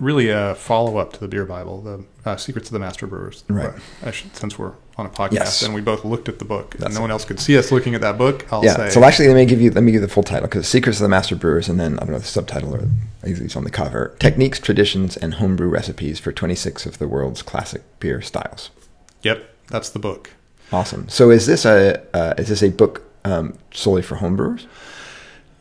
really 0.00 0.28
a 0.30 0.54
follow 0.54 0.96
up 0.98 1.12
to 1.12 1.20
the 1.20 1.28
Beer 1.28 1.44
Bible, 1.44 1.80
the 1.82 2.04
uh, 2.28 2.36
Secrets 2.36 2.68
of 2.68 2.72
the 2.72 2.78
Master 2.78 3.06
Brewers. 3.06 3.44
Right. 3.48 3.72
I 4.04 4.10
should, 4.10 4.34
since 4.36 4.58
we're 4.58 4.72
on 4.96 5.06
a 5.06 5.08
podcast 5.10 5.32
Yes. 5.32 5.62
and 5.62 5.74
we 5.74 5.80
both 5.80 6.04
looked 6.04 6.28
at 6.28 6.38
the 6.38 6.44
book, 6.44 6.74
and 6.74 6.82
That's 6.82 6.94
no 6.94 7.00
one 7.00 7.10
else 7.10 7.24
could 7.24 7.40
see 7.40 7.56
us 7.56 7.70
looking 7.72 7.94
at 7.94 8.00
that 8.00 8.18
book, 8.18 8.46
I'll 8.52 8.64
yeah. 8.64 8.76
say. 8.76 8.90
So 8.90 9.04
actually, 9.04 9.28
let 9.28 9.36
me 9.36 9.44
give 9.46 9.60
you 9.60 9.70
let 9.70 9.82
me 9.82 9.92
give 9.92 10.00
you 10.00 10.06
the 10.06 10.12
full 10.12 10.22
title 10.22 10.48
because 10.48 10.66
Secrets 10.68 10.98
of 10.98 11.02
the 11.02 11.08
Master 11.08 11.36
Brewers, 11.36 11.68
and 11.68 11.78
then 11.78 11.94
I 11.98 12.04
don't 12.04 12.12
know 12.12 12.18
the 12.18 12.24
subtitle 12.24 12.74
or 12.74 12.80
think 13.22 13.38
it's 13.38 13.56
on 13.56 13.64
the 13.64 13.70
cover: 13.70 14.14
Techniques, 14.18 14.58
Traditions, 14.58 15.16
and 15.16 15.34
Homebrew 15.34 15.68
Recipes 15.68 16.18
for 16.18 16.32
26 16.32 16.86
of 16.86 16.98
the 16.98 17.08
world's 17.08 17.42
classic 17.42 17.82
beer 18.00 18.20
styles. 18.20 18.70
yep, 19.22 19.44
that's 19.68 19.90
the 19.90 19.98
book. 19.98 20.30
Awesome. 20.72 21.08
So 21.08 21.30
is 21.30 21.46
this 21.46 21.64
a 21.64 22.02
uh, 22.14 22.34
is 22.38 22.48
this 22.48 22.62
a 22.62 22.70
book 22.70 23.02
um, 23.24 23.58
solely 23.72 24.02
for 24.02 24.16
homebrewers? 24.16 24.66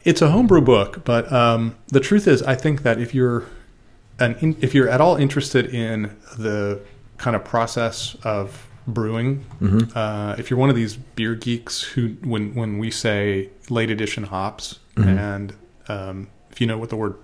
It's 0.03 0.21
a 0.21 0.31
homebrew 0.31 0.61
book, 0.61 1.03
but 1.05 1.31
um, 1.31 1.75
the 1.87 1.99
truth 1.99 2.27
is, 2.27 2.41
I 2.43 2.55
think 2.55 2.83
that 2.83 2.99
if 2.99 3.13
you're 3.13 3.45
an 4.19 4.35
in, 4.41 4.57
if 4.61 4.73
you're 4.73 4.89
at 4.89 4.99
all 5.01 5.15
interested 5.15 5.67
in 5.73 6.15
the 6.37 6.79
kind 7.17 7.35
of 7.35 7.43
process 7.43 8.15
of 8.23 8.67
brewing, 8.87 9.45
Mhm. 9.61 9.95
uh, 9.95 10.35
if 10.39 10.49
you're 10.49 10.57
one 10.59 10.69
of 10.71 10.75
these 10.75 10.95
beer 10.95 11.35
geeks 11.35 11.81
who, 11.83 12.09
when 12.23 12.55
when 12.55 12.79
we 12.79 12.89
say 12.89 13.49
late 13.69 13.91
addition 13.91 14.23
hops, 14.23 14.79
Mhm. 14.95 15.17
and 15.19 15.53
um, 15.87 16.27
if 16.51 16.59
you 16.59 16.65
know 16.67 16.77
what 16.79 16.89
the 16.89 16.95
word 16.95 17.15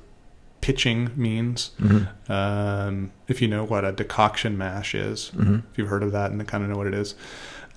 pitching 0.61 1.09
means, 1.15 1.71
Mm-hmm. 1.81 2.31
um, 2.31 3.11
if 3.27 3.41
you 3.41 3.47
know 3.47 3.63
what 3.63 3.85
a 3.85 3.91
decoction 3.91 4.57
mash 4.57 4.93
is, 4.93 5.31
Mhm. 5.35 5.63
if 5.71 5.77
you've 5.77 5.87
heard 5.89 6.03
of 6.03 6.11
that 6.11 6.31
and 6.31 6.45
kind 6.47 6.63
of 6.63 6.69
know 6.69 6.77
what 6.77 6.87
it 6.87 6.93
is, 6.93 7.15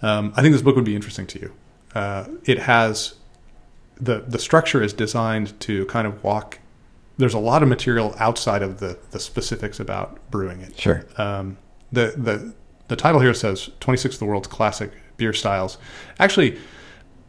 um, 0.02 0.32
I 0.36 0.42
think 0.42 0.52
this 0.52 0.62
book 0.62 0.76
would 0.76 0.84
be 0.84 0.94
interesting 0.96 1.26
to 1.28 1.38
you. 1.40 1.52
Uh, 1.94 2.24
it 2.44 2.58
has 2.60 3.14
the 4.00 4.20
the 4.26 4.38
structure 4.38 4.82
is 4.82 4.92
designed 4.92 5.58
to 5.60 5.84
kind 5.86 6.06
of 6.06 6.22
walk. 6.24 6.58
There's 7.18 7.34
a 7.34 7.38
lot 7.38 7.62
of 7.62 7.68
material 7.68 8.14
outside 8.18 8.62
of 8.62 8.80
the 8.80 8.98
the 9.10 9.20
specifics 9.20 9.78
about 9.80 10.18
brewing 10.30 10.60
it. 10.60 10.78
Sure. 10.78 11.04
Um, 11.18 11.58
the 11.92 12.14
the 12.16 12.54
the 12.88 12.96
title 12.96 13.20
here 13.20 13.34
says 13.34 13.70
26 13.80 14.16
of 14.16 14.18
the 14.18 14.24
world's 14.26 14.48
classic 14.48 14.90
beer 15.16 15.32
styles. 15.32 15.78
Actually, 16.18 16.58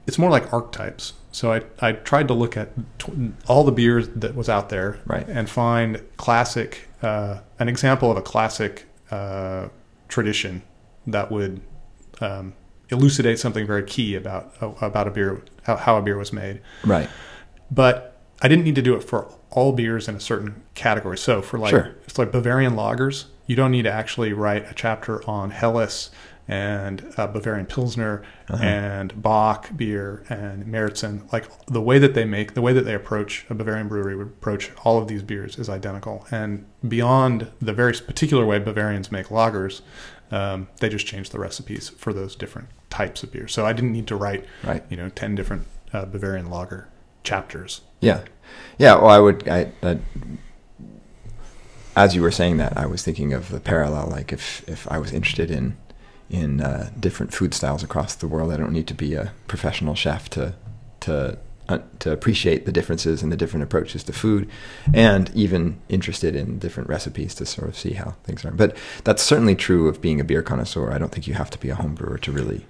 it's 0.08 0.18
more 0.18 0.30
like 0.32 0.52
archetypes. 0.54 1.14
So 1.32 1.52
I 1.54 1.62
I 1.82 1.92
tried 1.94 2.28
to 2.30 2.34
look 2.34 2.58
at 2.58 2.70
tw- 3.00 3.34
all 3.48 3.64
the 3.64 3.72
beers 3.72 4.08
that 4.10 4.36
was 4.36 4.50
out 4.50 4.70
there 4.70 5.00
Right. 5.06 5.28
and 5.28 5.50
find 5.50 6.02
classic 6.18 6.88
uh, 7.02 7.40
an 7.60 7.68
example 7.70 8.10
of 8.12 8.18
a 8.18 8.22
classic 8.22 8.86
uh, 9.12 9.68
tradition 10.08 10.62
that 11.08 11.32
would 11.32 11.62
um, 12.22 12.54
elucidate 12.90 13.40
something 13.40 13.66
very 13.66 13.84
key 13.84 14.16
about 14.16 14.54
about 14.82 15.08
a 15.08 15.12
beer 15.12 15.42
how, 15.64 15.76
how 15.76 15.98
a 15.98 16.02
beer 16.02 16.18
was 16.18 16.32
made 16.34 16.62
Right. 16.86 17.10
but 17.70 18.18
I 18.42 18.48
didn't 18.48 18.64
need 18.66 18.76
to 18.76 18.82
do 18.82 18.96
it 18.96 19.04
for 19.04 19.32
all 19.52 19.72
beers 19.74 20.08
in 20.08 20.16
a 20.16 20.20
certain 20.20 20.62
category. 20.74 21.18
So 21.18 21.42
for 21.42 21.60
like 21.60 21.70
Sure. 21.72 21.96
it's 22.06 22.18
like 22.18 22.32
Bavarian 22.32 22.74
lagers, 22.74 23.26
you 23.46 23.56
don't 23.56 23.72
need 23.72 23.84
to 23.84 23.92
actually 23.92 24.34
write 24.34 24.70
a 24.70 24.74
chapter 24.74 25.24
on 25.30 25.52
Helles 25.52 26.10
and 26.48 27.14
uh, 27.18 27.28
Bavarian 27.28 27.66
Pilsner 27.68 28.24
Uh-huh. 28.50 28.64
and 28.64 29.22
Bock 29.22 29.70
beer 29.76 30.24
and 30.30 30.66
Märzen. 30.66 31.32
Like 31.32 31.46
the 31.68 31.82
way 31.82 32.00
that 32.00 32.14
they 32.16 32.26
make, 32.26 32.56
the 32.56 32.62
way 32.62 32.74
that 32.74 32.82
they 32.86 32.96
approach 32.96 33.46
a 33.50 33.54
Bavarian 33.54 33.88
brewery 33.88 34.16
would 34.16 34.28
approach 34.28 34.72
all 34.84 34.98
of 34.98 35.08
these 35.08 35.22
beers 35.22 35.60
is 35.60 35.70
identical. 35.70 36.26
And 36.32 36.66
beyond 36.88 37.48
the 37.62 37.74
very 37.74 37.94
particular 37.94 38.46
way 38.46 38.58
Bavarians 38.58 39.12
make 39.12 39.28
lagers, 39.28 39.82
um, 40.32 40.68
they 40.80 40.90
just 40.90 41.06
change 41.06 41.30
the 41.30 41.40
recipes 41.40 41.90
for 41.90 42.12
those 42.14 42.36
different 42.36 42.70
types 42.92 43.24
of 43.24 43.32
beer. 43.32 43.48
So 43.48 43.66
I 43.66 43.74
didn't 43.74 43.92
need 43.94 44.06
to 44.08 44.16
write, 44.16 44.46
Right. 44.64 44.84
you 44.90 44.98
know, 44.98 45.10
ten 45.10 45.34
different 45.34 45.66
uh, 45.92 46.06
Bavarian 46.06 46.50
lager 46.52 46.88
chapters. 47.24 47.82
Yeah. 48.02 48.22
Yeah. 48.78 48.96
Well, 48.96 49.08
I 49.10 49.18
would. 49.20 49.48
I. 49.50 49.72
I 49.82 49.98
as 51.96 52.16
you 52.16 52.22
were 52.22 52.32
saying 52.32 52.58
that, 52.58 52.78
I 52.78 52.86
was 52.86 53.04
thinking 53.04 53.34
of 53.34 53.50
the 53.50 53.60
parallel. 53.60 54.08
Like 54.08 54.32
if 54.32 54.68
if 54.70 54.90
I 54.92 54.98
was 54.98 55.12
interested 55.12 55.52
in 55.52 55.78
in 56.30 56.62
uh, 56.62 56.90
different 57.00 57.34
food 57.34 57.54
styles 57.54 57.84
across 57.84 58.16
the 58.16 58.28
world, 58.28 58.52
I 58.54 58.58
don't 58.58 58.72
need 58.72 58.88
to 58.88 58.94
be 58.94 59.14
a 59.14 59.34
professional 59.48 59.96
chef 59.96 60.30
to 60.32 60.54
to 61.02 61.38
uh, 61.68 61.80
to 62.00 62.12
appreciate 62.12 62.66
the 62.66 62.72
differences 62.72 63.22
and 63.22 63.32
the 63.32 63.38
different 63.38 63.64
approaches 63.64 64.04
to 64.06 64.14
food, 64.14 64.50
and 64.94 65.30
even 65.36 65.80
interested 65.90 66.36
in 66.36 66.60
different 66.60 66.90
recipes 66.90 67.36
to 67.36 67.46
sort 67.46 67.68
of 67.68 67.78
see 67.78 67.94
how 67.94 68.16
things 68.24 68.44
are. 68.46 68.52
But 68.52 68.76
that's 69.04 69.22
certainly 69.22 69.56
true 69.56 69.88
of 69.90 70.02
being 70.02 70.20
a 70.22 70.24
beer 70.24 70.42
connoisseur. 70.42 70.92
I 70.92 70.98
don't 70.98 71.12
think 71.12 71.28
you 71.28 71.34
have 71.34 71.50
to 71.52 71.58
be 71.60 71.70
a 71.70 71.76
home 71.76 71.96
brewer 71.96 72.18
to 72.20 72.32
really 72.32 72.66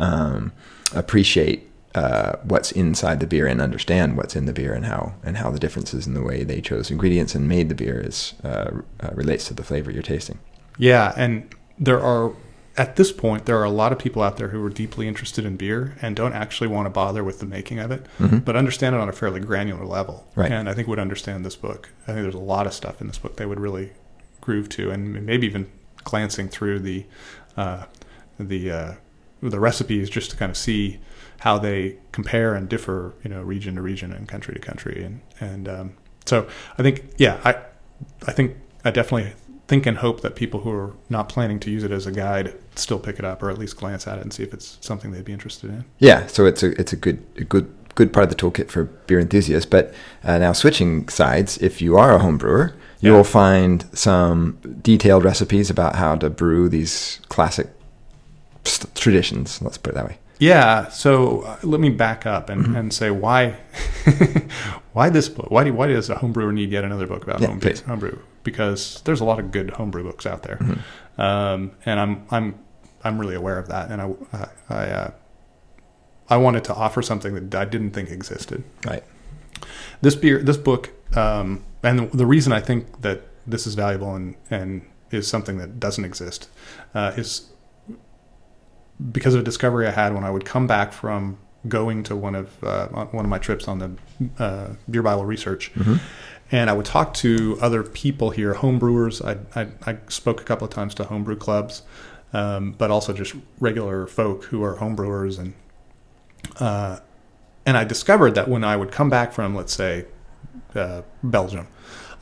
um, 0.00 0.52
appreciate 0.94 1.70
uh, 1.94 2.36
what's 2.44 2.72
inside 2.72 3.20
the 3.20 3.26
beer 3.26 3.46
and 3.46 3.60
understand 3.60 4.16
what's 4.16 4.36
in 4.36 4.46
the 4.46 4.52
beer 4.52 4.72
and 4.72 4.86
how 4.86 5.14
and 5.24 5.36
how 5.36 5.50
the 5.50 5.58
differences 5.58 6.06
in 6.06 6.14
the 6.14 6.22
way 6.22 6.44
they 6.44 6.60
chose 6.60 6.90
ingredients 6.90 7.34
and 7.34 7.48
made 7.48 7.68
the 7.68 7.74
beer 7.74 8.00
is 8.00 8.34
uh, 8.44 8.70
uh, 9.00 9.10
relates 9.12 9.46
to 9.48 9.54
the 9.54 9.62
flavor 9.62 9.90
you're 9.90 10.02
tasting. 10.02 10.38
Yeah, 10.78 11.12
and 11.16 11.52
there 11.78 12.00
are 12.00 12.32
at 12.76 12.94
this 12.96 13.10
point 13.10 13.46
there 13.46 13.58
are 13.58 13.64
a 13.64 13.70
lot 13.70 13.92
of 13.92 13.98
people 13.98 14.22
out 14.22 14.36
there 14.36 14.48
who 14.48 14.64
are 14.64 14.70
deeply 14.70 15.08
interested 15.08 15.44
in 15.44 15.56
beer 15.56 15.96
and 16.00 16.14
don't 16.14 16.32
actually 16.32 16.68
want 16.68 16.86
to 16.86 16.90
bother 16.90 17.24
with 17.24 17.40
the 17.40 17.46
making 17.46 17.80
of 17.80 17.90
it, 17.90 18.06
mm-hmm. 18.18 18.38
but 18.38 18.54
understand 18.54 18.94
it 18.94 19.00
on 19.00 19.08
a 19.08 19.12
fairly 19.12 19.40
granular 19.40 19.84
level. 19.84 20.28
Right. 20.36 20.50
And 20.50 20.68
I 20.68 20.74
think 20.74 20.86
would 20.86 21.00
understand 21.00 21.44
this 21.44 21.56
book. 21.56 21.90
I 22.04 22.12
think 22.12 22.22
there's 22.22 22.34
a 22.34 22.38
lot 22.38 22.66
of 22.66 22.72
stuff 22.72 23.00
in 23.00 23.08
this 23.08 23.18
book 23.18 23.36
they 23.36 23.46
would 23.46 23.60
really 23.60 23.92
groove 24.40 24.68
to, 24.70 24.90
and 24.90 25.26
maybe 25.26 25.46
even 25.46 25.70
glancing 26.04 26.48
through 26.48 26.78
the 26.78 27.04
uh, 27.56 27.86
the 28.38 28.70
uh, 28.70 28.94
the 29.42 29.60
recipes 29.60 30.10
just 30.10 30.30
to 30.30 30.36
kind 30.36 30.50
of 30.50 30.56
see 30.56 30.98
how 31.40 31.58
they 31.58 31.96
compare 32.12 32.54
and 32.54 32.68
differ, 32.68 33.14
you 33.24 33.30
know, 33.30 33.42
region 33.42 33.74
to 33.76 33.82
region 33.82 34.12
and 34.12 34.28
country 34.28 34.54
to 34.54 34.60
country, 34.60 35.02
and 35.04 35.20
and 35.40 35.68
um, 35.68 35.92
so 36.26 36.46
I 36.78 36.82
think, 36.82 37.04
yeah, 37.16 37.40
I 37.44 37.56
I 38.26 38.32
think 38.32 38.56
I 38.84 38.90
definitely 38.90 39.32
think 39.68 39.86
and 39.86 39.98
hope 39.98 40.20
that 40.22 40.34
people 40.34 40.60
who 40.60 40.70
are 40.72 40.94
not 41.08 41.28
planning 41.28 41.60
to 41.60 41.70
use 41.70 41.84
it 41.84 41.92
as 41.92 42.04
a 42.06 42.10
guide 42.12 42.52
still 42.74 42.98
pick 42.98 43.18
it 43.20 43.24
up 43.24 43.40
or 43.42 43.50
at 43.50 43.56
least 43.58 43.76
glance 43.76 44.06
at 44.08 44.18
it 44.18 44.22
and 44.22 44.32
see 44.32 44.42
if 44.42 44.52
it's 44.52 44.76
something 44.80 45.12
they'd 45.12 45.24
be 45.24 45.32
interested 45.32 45.70
in. 45.70 45.84
Yeah, 45.98 46.26
so 46.26 46.44
it's 46.44 46.62
a 46.62 46.78
it's 46.80 46.92
a 46.92 46.96
good 46.96 47.24
a 47.36 47.44
good 47.44 47.72
good 47.94 48.12
part 48.12 48.24
of 48.24 48.30
the 48.30 48.36
toolkit 48.36 48.68
for 48.70 48.84
beer 48.84 49.18
enthusiasts. 49.20 49.68
But 49.68 49.94
uh, 50.24 50.38
now 50.38 50.52
switching 50.52 51.08
sides, 51.08 51.56
if 51.58 51.80
you 51.80 51.96
are 51.96 52.14
a 52.14 52.18
home 52.18 52.36
brewer, 52.38 52.74
you 53.00 53.10
Yeah. 53.12 53.16
will 53.16 53.24
find 53.24 53.84
some 53.92 54.58
detailed 54.82 55.24
recipes 55.24 55.70
about 55.70 55.96
how 55.96 56.16
to 56.16 56.30
brew 56.30 56.68
these 56.68 57.20
classic 57.28 57.68
traditions. 58.64 59.60
Let's 59.62 59.78
put 59.78 59.92
it 59.92 59.94
that 59.96 60.06
way. 60.06 60.18
Yeah, 60.38 60.88
so 60.88 61.42
uh, 61.42 61.58
let 61.62 61.80
me 61.80 61.90
back 61.90 62.24
up 62.24 62.48
and, 62.48 62.64
Mm-hmm. 62.64 62.76
and 62.76 62.92
say 62.94 63.10
why 63.10 63.56
why 64.92 65.10
this 65.10 65.28
book? 65.28 65.50
Why 65.50 65.64
do 65.64 65.72
why 65.74 65.86
does 65.88 66.08
a 66.10 66.14
homebrewer 66.16 66.52
need 66.52 66.70
yet 66.70 66.84
another 66.84 67.06
book 67.06 67.22
about 67.24 67.40
Yeah, 67.40 67.48
home 67.48 67.60
homebrew? 67.86 68.18
Because 68.42 69.02
there's 69.04 69.20
a 69.20 69.24
lot 69.24 69.38
of 69.38 69.50
good 69.52 69.70
homebrew 69.70 70.02
books 70.02 70.24
out 70.26 70.42
there, 70.42 70.56
Mm-hmm. 70.56 71.20
um, 71.20 71.72
and 71.84 72.00
I'm 72.00 72.26
I'm 72.30 72.58
I'm 73.04 73.18
really 73.20 73.34
aware 73.34 73.58
of 73.58 73.68
that, 73.68 73.90
and 73.90 74.00
I 74.00 74.14
I 74.32 74.48
I, 74.70 74.84
uh, 74.90 75.10
I 76.30 76.36
wanted 76.38 76.64
to 76.64 76.74
offer 76.74 77.02
something 77.02 77.34
that 77.34 77.54
I 77.54 77.64
didn't 77.66 77.90
think 77.90 78.10
existed. 78.10 78.64
Right. 78.86 79.02
This 80.00 80.14
beer, 80.14 80.38
this 80.42 80.56
book, 80.56 80.90
um, 81.16 81.64
and 81.82 81.98
the, 81.98 82.16
the 82.16 82.26
reason 82.26 82.52
I 82.52 82.60
think 82.60 83.02
that 83.02 83.20
this 83.46 83.66
is 83.66 83.74
valuable 83.74 84.14
and 84.14 84.36
and 84.50 84.86
is 85.10 85.28
something 85.28 85.58
that 85.58 85.78
doesn't 85.80 86.04
exist 86.04 86.48
uh, 86.94 87.12
is 87.16 87.50
because 89.12 89.34
of 89.34 89.40
a 89.40 89.44
discovery 89.44 89.86
I 89.86 89.90
had 89.90 90.14
when 90.14 90.24
I 90.24 90.30
would 90.30 90.44
come 90.44 90.66
back 90.66 90.92
from 90.92 91.38
going 91.68 92.02
to 92.04 92.16
one 92.16 92.34
of 92.34 92.62
uh, 92.64 92.88
one 92.88 93.24
of 93.24 93.28
my 93.28 93.38
trips 93.38 93.68
on 93.68 93.78
the 93.78 94.42
uh, 94.42 94.68
beer 94.88 95.02
Bible 95.02 95.24
research, 95.24 95.72
and 96.50 96.70
I 96.70 96.72
would 96.72 96.86
talk 96.86 97.14
to 97.14 97.58
other 97.60 97.82
people 97.82 98.30
here, 98.30 98.54
homebrewers. 98.54 99.24
I, 99.24 99.60
I, 99.60 99.68
I 99.86 99.98
spoke 100.08 100.40
a 100.40 100.44
couple 100.44 100.66
of 100.66 100.72
times 100.72 100.94
to 100.96 101.04
homebrew 101.04 101.36
clubs, 101.36 101.82
um, 102.32 102.72
but 102.72 102.90
also 102.90 103.12
just 103.12 103.34
regular 103.58 104.06
folk 104.06 104.44
who 104.44 104.62
are 104.62 104.76
homebrewers, 104.76 105.38
and 105.38 105.54
uh, 106.58 107.00
and 107.66 107.76
I 107.76 107.84
discovered 107.84 108.34
that 108.34 108.48
when 108.48 108.64
I 108.64 108.76
would 108.76 108.90
come 108.90 109.10
back 109.10 109.32
from, 109.32 109.54
let's 109.54 109.72
say, 109.72 110.06
uh, 110.74 111.02
Belgium, 111.22 111.68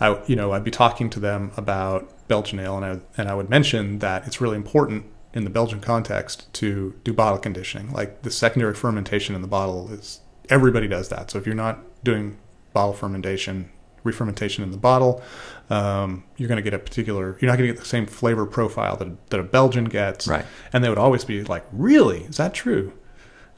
I 0.01 0.21
you 0.27 0.37
know 0.37 0.53
I'd 0.53 0.64
be 0.64 0.71
talking 0.71 1.11
to 1.11 1.21
them 1.21 1.53
about 1.57 2.29
Belgian 2.29 2.59
ale, 2.59 2.77
and 2.77 2.85
I 2.85 3.21
and 3.21 3.29
I 3.29 3.35
would 3.35 3.51
mention 3.51 4.01
that 4.01 4.27
it's 4.27 4.41
really 4.41 4.57
important 4.57 5.07
in 5.38 5.44
the 5.44 5.51
Belgian 5.51 5.81
context 5.81 6.53
to 6.53 6.94
do 7.05 7.14
bottle 7.14 7.38
conditioning. 7.38 7.92
Like 7.92 8.22
the 8.22 8.31
secondary 8.31 8.74
fermentation 8.74 9.35
in 9.37 9.40
the 9.40 9.48
bottle 9.48 9.90
is 9.90 10.20
everybody 10.51 10.88
does 10.88 11.09
that. 11.11 11.31
So 11.31 11.38
if 11.38 11.46
you're 11.46 11.55
not 11.55 11.79
doing 12.03 12.37
bottle 12.72 12.92
fermentation, 12.92 13.70
re-fermentation 14.03 14.64
in 14.64 14.72
the 14.72 14.77
bottle, 14.77 15.22
um, 15.70 16.24
you're 16.37 16.48
going 16.48 16.57
to 16.57 16.62
get 16.62 16.74
a 16.74 16.79
particular. 16.79 17.38
You're 17.40 17.51
not 17.51 17.57
going 17.57 17.68
to 17.68 17.74
get 17.74 17.81
the 17.81 17.88
same 17.88 18.05
flavor 18.07 18.46
profile 18.46 18.96
that 18.96 19.31
that 19.31 19.38
a 19.38 19.44
Belgian 19.44 19.85
gets. 19.85 20.27
Right. 20.27 20.44
And 20.72 20.83
they 20.83 20.88
would 20.88 20.98
always 20.98 21.24
be 21.24 21.44
like, 21.44 21.64
"Really? 21.72 22.24
Is 22.24 22.37
that 22.38 22.53
true?" 22.53 22.92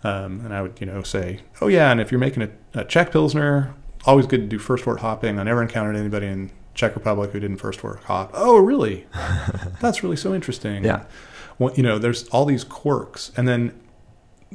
Um, 0.04 0.40
and 0.44 0.54
I 0.54 0.62
would, 0.62 0.80
you 0.80 0.86
know, 0.86 1.02
say, 1.02 1.40
"Oh 1.62 1.68
yeah." 1.68 1.90
And 1.90 2.00
if 2.00 2.12
you're 2.12 2.20
making 2.20 2.42
a, 2.42 2.50
a 2.74 2.84
Czech 2.84 3.10
pilsner, 3.10 3.74
always 4.04 4.26
good 4.26 4.42
to 4.42 4.46
do 4.46 4.58
first 4.58 4.86
wort 4.86 5.00
hopping. 5.00 5.38
I 5.38 5.44
never 5.44 5.62
encountered 5.62 5.96
anybody 5.96 6.26
in 6.26 6.50
Czech 6.74 6.94
Republic 6.94 7.30
who 7.30 7.40
didn't 7.40 7.58
first 7.58 7.82
wort 7.82 8.04
hop. 8.04 8.30
Oh, 8.34 8.58
really? 8.58 9.06
That's 9.80 10.02
really 10.02 10.16
so 10.16 10.34
interesting. 10.34 10.84
Yeah. 10.84 11.04
Well, 11.60 11.74
you 11.74 11.82
know, 11.82 11.98
there's 11.98 12.26
all 12.28 12.46
these 12.46 12.64
quirks, 12.64 13.30
and 13.36 13.46
then 13.46 13.78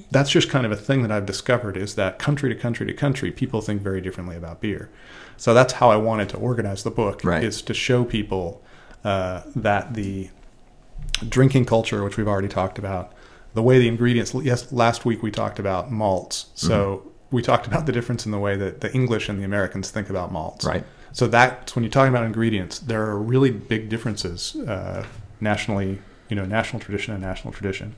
that's 0.09 0.31
just 0.31 0.49
kind 0.49 0.65
of 0.65 0.71
a 0.71 0.75
thing 0.75 1.03
that 1.03 1.11
I've 1.11 1.27
discovered 1.27 1.77
is 1.77 1.93
that 1.95 2.17
country 2.17 2.49
to 2.49 2.59
country 2.59 2.87
to 2.87 2.93
country, 2.93 3.31
people 3.31 3.61
think 3.61 3.83
very 3.83 4.01
differently 4.01 4.35
about 4.35 4.59
beer. 4.59 4.89
So 5.37 5.53
that's 5.53 5.73
how 5.73 5.91
I 5.91 5.97
wanted 5.97 6.29
to 6.29 6.37
organize 6.37 6.83
the 6.83 6.89
book 6.89 7.23
Right. 7.23 7.43
is 7.43 7.61
to 7.61 7.75
show 7.75 8.03
people 8.03 8.63
uh, 9.03 9.43
that 9.55 9.93
the 9.93 10.29
drinking 11.29 11.65
culture, 11.65 12.03
which 12.03 12.17
we've 12.17 12.27
already 12.27 12.47
talked 12.47 12.79
about, 12.79 13.13
the 13.53 13.61
way 13.61 13.77
the 13.77 13.87
ingredients. 13.87 14.33
Yes, 14.33 14.73
last 14.73 15.05
week 15.05 15.21
we 15.21 15.29
talked 15.29 15.59
about 15.59 15.91
malts. 15.91 16.47
So 16.55 17.11
we 17.29 17.43
talked 17.43 17.67
about 17.67 17.85
the 17.85 17.91
difference 17.91 18.25
in 18.25 18.31
the 18.31 18.39
way 18.39 18.55
that 18.57 18.81
the 18.81 18.91
English 18.93 19.29
and 19.29 19.39
the 19.39 19.43
Americans 19.43 19.91
think 19.91 20.09
about 20.09 20.31
malts. 20.31 20.65
Right. 20.65 20.83
So 21.11 21.27
that's 21.27 21.75
when 21.75 21.83
you're 21.83 21.91
talking 21.91 22.13
about 22.13 22.25
ingredients, 22.25 22.79
there 22.79 23.03
are 23.03 23.19
really 23.19 23.51
big 23.51 23.89
differences 23.89 24.55
uh, 24.55 25.05
nationally. 25.39 25.99
You 26.29 26.35
know, 26.35 26.45
national 26.45 26.79
tradition 26.79 27.13
and 27.13 27.21
national 27.23 27.53
tradition. 27.53 27.95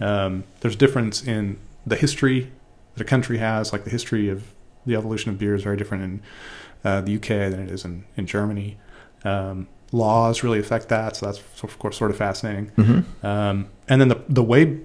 Um, 0.00 0.44
there's 0.60 0.74
a 0.74 0.78
difference 0.78 1.22
in 1.22 1.56
the 1.86 1.96
history 1.96 2.50
that 2.94 3.00
a 3.02 3.04
country 3.06 3.38
has, 3.38 3.72
like 3.72 3.84
the 3.84 3.90
history 3.90 4.28
of 4.28 4.42
the 4.86 4.94
evolution 4.96 5.30
of 5.30 5.38
beer 5.38 5.54
is 5.54 5.62
very 5.62 5.76
different 5.76 6.02
in 6.04 6.22
uh, 6.84 7.00
the 7.00 7.16
UK 7.16 7.28
than 7.50 7.60
it 7.60 7.70
is 7.70 7.84
in 7.84 8.04
in 8.16 8.26
Germany. 8.26 8.76
Um, 9.24 9.66
laws 9.92 10.42
really 10.42 10.58
affect 10.58 10.88
that, 10.88 11.16
so 11.16 11.26
that's 11.26 11.40
of 11.62 11.78
course 11.78 11.96
sort 11.96 12.10
of 12.10 12.16
fascinating. 12.16 12.70
Mm-hmm. 12.76 13.26
Um, 13.26 13.68
and 13.88 14.00
then 14.00 14.08
the 14.08 14.22
the 14.28 14.42
way 14.44 14.78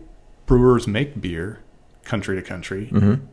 brewers 0.45 0.87
make 0.87 1.19
beer, 1.19 1.59
country 2.03 2.35
to 2.35 2.41
country, 2.41 2.89
Mm-hmm. 2.93 3.25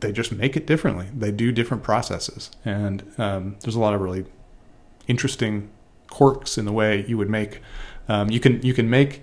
they 0.00 0.12
just 0.12 0.32
make 0.32 0.56
it 0.56 0.66
differently. 0.66 1.08
They 1.16 1.30
do 1.32 1.52
different 1.52 1.82
processes, 1.82 2.50
and 2.64 3.02
um, 3.18 3.56
there's 3.60 3.74
a 3.76 3.80
lot 3.80 3.94
of 3.94 4.00
really 4.00 4.24
interesting 5.06 5.68
quirks 6.10 6.58
in 6.58 6.64
the 6.64 6.72
way 6.72 7.04
you 7.08 7.16
would 7.18 7.30
make. 7.30 7.60
Um, 8.08 8.30
you 8.30 8.40
can 8.40 8.60
you 8.62 8.74
can 8.74 8.88
make 8.90 9.22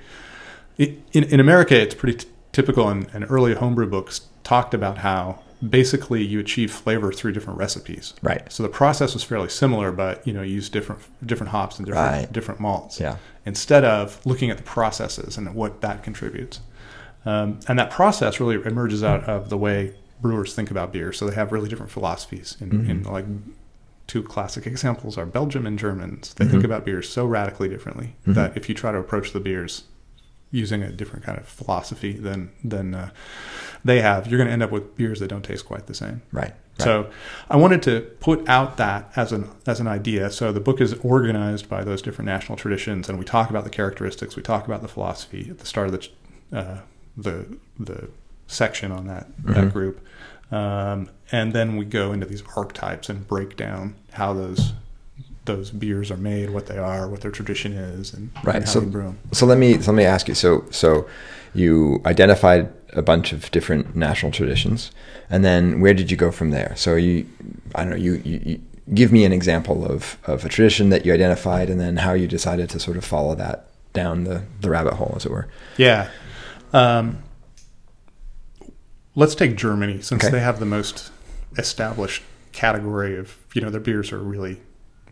in 0.77 1.01
in 1.13 1.39
America. 1.39 1.75
It's 1.79 1.95
pretty 1.95 2.17
t- 2.19 2.27
typical, 2.51 2.89
and, 2.89 3.07
and 3.13 3.25
early 3.29 3.53
homebrew 3.55 3.87
books 3.87 4.21
talked 4.43 4.73
about 4.73 4.99
how 4.99 5.39
basically 5.67 6.23
you 6.23 6.39
achieve 6.39 6.71
flavor 6.71 7.11
through 7.11 7.33
different 7.33 7.59
recipes. 7.59 8.13
Right. 8.21 8.49
So 8.51 8.63
the 8.63 8.69
process 8.69 9.13
was 9.13 9.23
fairly 9.23 9.49
similar, 9.49 9.91
but 9.91 10.25
you 10.25 10.31
know 10.33 10.41
you 10.41 10.55
use 10.55 10.69
different 10.69 11.01
different 11.25 11.51
hops 11.51 11.77
and 11.77 11.85
different 11.85 12.11
Right. 12.11 12.31
different 12.31 12.59
malts 12.61 12.99
Yeah. 12.99 13.17
instead 13.45 13.83
of 13.83 14.25
looking 14.25 14.49
at 14.49 14.57
the 14.57 14.63
processes 14.63 15.37
and 15.37 15.53
what 15.53 15.81
that 15.81 16.01
contributes. 16.03 16.61
Um, 17.25 17.59
and 17.67 17.77
that 17.77 17.91
process 17.91 18.39
really 18.39 18.55
emerges 18.65 19.03
out 19.03 19.25
of 19.25 19.49
the 19.49 19.57
way 19.57 19.93
brewers 20.21 20.53
think 20.53 20.71
about 20.71 20.93
beer. 20.93 21.11
So 21.11 21.27
they 21.27 21.35
have 21.35 21.51
really 21.51 21.67
different 21.67 21.91
philosophies. 21.91 22.55
In, 22.61 22.69
Mhm. 22.71 22.89
in 22.89 23.03
like 23.03 23.25
two 24.09 24.23
classic 24.23 24.65
examples 24.67 25.17
are 25.17 25.25
Belgium 25.25 25.65
and 25.65 25.77
Germans. 25.79 26.33
They 26.33 26.45
think 26.45 26.63
Mhm. 26.63 26.65
about 26.65 26.83
beers 26.83 27.07
so 27.07 27.25
radically 27.25 27.69
differently 27.69 28.15
Mhm. 28.27 28.33
that 28.33 28.57
if 28.57 28.67
you 28.67 28.73
try 28.75 28.91
to 28.91 28.97
approach 28.97 29.31
the 29.33 29.39
beers 29.39 29.83
using 30.51 30.81
a 30.81 30.91
different 30.91 31.23
kind 31.23 31.37
of 31.37 31.45
philosophy 31.45 32.13
than 32.13 32.49
than 32.63 32.95
uh, 32.95 33.09
they 33.85 34.01
have, 34.01 34.25
you're 34.27 34.39
going 34.39 34.47
to 34.47 34.51
end 34.53 34.63
up 34.63 34.71
with 34.71 34.97
beers 34.97 35.19
that 35.19 35.27
don't 35.27 35.43
taste 35.43 35.65
quite 35.65 35.85
the 35.85 35.93
same. 35.93 36.21
Right. 36.31 36.45
right. 36.45 36.55
So 36.77 37.09
I 37.51 37.55
wanted 37.55 37.83
to 37.83 38.01
put 38.19 38.49
out 38.49 38.77
that 38.77 39.11
as 39.15 39.31
an 39.31 39.47
as 39.67 39.79
an 39.79 39.87
idea. 39.87 40.31
So 40.31 40.51
the 40.51 40.59
book 40.59 40.81
is 40.81 40.93
organized 41.03 41.69
by 41.69 41.83
those 41.83 42.01
different 42.01 42.25
national 42.25 42.57
traditions, 42.57 43.07
and 43.09 43.19
we 43.19 43.25
talk 43.25 43.51
about 43.51 43.63
the 43.63 43.69
characteristics. 43.69 44.35
We 44.35 44.41
talk 44.41 44.65
about 44.65 44.81
the 44.81 44.87
philosophy 44.87 45.47
at 45.51 45.59
the 45.59 45.65
start 45.67 45.87
of 45.89 45.93
the 45.93 46.57
uh, 46.57 46.77
the 47.15 47.45
the 47.79 48.09
section 48.49 48.91
on 48.91 49.07
that 49.07 49.27
Mhm. 49.43 49.53
that 49.55 49.71
group, 49.73 50.05
um, 50.51 51.09
and 51.31 51.53
then 51.53 51.77
we 51.77 51.85
go 51.85 52.11
into 52.11 52.25
these 52.25 52.43
archetypes 52.55 53.07
and 53.09 53.27
break 53.27 53.55
down 53.55 53.95
how 54.13 54.33
those 54.33 54.73
those 55.45 55.71
beers 55.71 56.11
are 56.11 56.17
made, 56.17 56.49
what 56.51 56.67
they 56.67 56.77
are, 56.77 57.07
what 57.07 57.21
their 57.21 57.31
tradition 57.31 57.73
is, 57.73 58.13
and, 58.13 58.29
Right, 58.43 58.57
and 58.57 58.69
so- 58.69 58.81
you 58.81 58.85
brew 58.87 59.07
'em. 59.07 59.17
So 59.31 59.45
let 59.47 59.57
me 59.57 59.79
so 59.81 59.91
let 59.91 59.97
me 59.97 60.03
ask 60.05 60.27
you. 60.27 60.35
So 60.35 60.65
so 60.69 61.07
you 61.53 62.01
identified 62.05 62.69
a 62.93 63.01
bunch 63.01 63.31
of 63.33 63.49
different 63.51 63.95
national 63.95 64.31
traditions, 64.31 64.91
and 65.29 65.43
then 65.45 65.79
where 65.79 65.93
did 65.95 66.11
you 66.11 66.17
go 66.17 66.29
from 66.31 66.51
there? 66.51 66.73
So 66.75 66.95
you, 66.95 67.25
I 67.75 67.81
don't 67.83 67.91
know, 67.91 67.95
you 67.97 68.21
you 68.23 68.41
you- 68.45 68.59
give 68.93 69.11
me 69.11 69.23
an 69.23 69.31
example 69.31 69.85
of, 69.85 70.17
of 70.25 70.43
a 70.45 70.49
tradition 70.49 70.89
that 70.89 71.05
you 71.05 71.13
identified 71.13 71.69
and 71.69 71.79
then 71.79 71.97
how 71.97 72.13
you 72.13 72.27
decided 72.27 72.67
to 72.71 72.79
sort 72.79 72.97
of 72.97 73.05
follow 73.05 73.35
that 73.35 73.67
down 73.93 74.23
the, 74.23 74.41
the 74.61 74.69
rabbit 74.69 74.93
hole, 74.95 75.13
as 75.15 75.25
it 75.27 75.31
were. 75.31 75.47
Yeah. 75.77 76.07
Um, 76.73 77.19
let's 79.15 79.35
take 79.35 79.55
Germany, 79.55 80.01
since 80.01 80.23
Okay. 80.23 80.31
they 80.31 80.39
have 80.39 80.59
the 80.59 80.65
most 80.65 81.11
established 81.57 82.23
category 82.51 83.17
of, 83.17 83.35
you 83.53 83.61
know, 83.61 83.69
their 83.69 83.79
beers 83.81 84.11
are 84.11 84.19
really, 84.19 84.61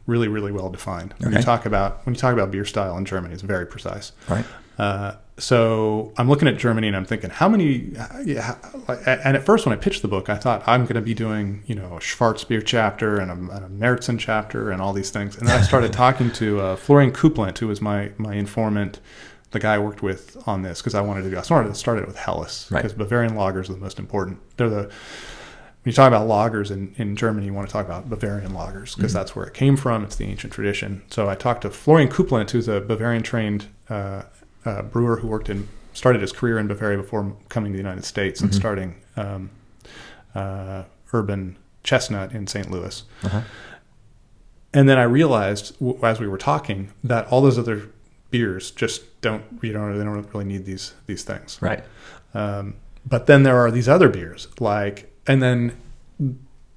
really, 0.06 0.28
really 0.28 0.52
well 0.52 0.70
defined. 0.70 1.14
When 1.20 1.30
Okay. 1.30 1.38
you 1.40 1.44
talk 1.44 1.66
about 1.66 2.06
when 2.06 2.16
you 2.16 2.20
talk 2.20 2.34
about 2.34 2.52
beer 2.52 2.66
style 2.66 2.98
in 2.98 3.06
Germany, 3.06 3.34
it's 3.34 3.44
very 3.44 3.66
precise. 3.66 4.12
Right. 4.30 4.46
Uh, 4.78 5.14
so 5.40 6.14
I'm 6.18 6.28
looking 6.30 6.48
at 6.48 6.58
Germany 6.58 6.88
and 6.88 6.96
I'm 6.96 7.06
thinking, 7.06 7.30
how 7.30 7.48
many? 7.50 7.92
Yeah, 8.26 8.56
and 9.06 9.38
at 9.38 9.44
first 9.46 9.66
when 9.66 9.74
I 9.74 9.76
pitched 9.80 10.02
the 10.02 10.08
book, 10.08 10.30
I 10.30 10.36
thought 10.36 10.64
I'm 10.68 10.84
going 10.84 10.96
to 10.96 11.02
be 11.02 11.14
doing, 11.14 11.64
you 11.68 11.76
know, 11.76 11.98
a 11.98 12.00
Schwarzbier 12.00 12.64
chapter 12.66 13.20
and 13.20 13.30
a, 13.32 13.56
and 13.56 13.84
a 13.84 14.18
chapter 14.18 14.72
and 14.72 14.82
all 14.82 14.94
these 14.94 15.10
things. 15.12 15.36
And 15.38 15.48
then 15.48 15.60
I 15.60 15.62
started 15.64 15.94
talking 16.06 16.32
to 16.34 16.60
uh, 16.60 16.76
Florian 16.76 17.12
Kuplent, 17.12 17.58
who 17.60 17.68
was 17.68 17.82
my 17.82 18.12
my 18.18 18.34
informant, 18.34 19.00
the 19.60 19.64
guy 19.64 19.76
I 19.76 19.80
worked 19.80 20.02
with 20.04 20.38
on 20.48 20.62
this 20.62 20.80
because 20.82 20.94
I 20.96 21.02
wanted 21.02 21.24
to 21.24 21.30
do. 21.32 21.38
I 21.38 21.42
started 21.42 21.76
started 21.76 22.06
with 22.06 22.16
Helles 22.18 22.70
Right. 22.72 22.82
because 22.84 22.98
Bavarian 22.98 23.34
lagers 23.34 23.70
are 23.70 23.74
the 23.74 23.80
most 23.80 24.00
important. 24.00 24.40
They're 24.58 24.70
the 24.70 24.84
when 25.84 25.92
you 25.92 25.94
talk 25.94 26.08
about 26.10 26.28
lagers 26.28 26.70
in, 26.70 26.94
in 26.98 27.16
Germany, 27.16 27.46
you 27.46 27.54
want 27.54 27.68
to 27.68 27.72
talk 27.72 27.86
about 27.86 28.10
Bavarian 28.10 28.52
lagers 28.52 28.96
because 28.96 29.14
that's 29.14 29.36
where 29.36 29.46
it 29.46 29.54
came 29.54 29.78
from. 29.78 30.04
It's 30.04 30.18
the 30.18 30.26
ancient 30.26 30.52
tradition. 30.54 31.02
So 31.10 31.30
I 31.30 31.36
talked 31.36 31.62
to 31.62 31.70
Florian 31.70 32.10
Kuplent, 32.10 32.52
who's 32.52 32.68
a 32.68 32.82
Bavarian 32.82 33.24
trained 33.24 33.68
uh, 33.90 34.24
uh, 34.66 34.82
brewer 34.84 35.18
who 35.18 35.28
worked 35.28 35.50
in 35.50 35.68
started 35.94 36.22
his 36.22 36.32
career 36.32 36.60
in 36.60 36.68
Bavaria 36.68 36.98
before 36.98 37.36
coming 37.50 37.72
to 37.72 37.78
the 37.78 37.82
United 37.82 38.06
States 38.06 38.42
and 38.42 38.54
starting 38.54 38.96
um, 39.16 39.50
uh, 40.36 40.84
Urban 41.14 41.58
Chestnut 41.84 42.34
in 42.34 42.46
St. 42.48 42.70
Louis. 42.70 43.04
Uh-huh. 43.24 43.42
And 44.74 44.88
then 44.88 44.98
I 45.00 45.04
realized 45.04 45.74
w- 45.80 45.98
as 46.04 46.20
we 46.20 46.28
were 46.28 46.38
talking 46.38 46.92
that 47.04 47.26
all 47.28 47.42
those 47.42 47.58
other 47.58 47.90
beers 48.30 48.70
just 48.72 49.17
don't 49.22 49.44
you 49.62 49.74
know 49.74 49.98
they 49.98 50.04
don't 50.04 50.34
really 50.34 50.46
need 50.46 50.66
these 50.66 50.94
these 51.06 51.24
things. 51.24 51.60
Right. 51.62 51.84
Um, 52.34 52.76
but 53.06 53.26
then 53.26 53.44
there 53.44 53.58
are 53.58 53.72
these 53.72 53.88
other 53.88 54.10
beers, 54.10 54.48
like, 54.60 55.12
and 55.26 55.42
then 55.42 55.78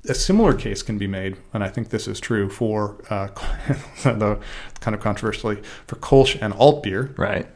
a 0.08 0.14
similar 0.14 0.54
case 0.54 0.82
can 0.82 0.96
be 0.96 1.06
made, 1.06 1.36
and 1.52 1.64
I 1.64 1.68
think 1.68 1.90
this 1.90 2.06
is 2.06 2.20
true 2.20 2.48
for 2.48 2.96
uh, 3.10 3.26
the 4.04 4.38
kind 4.80 4.94
of 4.94 5.00
controversially 5.00 5.56
for 5.86 5.96
Kolsch 5.96 6.38
and 6.40 6.52
alt 6.54 6.82
beer. 6.82 7.12
Right. 7.16 7.46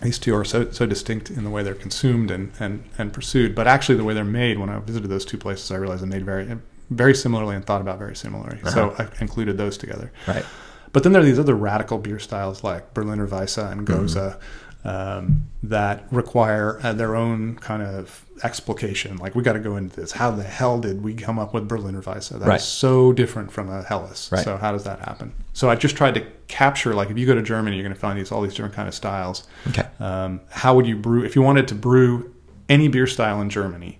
These 0.00 0.18
two 0.18 0.34
are 0.34 0.44
so 0.44 0.70
so 0.70 0.86
distinct 0.86 1.30
in 1.30 1.44
the 1.44 1.50
way 1.50 1.62
they're 1.62 1.74
consumed 1.74 2.30
and 2.30 2.52
and 2.58 2.84
and 2.98 3.12
pursued, 3.12 3.54
but 3.54 3.66
actually 3.66 3.96
the 3.96 4.04
way 4.04 4.14
they're 4.14 4.24
made. 4.24 4.58
When 4.58 4.68
I 4.68 4.78
visited 4.80 5.08
those 5.08 5.24
two 5.24 5.38
places, 5.38 5.70
I 5.70 5.76
realized 5.76 6.02
they're 6.02 6.08
made 6.08 6.24
very 6.24 6.56
very 6.90 7.14
similarly 7.14 7.54
and 7.54 7.64
thought 7.64 7.80
about 7.80 7.98
very 7.98 8.16
similarly. 8.16 8.58
So 8.70 8.94
I 8.98 9.08
included 9.20 9.56
those 9.56 9.78
together. 9.78 10.12
Right. 10.26 10.44
But 10.92 11.02
then 11.02 11.12
there 11.12 11.22
are 11.22 11.24
these 11.24 11.38
other 11.38 11.54
radical 11.54 11.98
beer 11.98 12.18
styles 12.18 12.62
like 12.62 12.92
Berliner 12.94 13.26
Weisse 13.26 13.70
and 13.70 13.86
Gose 13.86 14.38
um, 14.84 15.46
that 15.62 16.04
require 16.10 16.78
uh, 16.82 16.92
their 16.92 17.14
own 17.16 17.56
kind 17.56 17.82
of 17.82 18.24
explication. 18.44 19.16
Like 19.16 19.34
we 19.34 19.42
got 19.42 19.52
to 19.54 19.60
go 19.60 19.76
into 19.76 19.94
this. 19.96 20.12
How 20.12 20.30
the 20.32 20.42
hell 20.42 20.80
did 20.80 21.02
we 21.02 21.14
come 21.14 21.38
up 21.38 21.54
with 21.54 21.68
Berliner 21.68 22.02
Weisse? 22.02 22.30
That's 22.30 22.44
Right. 22.44 22.60
so 22.60 23.12
different 23.12 23.52
from 23.52 23.70
a 23.70 23.82
Helles. 23.82 24.30
Right. 24.32 24.44
So 24.44 24.56
how 24.56 24.72
does 24.72 24.84
that 24.84 24.98
happen? 24.98 25.32
So 25.52 25.70
I 25.70 25.76
just 25.76 25.96
tried 25.96 26.14
to 26.14 26.26
capture 26.48 26.94
like 26.94 27.10
if 27.10 27.16
you 27.16 27.26
go 27.26 27.34
to 27.34 27.42
Germany, 27.42 27.76
you're 27.76 27.84
going 27.84 27.94
to 27.94 28.00
find 28.00 28.18
these 28.18 28.32
all 28.32 28.42
these 28.42 28.52
different 28.54 28.74
kind 28.74 28.88
of 28.88 28.94
styles. 28.94 29.46
Okay. 29.68 29.86
Um, 30.00 30.40
how 30.50 30.74
would 30.74 30.86
you 30.86 30.96
brew 30.96 31.24
if 31.24 31.36
you 31.36 31.42
wanted 31.42 31.68
to 31.68 31.74
brew 31.74 32.34
any 32.68 32.88
beer 32.88 33.06
style 33.06 33.40
in 33.40 33.48
Germany? 33.50 33.98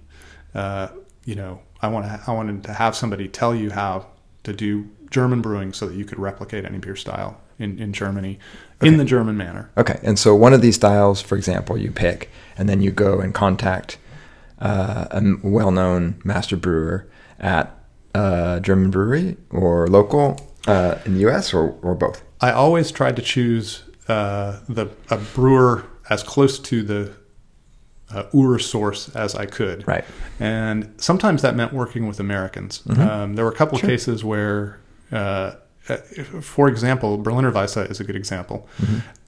Uh, 0.54 0.88
you 1.24 1.36
know, 1.36 1.60
I 1.80 1.88
want 1.88 2.06
to 2.06 2.20
I 2.26 2.32
wanted 2.34 2.64
to 2.64 2.72
have 2.74 2.94
somebody 2.96 3.28
tell 3.28 3.54
you 3.54 3.70
how 3.70 4.08
to 4.44 4.52
do 4.52 4.88
German 5.12 5.40
brewing 5.40 5.72
so 5.72 5.86
that 5.86 5.94
you 5.94 6.04
could 6.04 6.18
replicate 6.18 6.64
any 6.64 6.78
beer 6.78 6.96
style 6.96 7.40
in, 7.58 7.78
in 7.78 7.92
Germany 7.92 8.38
in 8.80 8.96
the 8.96 9.04
German 9.04 9.36
manner. 9.36 9.70
Okay. 9.76 10.00
And 10.02 10.18
so 10.18 10.34
one 10.34 10.52
of 10.52 10.60
these 10.60 10.74
styles, 10.74 11.20
for 11.20 11.36
example, 11.36 11.78
you 11.78 11.92
pick, 11.92 12.30
and 12.58 12.68
then 12.68 12.82
you 12.82 12.90
go 12.90 13.20
and 13.20 13.32
contact 13.32 13.98
uh, 14.58 15.06
a 15.10 15.16
m- 15.16 15.40
well-known 15.44 16.20
master 16.24 16.56
brewer 16.56 17.08
at 17.38 17.78
a 18.14 18.60
German 18.60 18.90
brewery 18.90 19.36
or 19.50 19.86
local 19.86 20.54
uh, 20.66 20.98
in 21.04 21.14
the 21.14 21.20
U.S. 21.20 21.54
or, 21.54 21.78
or 21.82 21.94
both. 21.94 22.24
I 22.40 22.50
always 22.50 22.90
tried 22.90 23.14
to 23.16 23.22
choose 23.22 23.84
uh, 24.08 24.60
the 24.68 24.88
a 25.10 25.18
brewer 25.18 25.84
as 26.10 26.22
close 26.22 26.58
to 26.58 26.82
the 26.82 27.14
uh, 28.10 28.24
Ur 28.34 28.58
source 28.58 29.14
as 29.14 29.34
I 29.34 29.46
could. 29.46 29.86
Right. 29.86 30.04
And 30.38 30.92
sometimes 30.96 31.42
that 31.42 31.54
meant 31.54 31.72
working 31.72 32.06
with 32.06 32.20
Americans. 32.20 32.82
Um, 32.88 33.36
there 33.36 33.44
were 33.44 33.50
a 33.50 33.54
couple 33.54 33.78
of 33.78 33.82
cases 33.82 34.24
where, 34.24 34.80
uh, 35.12 35.56
uh, 35.88 35.96
for 36.40 36.68
example, 36.68 37.18
Berliner 37.18 37.50
Weisse 37.52 37.90
is 37.90 38.00
a 38.00 38.04
good 38.04 38.16
example. 38.16 38.68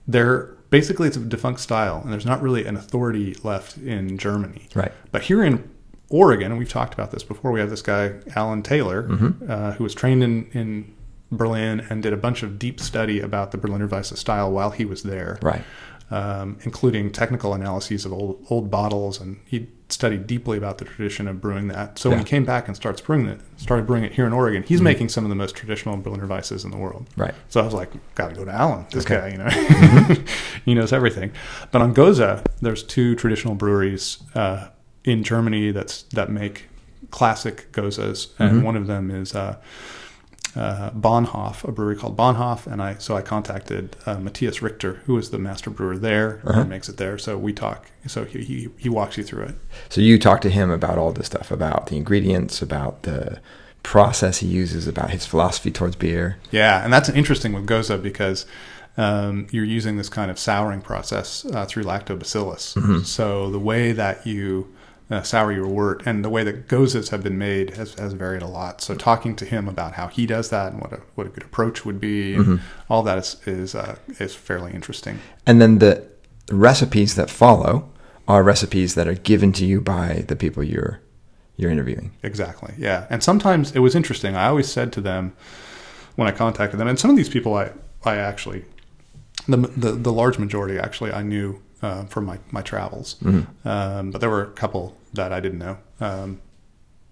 They're 0.07 0.47
basically 0.71 1.09
it's 1.09 1.17
a 1.17 1.21
defunct 1.21 1.61
style, 1.61 2.01
and 2.03 2.13
there's 2.13 2.27
not 2.27 2.43
really 2.43 2.67
an 2.67 2.77
authority 2.77 3.37
left 3.43 3.77
in 3.79 4.19
Germany. 4.19 4.69
Right. 4.75 4.93
But 5.13 5.23
here 5.23 5.43
in 5.43 5.69
Oregon, 6.11 6.51
and 6.53 6.59
we've 6.59 6.69
talked 6.69 6.95
about 6.95 7.11
this 7.11 7.23
before, 7.23 7.51
we 7.53 7.61
have 7.61 7.71
this 7.71 7.83
guy 7.83 8.13
Alan 8.37 8.63
Taylor, 8.63 9.09
uh, 9.49 9.73
who 9.73 9.85
was 9.85 9.95
trained 9.95 10.23
in 10.23 10.49
in 10.53 10.95
Berlin 11.33 11.81
and 11.89 12.03
did 12.03 12.13
a 12.13 12.17
bunch 12.17 12.43
of 12.43 12.59
deep 12.59 12.79
study 12.81 13.19
about 13.21 13.51
the 13.51 13.59
Berliner 13.59 13.89
Weisse 13.89 14.17
style 14.17 14.53
while 14.53 14.71
he 14.71 14.85
was 14.85 15.03
there 15.03 15.39
Right. 15.43 15.65
um, 16.11 16.59
including 16.63 17.11
technical 17.11 17.55
analyses 17.55 18.05
of 18.05 18.13
old 18.13 18.45
old 18.51 18.71
bottles, 18.71 19.21
and 19.21 19.39
he 19.47 19.67
studied 19.95 20.27
deeply 20.27 20.59
about 20.59 20.79
the 20.79 20.85
tradition 20.85 21.27
of 21.29 21.41
brewing 21.41 21.69
that. 21.69 21.99
So 21.99 22.11
when 22.11 22.19
he 22.19 22.25
came 22.25 22.45
back 22.45 22.67
and 22.67 22.77
starts 22.77 23.01
brewing 23.01 23.27
it, 23.29 23.41
started 23.57 23.87
brewing 23.87 24.05
it 24.05 24.13
here 24.13 24.27
in 24.27 24.33
Oregon, 24.33 24.63
he's 24.63 24.81
making 24.83 25.09
some 25.09 25.25
of 25.25 25.31
the 25.31 25.35
most 25.37 25.55
traditional 25.55 25.97
Berliner 25.97 26.27
Weisses 26.27 26.65
in 26.65 26.71
the 26.71 26.77
world. 26.77 27.07
Right. 27.17 27.35
So 27.49 27.61
I 27.61 27.65
was 27.65 27.73
like, 27.73 27.91
got 28.17 28.29
to 28.31 28.35
go 28.35 28.45
to 28.45 28.51
Alan. 28.51 28.85
This 28.91 29.05
Okay. 29.07 29.17
guy, 29.17 29.29
you 29.29 29.39
know, 29.39 30.17
he 30.65 30.75
knows 30.75 30.93
everything. 30.93 31.31
But 31.71 31.81
on 31.81 31.95
Gose, 31.95 32.45
there's 32.61 32.83
two 32.83 33.15
traditional 33.15 33.55
breweries 33.55 34.19
uh, 34.35 34.69
in 35.05 35.23
Germany 35.23 35.71
that's 35.71 36.03
that 36.15 36.31
make 36.31 36.65
classic 37.11 37.71
Goses, 37.73 38.35
and 38.39 38.65
one 38.65 38.77
of 38.77 38.87
them 38.87 39.11
is. 39.11 39.35
Uh, 39.35 39.57
uh, 40.57 40.91
Bahnhof, 40.91 41.67
a 41.67 41.73
brewery 41.73 41.97
called 41.97 42.17
Bahnhof, 42.17 42.67
and 42.67 42.81
I 42.83 42.95
so 42.95 43.17
I 43.17 43.23
contacted 43.23 43.97
uh, 44.07 44.19
Matthias 44.19 44.63
Richter, 44.63 45.03
who 45.07 45.19
is 45.19 45.31
the 45.31 45.39
master 45.39 45.71
brewer 45.71 45.99
there, 45.99 46.41
and 46.45 46.69
makes 46.69 46.89
it 46.89 46.97
there. 46.97 47.19
So 47.19 47.37
we 47.37 47.53
talk. 47.53 47.91
So 48.07 48.25
he, 48.25 48.45
he 48.45 48.69
he 48.77 48.89
walks 48.89 49.17
you 49.17 49.25
through 49.25 49.45
it. 49.45 49.55
So 49.89 50.01
you 50.01 50.19
talk 50.19 50.41
to 50.43 50.51
him 50.51 50.71
about 50.71 50.99
all 50.99 51.13
this 51.13 51.27
stuff, 51.27 51.51
about 51.51 51.89
the 51.89 51.97
ingredients, 51.97 52.63
about 52.63 53.03
the 53.03 53.41
process 53.83 54.39
he 54.39 54.47
uses, 54.47 54.87
about 54.87 55.11
his 55.11 55.27
philosophy 55.27 55.71
towards 55.71 55.97
beer. 55.97 56.39
Yeah, 56.51 56.85
and 56.85 56.93
that's 56.93 57.09
interesting 57.09 57.53
with 57.53 57.67
Gose 57.67 58.03
because 58.03 58.47
um, 58.97 59.47
you're 59.51 59.65
using 59.65 59.97
this 59.97 60.09
kind 60.09 60.31
of 60.31 60.39
souring 60.39 60.81
process 60.81 61.45
uh, 61.47 61.67
through 61.67 61.85
lactobacillus. 61.85 63.05
So 63.05 63.51
the 63.51 63.59
way 63.59 63.93
that 63.93 64.27
you 64.27 64.74
uh, 65.11 65.23
sour 65.23 65.53
your 65.53 65.69
wort 65.69 66.03
and 66.07 66.25
the 66.25 66.31
way 66.31 66.45
that 66.45 66.69
Goses 66.69 67.11
have 67.11 67.23
been 67.23 67.39
made 67.39 67.77
has, 67.77 67.95
has 67.95 68.13
varied 68.15 68.43
a 68.43 68.47
lot. 68.47 68.81
So 68.81 68.95
talking 68.95 69.37
to 69.37 69.45
him 69.45 69.69
about 69.69 69.95
how 69.95 70.09
he 70.09 70.27
does 70.27 70.49
that 70.51 70.73
and 70.73 70.81
what 70.81 70.93
a, 70.93 71.01
what 71.15 71.27
a 71.27 71.31
good 71.31 71.45
approach 71.45 71.85
would 71.85 72.01
be, 72.01 72.35
and 72.35 72.61
all 72.89 73.03
that 73.03 73.19
is 73.19 73.37
is, 73.47 73.75
uh, 73.75 73.97
is 74.19 74.35
fairly 74.35 74.73
interesting. 74.73 75.19
And 75.47 75.61
then 75.61 75.79
the 75.79 76.09
recipes 76.51 77.15
that 77.15 77.31
follow 77.31 77.91
are 78.27 78.43
recipes 78.43 78.95
that 78.95 79.07
are 79.07 79.15
given 79.15 79.53
to 79.53 79.67
you 79.67 79.81
by 79.81 80.25
the 80.29 80.37
people 80.37 80.63
you're 80.63 81.01
you're 81.57 81.71
interviewing. 81.71 82.11
Exactly. 82.23 82.75
Yeah. 82.77 83.07
And 83.11 83.23
sometimes 83.23 83.73
it 83.77 83.79
was 83.79 83.95
interesting. 83.95 84.35
I 84.35 84.47
always 84.49 84.71
said 84.73 84.93
to 84.95 85.01
them 85.01 85.37
when 86.17 86.27
I 86.27 86.33
contacted 86.33 86.81
them, 86.81 86.89
and 86.89 86.99
some 86.99 87.11
of 87.11 87.17
these 87.17 87.29
people 87.29 87.55
I, 87.55 87.71
I 88.05 88.17
actually, 88.17 88.65
the, 89.47 89.57
the, 89.57 89.93
the 89.93 90.13
large 90.13 90.39
majority 90.39 90.79
actually 90.79 91.13
I 91.13 91.23
knew 91.23 91.61
uh, 91.85 92.05
from 92.07 92.25
my, 92.25 92.39
my 92.51 92.63
travels. 92.63 93.17
Um, 93.65 94.11
but 94.11 94.21
there 94.21 94.31
were 94.31 94.45
a 94.45 94.53
couple 94.63 94.97
that 95.13 95.31
I 95.33 95.41
didn't 95.45 95.59
know. 95.67 95.77
Um, 96.01 96.41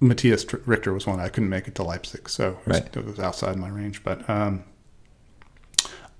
Matthias 0.00 0.44
Richter 0.66 0.92
was 0.92 1.06
one. 1.06 1.20
I 1.20 1.28
couldn't 1.28 1.50
make 1.56 1.68
it 1.68 1.74
to 1.76 1.82
Leipzig, 1.84 2.28
so 2.28 2.44
it 2.60 2.66
was, 2.68 2.80
Right. 2.80 2.96
it 2.96 3.04
was 3.04 3.18
outside 3.20 3.56
my 3.56 3.68
range. 3.68 4.02
But 4.02 4.18
um, 4.28 4.64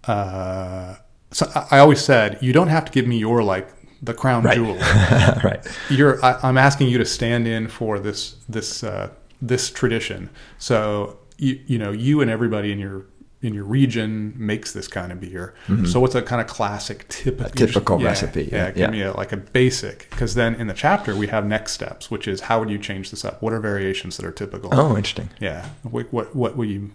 uh, 0.05 0.97
so 1.31 1.51
I, 1.55 1.67
I 1.73 1.79
always 1.79 2.01
said, 2.01 2.39
you 2.41 2.53
don't 2.53 2.69
have 2.69 2.85
to 2.85 2.93
give 2.93 3.07
me 3.07 3.19
your 3.19 3.43
like 3.43 3.69
the 4.03 4.15
crown 4.15 4.43
Right. 4.43 4.57
jewel 4.57 4.75
right. 5.45 5.61
you're 5.89 6.25
I, 6.25 6.39
I'm 6.43 6.59
asking 6.59 6.89
you 6.89 6.99
to 6.99 7.05
stand 7.05 7.47
in 7.47 7.69
for 7.69 7.99
this 8.01 8.37
this 8.49 8.83
uh, 8.85 9.11
this 9.41 9.71
tradition. 9.71 10.29
So 10.59 11.19
you 11.39 11.61
you 11.67 11.79
know 11.79 11.93
you 11.93 12.21
and 12.21 12.31
everybody 12.31 12.73
in 12.73 12.79
your 12.79 13.05
in 13.43 13.53
your 13.55 13.65
region 13.65 14.33
makes 14.37 14.73
this 14.73 14.87
kind 14.89 15.11
of 15.11 15.21
beer. 15.21 15.53
So 15.85 15.99
what's 16.01 16.15
a 16.15 16.23
kind 16.23 16.41
of 16.41 16.47
classic 16.47 17.09
typical 17.09 17.51
Mm-hmm. 17.51 17.67
typical 17.67 17.99
recipe, 17.99 18.49
Yeah, 18.53 18.67
yeah, 18.67 18.71
give 18.71 18.91
me 18.91 19.03
a, 19.03 19.13
like 19.13 19.33
a 19.33 19.37
basic 19.37 20.09
because 20.11 20.35
then 20.35 20.55
in 20.55 20.69
the 20.69 20.75
chapter 20.75 21.17
we 21.17 21.27
have 21.27 21.45
next 21.45 21.73
steps, 21.73 22.11
which 22.11 22.29
is 22.29 22.43
how 22.43 22.61
would 22.61 22.71
you 22.71 22.79
change 22.79 23.11
this 23.11 23.25
up? 23.25 23.43
What 23.43 23.53
are 23.53 23.61
variations 23.61 24.17
that 24.17 24.25
are 24.27 24.33
typical? 24.33 24.71
Oh, 24.73 24.97
interesting. 24.97 25.29
Yeah, 25.41 25.67
what 25.83 26.13
what, 26.13 26.35
what 26.37 26.57
would 26.57 26.69
you 26.71 26.93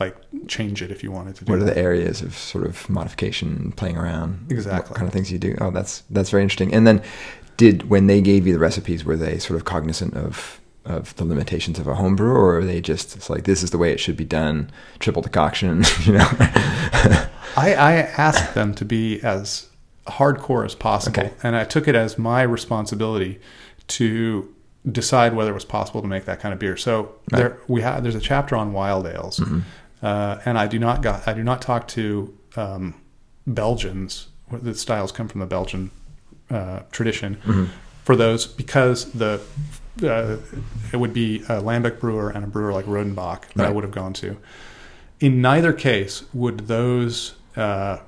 like 0.00 0.16
change 0.46 0.80
it 0.80 0.90
if 0.90 1.02
you 1.04 1.12
wanted 1.12 1.36
to 1.36 1.44
do? 1.44 1.52
What 1.52 1.60
are 1.60 1.64
that? 1.64 1.74
the 1.74 1.80
areas 1.80 2.22
of 2.22 2.34
sort 2.34 2.64
of 2.64 2.88
modification, 2.88 3.72
playing 3.72 3.98
around? 3.98 4.46
Exactly. 4.50 4.90
What 4.92 4.96
kind 4.96 5.06
of 5.06 5.12
things 5.12 5.30
you 5.30 5.38
do? 5.38 5.54
Oh, 5.60 5.70
that's 5.70 6.02
that's 6.08 6.30
very 6.30 6.42
interesting. 6.42 6.72
And 6.72 6.86
then, 6.86 7.02
did 7.58 7.90
when 7.90 8.06
they 8.06 8.22
gave 8.22 8.46
you 8.46 8.54
the 8.54 8.58
recipes, 8.58 9.04
were 9.04 9.16
they 9.16 9.38
sort 9.38 9.58
of 9.58 9.64
cognizant 9.66 10.14
of 10.14 10.60
of 10.88 11.14
the 11.16 11.24
limitations 11.24 11.78
of 11.78 11.86
a 11.86 11.94
home 11.94 12.16
brewer, 12.16 12.34
or 12.38 12.58
are 12.58 12.64
they 12.64 12.80
just 12.80 13.14
it's 13.16 13.28
like 13.30 13.44
this 13.44 13.62
is 13.62 13.70
the 13.70 13.78
way 13.78 13.92
it 13.92 14.00
should 14.00 14.16
be 14.16 14.24
done, 14.24 14.70
triple 14.98 15.22
decoction, 15.22 15.84
you 16.04 16.14
know? 16.14 16.28
I, 17.56 17.74
I 17.74 17.92
asked 18.16 18.54
them 18.54 18.74
to 18.74 18.84
be 18.84 19.20
as 19.20 19.68
hardcore 20.06 20.64
as 20.64 20.74
possible, 20.74 21.20
Okay. 21.20 21.32
and 21.42 21.54
I 21.56 21.64
took 21.64 21.86
it 21.88 21.94
as 21.94 22.18
my 22.18 22.42
responsibility 22.42 23.38
to 23.88 24.52
decide 24.90 25.34
whether 25.34 25.50
it 25.50 25.54
was 25.54 25.64
possible 25.64 26.00
to 26.00 26.08
make 26.08 26.24
that 26.24 26.40
kind 26.40 26.52
of 26.54 26.58
beer. 26.58 26.76
So 26.76 27.14
there 27.28 27.58
we 27.68 27.82
have 27.82 28.02
there's 28.02 28.14
a 28.14 28.20
chapter 28.20 28.56
on 28.56 28.72
wild 28.72 29.06
ales, 29.06 29.40
uh, 30.02 30.38
and 30.44 30.58
I 30.58 30.66
do 30.66 30.78
not 30.78 31.02
got 31.02 31.28
I 31.28 31.34
do 31.34 31.42
not 31.42 31.60
talk 31.60 31.86
to 31.88 32.34
um, 32.56 32.94
Belgians. 33.46 34.28
The 34.50 34.74
styles 34.74 35.12
come 35.12 35.28
from 35.28 35.40
the 35.40 35.46
Belgian 35.46 35.90
uh, 36.50 36.80
tradition 36.90 37.68
for 38.04 38.16
those 38.16 38.46
because 38.46 39.12
the 39.12 39.40
uh, 40.02 40.36
it 40.92 40.96
would 40.96 41.12
be 41.12 41.40
a 41.42 41.60
Lambic 41.62 42.00
brewer 42.00 42.30
and 42.30 42.44
a 42.44 42.48
brewer 42.48 42.72
like 42.72 42.86
Rodenbach 42.86 43.52
that 43.54 43.66
I 43.66 43.70
would 43.70 43.84
have 43.84 43.92
gone 43.92 44.12
to. 44.14 44.36
In 45.20 45.40
neither 45.40 45.72
case 45.72 46.24
would 46.32 46.60
those 46.68 47.34
uh, 47.56 47.98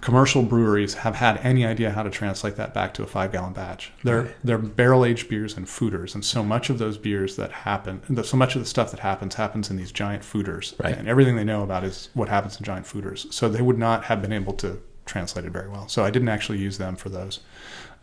commercial 0.00 0.42
breweries 0.42 0.94
have 0.94 1.14
had 1.16 1.38
any 1.38 1.64
idea 1.64 1.90
how 1.90 2.02
to 2.02 2.10
translate 2.10 2.56
that 2.56 2.72
back 2.74 2.92
to 2.94 3.02
a 3.02 3.06
five 3.06 3.32
gallon 3.32 3.52
batch. 3.52 3.92
They're 4.04 4.22
Right. 4.22 4.34
they're 4.44 4.58
barrel 4.58 5.04
aged 5.04 5.28
beers 5.28 5.56
and 5.56 5.66
foeders, 5.66 6.14
and 6.14 6.24
so 6.24 6.42
much 6.42 6.70
of 6.70 6.78
those 6.78 6.96
beers 6.98 7.36
that 7.36 7.52
happen, 7.52 8.00
so 8.24 8.36
much 8.36 8.54
of 8.56 8.62
the 8.62 8.66
stuff 8.66 8.90
that 8.90 9.00
happens 9.00 9.34
happens 9.36 9.70
in 9.70 9.76
these 9.76 9.92
giant 9.92 10.22
foeders, 10.22 10.74
Right. 10.82 10.96
and 10.96 11.08
everything 11.08 11.36
they 11.36 11.44
know 11.44 11.62
about 11.62 11.84
is 11.84 12.08
what 12.14 12.28
happens 12.28 12.56
in 12.58 12.64
giant 12.64 12.86
foeders. 12.86 13.32
So 13.32 13.48
they 13.48 13.62
would 13.62 13.78
not 13.78 14.04
have 14.04 14.20
been 14.22 14.32
able 14.32 14.52
to 14.54 14.78
translate 15.06 15.44
it 15.44 15.50
very 15.52 15.68
well. 15.68 15.88
So 15.88 16.04
I 16.04 16.10
didn't 16.10 16.28
actually 16.28 16.58
use 16.58 16.78
them 16.78 16.96
for 16.96 17.08
those. 17.08 17.40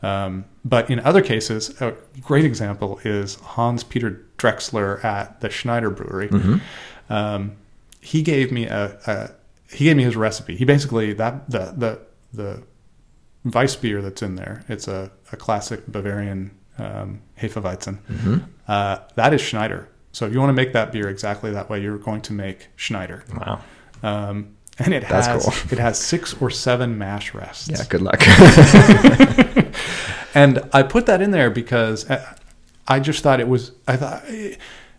Um, 0.04 0.46
but 0.64 0.90
in 0.90 1.00
other 1.00 1.22
cases, 1.22 1.80
a 1.82 1.94
great 2.22 2.46
example 2.46 3.00
is 3.04 3.36
Hans 3.36 3.84
Peter 3.84 4.26
Drexler 4.38 5.04
at 5.04 5.42
the 5.42 5.50
Schneider 5.50 5.90
Brewery. 5.90 6.30
Um, 7.10 7.54
he 8.02 8.22
gave 8.22 8.52
me 8.52 8.66
a, 8.68 8.98
a 9.08 9.32
he 9.76 9.86
gave 9.86 9.98
me 9.98 10.04
his 10.04 10.16
recipe. 10.16 10.56
He 10.56 10.66
basically 10.66 11.14
that 11.14 11.50
the 11.50 11.74
the 11.76 12.00
the 12.34 12.64
Weiss 13.46 13.76
beer 13.76 14.02
that's 14.02 14.22
in 14.22 14.36
there. 14.36 14.64
It's 14.68 14.88
a, 14.88 15.10
a 15.32 15.38
classic 15.38 15.88
Bavarian 15.88 16.52
um, 16.78 17.22
Hefeweizen. 17.40 18.00
Uh, 18.68 19.00
that 19.16 19.34
is 19.34 19.42
Schneider. 19.42 19.88
So 20.12 20.26
if 20.26 20.34
you 20.34 20.40
want 20.40 20.50
to 20.50 20.54
make 20.54 20.74
that 20.74 20.92
beer 20.92 21.08
exactly 21.10 21.52
that 21.52 21.70
way, 21.70 21.82
you're 21.82 21.98
going 21.98 22.22
to 22.22 22.34
make 22.34 22.68
Schneider. 22.76 23.24
wow. 23.34 23.62
Um, 24.04 24.57
and 24.86 24.94
it 24.94 25.08
That's 25.08 25.28
has 25.28 25.44
cool. 25.44 25.72
it 25.72 25.80
has 25.80 26.00
six 26.00 26.34
or 26.42 26.50
seven 26.50 26.98
mash 26.98 27.34
rests. 27.34 27.70
Yeah. 27.70 27.84
Good 27.90 28.02
luck. 28.02 28.22
And 30.38 30.70
I 30.72 30.84
put 30.84 31.08
that 31.08 31.20
in 31.20 31.32
there 31.32 31.50
because 31.50 32.08
I- 32.88 33.00
just 33.00 33.24
thought 33.24 33.40
it 33.40 33.48
was. 33.48 33.72
I 33.88 33.98
thought 33.98 34.24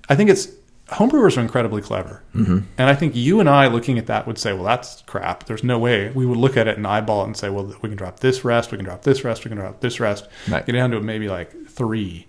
I 0.08 0.14
think 0.16 0.30
it's 0.30 0.48
homebrewers 0.88 1.36
are 1.36 1.40
incredibly 1.40 1.80
clever, 1.80 2.24
mm-hmm. 2.34 2.58
and 2.76 2.90
I 2.90 2.94
think 2.94 3.14
you 3.14 3.38
and 3.38 3.48
I 3.48 3.68
looking 3.68 3.98
at 3.98 4.06
that 4.06 4.26
would 4.26 4.36
say, 4.36 4.52
"Well, 4.52 4.64
that's 4.64 5.02
crap." 5.02 5.44
There's 5.44 5.62
no 5.62 5.78
way 5.78 6.10
we 6.10 6.26
would 6.26 6.38
look 6.38 6.56
at 6.56 6.66
it 6.66 6.76
and 6.76 6.84
eyeball 6.86 7.22
it 7.22 7.26
and 7.26 7.36
say, 7.36 7.50
"Well, 7.50 7.72
we 7.82 7.88
can 7.88 7.96
drop 7.96 8.18
this 8.18 8.44
rest, 8.44 8.72
we 8.72 8.78
can 8.78 8.84
drop 8.84 9.02
this 9.02 9.22
rest, 9.24 9.44
we 9.44 9.48
can 9.48 9.58
drop 9.58 9.80
this 9.80 10.00
rest." 10.00 10.26
Right. 10.48 10.66
Get 10.66 10.72
down 10.72 10.90
to 10.90 11.00
maybe 11.00 11.28
like 11.28 11.66
three. 11.68 12.26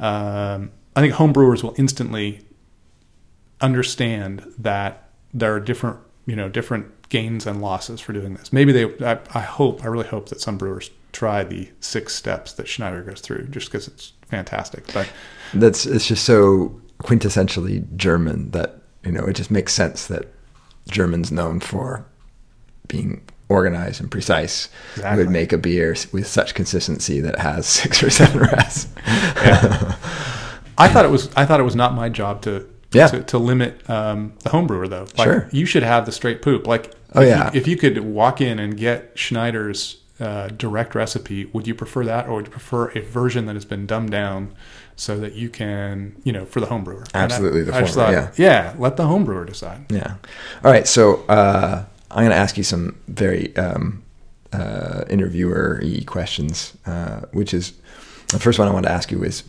Um, 0.00 0.70
I 0.96 1.02
think 1.02 1.14
homebrewers 1.14 1.62
will 1.62 1.74
instantly 1.76 2.40
understand 3.60 4.54
that 4.58 5.10
there 5.34 5.54
are 5.54 5.60
different, 5.60 5.98
you 6.28 6.36
know, 6.36 6.48
different 6.48 7.08
gains 7.08 7.46
and 7.46 7.62
losses 7.62 8.00
for 8.02 8.12
doing 8.12 8.34
this. 8.34 8.52
Maybe 8.52 8.70
they, 8.70 8.84
I, 9.04 9.18
I 9.34 9.40
hope, 9.40 9.82
I 9.82 9.86
really 9.86 10.06
hope 10.06 10.28
that 10.28 10.42
some 10.42 10.58
brewers 10.58 10.90
try 11.10 11.42
the 11.42 11.70
six 11.80 12.14
steps 12.14 12.52
that 12.52 12.68
Schneider 12.68 13.02
goes 13.02 13.22
through, 13.22 13.48
just 13.48 13.68
because 13.68 13.88
it's 13.88 14.12
fantastic. 14.26 14.92
But 14.92 15.10
That's 15.54 15.86
it's 15.86 16.06
just 16.06 16.24
so 16.26 16.78
quintessentially 17.02 17.96
German 17.96 18.50
that 18.50 18.82
you 19.04 19.12
know 19.12 19.24
it 19.24 19.36
just 19.36 19.50
makes 19.50 19.72
sense 19.72 20.06
that 20.08 20.26
Germans 20.90 21.32
known 21.32 21.60
for 21.60 22.04
being 22.88 23.22
organized 23.48 23.98
and 24.02 24.10
precise 24.10 24.68
Exactly. 24.96 25.24
would 25.24 25.32
make 25.32 25.54
a 25.54 25.58
beer 25.58 25.96
with 26.12 26.26
such 26.26 26.54
consistency 26.54 27.20
that 27.20 27.34
it 27.34 27.40
has 27.40 27.66
six 27.80 28.02
or 28.02 28.10
seven 28.10 28.40
rests. 28.40 28.88
I 30.76 30.88
thought 30.88 31.06
it 31.06 31.10
was, 31.10 31.30
I 31.34 31.46
thought 31.46 31.58
it 31.58 31.64
was 31.64 31.74
not 31.76 31.94
my 31.94 32.10
job 32.10 32.42
to. 32.42 32.68
Yeah. 32.92 33.08
To, 33.08 33.22
to 33.22 33.38
limit 33.38 33.88
um, 33.90 34.32
the 34.44 34.50
homebrewer 34.50 34.88
though, 34.88 35.06
like 35.18 35.26
Sure. 35.26 35.48
you 35.52 35.66
should 35.66 35.82
have 35.82 36.06
the 36.06 36.12
straight 36.12 36.40
poop. 36.42 36.66
Like, 36.66 36.94
Oh, 37.14 37.22
if 37.22 37.28
yeah. 37.28 37.50
you, 37.52 37.60
if 37.60 37.66
you 37.68 37.76
could 37.76 37.98
walk 38.00 38.40
in 38.40 38.58
and 38.58 38.76
get 38.76 39.12
Schneider's 39.14 39.98
uh, 40.20 40.48
direct 40.48 40.94
recipe, 40.94 41.44
would 41.46 41.66
you 41.66 41.74
prefer 41.74 42.04
that, 42.04 42.26
or 42.28 42.34
would 42.36 42.46
you 42.46 42.50
prefer 42.50 42.88
a 42.90 43.00
version 43.00 43.46
that 43.46 43.54
has 43.56 43.64
been 43.64 43.86
dumbed 43.86 44.10
down 44.10 44.52
so 44.96 45.18
that 45.18 45.34
you 45.34 45.48
can, 45.48 46.16
you 46.24 46.32
know, 46.32 46.44
for 46.44 46.60
the 46.60 46.66
homebrewer? 46.66 47.08
I- 47.14 47.20
Absolutely, 47.20 47.62
the 47.62 47.74
I 47.74 47.80
just 47.82 47.94
former, 47.94 48.26
thought, 48.26 48.38
yeah, 48.38 48.74
let 48.78 48.96
the 48.96 49.04
homebrewer 49.04 49.46
decide. 49.46 49.86
Yeah. 49.90 50.14
All 50.64 50.70
right. 50.70 50.86
So 50.88 51.24
uh, 51.28 51.84
I'm 52.10 52.18
going 52.24 52.30
to 52.30 52.36
ask 52.36 52.56
you 52.58 52.64
some 52.64 52.98
very 53.08 53.56
um, 53.56 54.02
uh, 54.52 55.04
interviewer 55.08 55.80
y 55.82 56.02
questions, 56.06 56.74
uh, 56.86 57.20
which 57.32 57.52
is 57.54 57.72
the 58.28 58.38
first 58.38 58.58
one 58.58 58.66
I 58.68 58.70
want 58.72 58.86
to 58.86 58.92
ask 58.92 59.10
you 59.10 59.22
is 59.24 59.44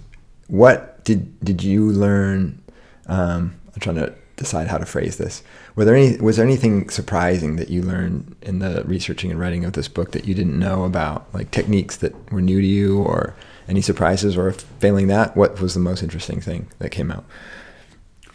what 0.48 1.04
did 1.04 1.40
did 1.44 1.64
you 1.64 1.92
learn? 1.92 2.62
Um, 3.10 3.60
I'm 3.74 3.80
trying 3.80 3.98
to 3.98 4.14
decide 4.40 4.68
how 4.68 4.78
to 4.78 4.86
phrase 4.86 5.18
this. 5.18 5.44
Were 5.76 5.86
there 5.86 5.96
any 5.96 6.18
was 6.18 6.38
there 6.38 6.46
anything 6.46 6.90
surprising 6.90 7.58
that 7.58 7.70
you 7.70 7.82
learned 7.82 8.36
in 8.42 8.60
the 8.60 8.84
researching 8.86 9.30
and 9.30 9.40
writing 9.40 9.66
of 9.66 9.74
this 9.74 9.88
book 9.88 10.12
that 10.14 10.26
you 10.26 10.34
didn't 10.34 10.58
know 10.58 10.86
about, 10.86 11.28
like 11.34 11.52
techniques 11.52 11.98
that 11.98 12.32
were 12.32 12.42
new 12.42 12.62
to 12.62 12.68
you, 12.68 13.00
or 13.00 13.36
any 13.68 13.82
surprises, 13.82 14.38
or 14.38 14.52
failing 14.52 15.08
that, 15.08 15.36
what 15.36 15.60
was 15.62 15.74
the 15.74 15.80
most 15.80 16.02
interesting 16.02 16.40
thing 16.42 16.68
that 16.80 16.90
came 16.90 17.12
out? 17.12 17.26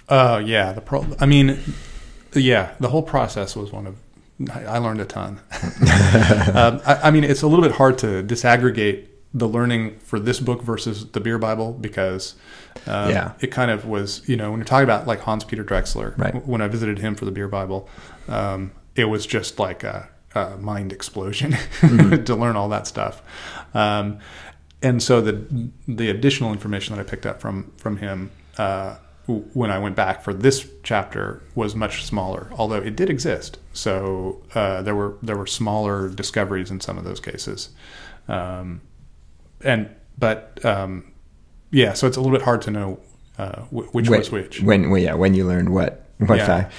Oh 0.08 0.38
yeah, 0.38 0.72
the 0.72 0.80
pro. 0.80 1.06
I 1.18 1.26
mean, 1.26 1.58
yeah, 2.34 2.74
the 2.78 2.88
whole 2.88 3.02
process 3.02 3.56
was 3.56 3.72
one 3.72 3.86
of. 3.86 3.96
I, 4.50 4.64
I 4.64 4.78
learned 4.78 5.00
a 5.00 5.04
ton. 5.04 5.40
um, 6.54 6.80
I, 6.86 7.00
I 7.04 7.10
mean, 7.10 7.24
it's 7.24 7.42
a 7.42 7.46
little 7.46 7.64
bit 7.64 7.72
hard 7.72 7.98
to 7.98 8.22
disaggregate 8.22 9.06
the 9.36 9.48
learning 9.48 9.98
for 9.98 10.20
this 10.20 10.38
book 10.40 10.62
versus 10.62 11.10
the 11.10 11.20
Beer 11.20 11.38
Bible 11.38 11.72
because 11.72 12.34
um, 12.86 13.10
Yeah. 13.10 13.32
it 13.40 13.48
kind 13.48 13.70
of 13.70 13.84
was. 13.84 14.22
You 14.28 14.36
know, 14.36 14.50
when 14.50 14.60
you're 14.60 14.64
talking 14.66 14.84
about 14.84 15.06
like 15.06 15.20
Hans 15.20 15.44
Peter 15.44 15.64
Drexler, 15.64 16.16
Right. 16.16 16.46
when 16.46 16.60
I 16.60 16.68
visited 16.68 16.98
him 17.00 17.14
for 17.16 17.24
the 17.24 17.32
Beer 17.32 17.48
Bible, 17.48 17.88
um, 18.28 18.70
it 18.94 19.06
was 19.06 19.26
just 19.26 19.58
like 19.58 19.82
a, 19.82 20.08
a 20.34 20.56
mind 20.58 20.92
explosion 20.92 21.56
to 21.80 22.34
learn 22.36 22.54
all 22.56 22.68
that 22.68 22.86
stuff. 22.86 23.22
Um, 23.74 24.18
and 24.82 25.02
so 25.02 25.20
the 25.20 25.70
the 25.88 26.10
additional 26.10 26.52
information 26.52 26.94
that 26.94 27.00
I 27.04 27.08
picked 27.10 27.26
up 27.26 27.40
from 27.40 27.72
from 27.76 27.96
him 27.96 28.30
uh, 28.58 28.96
when 29.26 29.70
I 29.70 29.78
went 29.78 29.96
back 29.96 30.22
for 30.22 30.34
this 30.34 30.68
chapter 30.82 31.42
was 31.54 31.74
much 31.74 32.04
smaller, 32.04 32.48
although 32.52 32.76
it 32.76 32.94
did 32.94 33.08
exist. 33.10 33.58
So 33.72 34.42
uh, 34.54 34.82
there 34.82 34.94
were 34.94 35.16
there 35.22 35.36
were 35.36 35.46
smaller 35.46 36.08
discoveries 36.10 36.70
in 36.70 36.80
some 36.80 36.98
of 36.98 37.04
those 37.04 37.18
cases, 37.20 37.70
um, 38.28 38.82
and 39.64 39.94
but 40.18 40.64
um, 40.64 41.12
yeah, 41.70 41.92
so 41.92 42.06
it's 42.06 42.16
a 42.16 42.20
little 42.20 42.36
bit 42.36 42.44
hard 42.44 42.62
to 42.62 42.70
know 42.70 43.00
uh, 43.38 43.62
which 43.70 44.08
when, 44.08 44.18
was 44.18 44.30
which. 44.30 44.62
When, 44.62 44.90
well, 44.90 45.00
yeah, 45.00 45.14
when 45.14 45.34
you 45.34 45.46
learned 45.46 45.70
what 45.70 46.06
what 46.18 46.38
Yeah. 46.38 46.70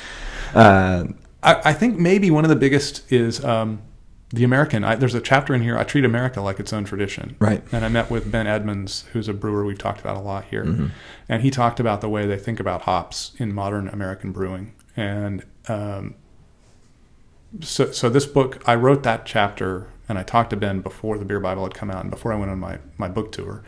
Uh, 0.54 1.08
I, 1.44 1.62
I 1.66 1.74
think 1.74 2.00
maybe 2.00 2.32
one 2.32 2.46
of 2.46 2.50
the 2.50 2.56
biggest 2.56 3.12
is 3.12 3.44
um, 3.44 3.82
the 4.30 4.44
American. 4.44 4.84
I, 4.84 4.96
there's 4.96 5.16
a 5.16 5.22
chapter 5.22 5.54
in 5.54 5.62
here. 5.62 5.78
I 5.78 5.84
treat 5.84 6.06
America 6.06 6.42
like 6.42 6.60
its 6.60 6.72
own 6.72 6.86
tradition. 6.86 7.36
Right. 7.40 7.62
And 7.72 7.84
I 7.84 7.90
met 7.90 8.10
with 8.10 8.32
Ben 8.32 8.48
Edmunds, 8.48 9.06
who's 9.12 9.28
a 9.28 9.34
brewer 9.34 9.66
we've 9.66 9.78
talked 9.78 10.00
about 10.00 10.16
a 10.16 10.22
lot 10.22 10.46
here, 10.46 10.92
and 11.30 11.42
he 11.42 11.52
talked 11.52 11.80
about 11.80 12.02
the 12.02 12.10
way 12.10 12.26
they 12.26 12.38
think 12.38 12.60
about 12.60 12.84
hops 12.84 13.34
in 13.38 13.54
modern 13.54 13.90
American 13.90 14.32
brewing. 14.32 14.74
And 14.96 15.44
um, 15.68 16.16
so, 17.62 17.92
so 17.92 18.10
this 18.10 18.26
book, 18.26 18.64
I 18.66 18.76
wrote 18.76 19.04
that 19.04 19.26
chapter, 19.26 19.90
and 20.08 20.18
I 20.18 20.24
talked 20.24 20.52
to 20.52 20.56
Ben 20.56 20.82
before 20.82 21.18
the 21.18 21.26
Beer 21.26 21.40
Bible 21.40 21.64
had 21.64 21.74
come 21.74 21.90
out, 21.92 22.02
and 22.02 22.12
before 22.12 22.34
I 22.34 22.36
went 22.36 22.52
on 22.52 22.60
my 22.60 22.80
my 22.98 23.08
book 23.08 23.32
tour. 23.32 23.64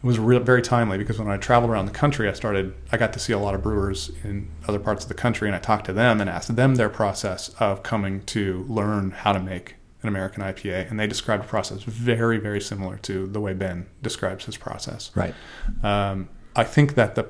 It 0.00 0.06
was 0.06 0.16
real, 0.16 0.38
very 0.38 0.62
timely 0.62 0.96
because 0.96 1.18
when 1.18 1.26
I 1.26 1.38
traveled 1.38 1.72
around 1.72 1.86
the 1.86 1.92
country, 1.92 2.28
I 2.28 2.32
started. 2.32 2.72
I 2.92 2.96
got 2.96 3.12
to 3.14 3.18
see 3.18 3.32
a 3.32 3.38
lot 3.38 3.54
of 3.56 3.62
brewers 3.64 4.12
in 4.22 4.48
other 4.68 4.78
parts 4.78 5.04
of 5.04 5.08
the 5.08 5.14
country, 5.14 5.48
and 5.48 5.56
I 5.56 5.58
talked 5.58 5.86
to 5.86 5.92
them 5.92 6.20
and 6.20 6.30
asked 6.30 6.54
them 6.54 6.76
their 6.76 6.88
process 6.88 7.48
of 7.58 7.82
coming 7.82 8.22
to 8.26 8.64
learn 8.68 9.10
how 9.10 9.32
to 9.32 9.40
make 9.40 9.74
an 10.02 10.08
American 10.08 10.44
IPA, 10.44 10.88
and 10.88 11.00
they 11.00 11.08
described 11.08 11.44
a 11.44 11.48
process 11.48 11.82
very, 11.82 12.38
very 12.38 12.60
similar 12.60 12.96
to 12.98 13.26
the 13.26 13.40
way 13.40 13.52
Ben 13.54 13.86
describes 14.00 14.44
his 14.44 14.56
process. 14.56 15.10
right. 15.16 15.34
Um, 15.82 16.28
I 16.54 16.64
think 16.64 16.94
that 16.94 17.14
the, 17.14 17.28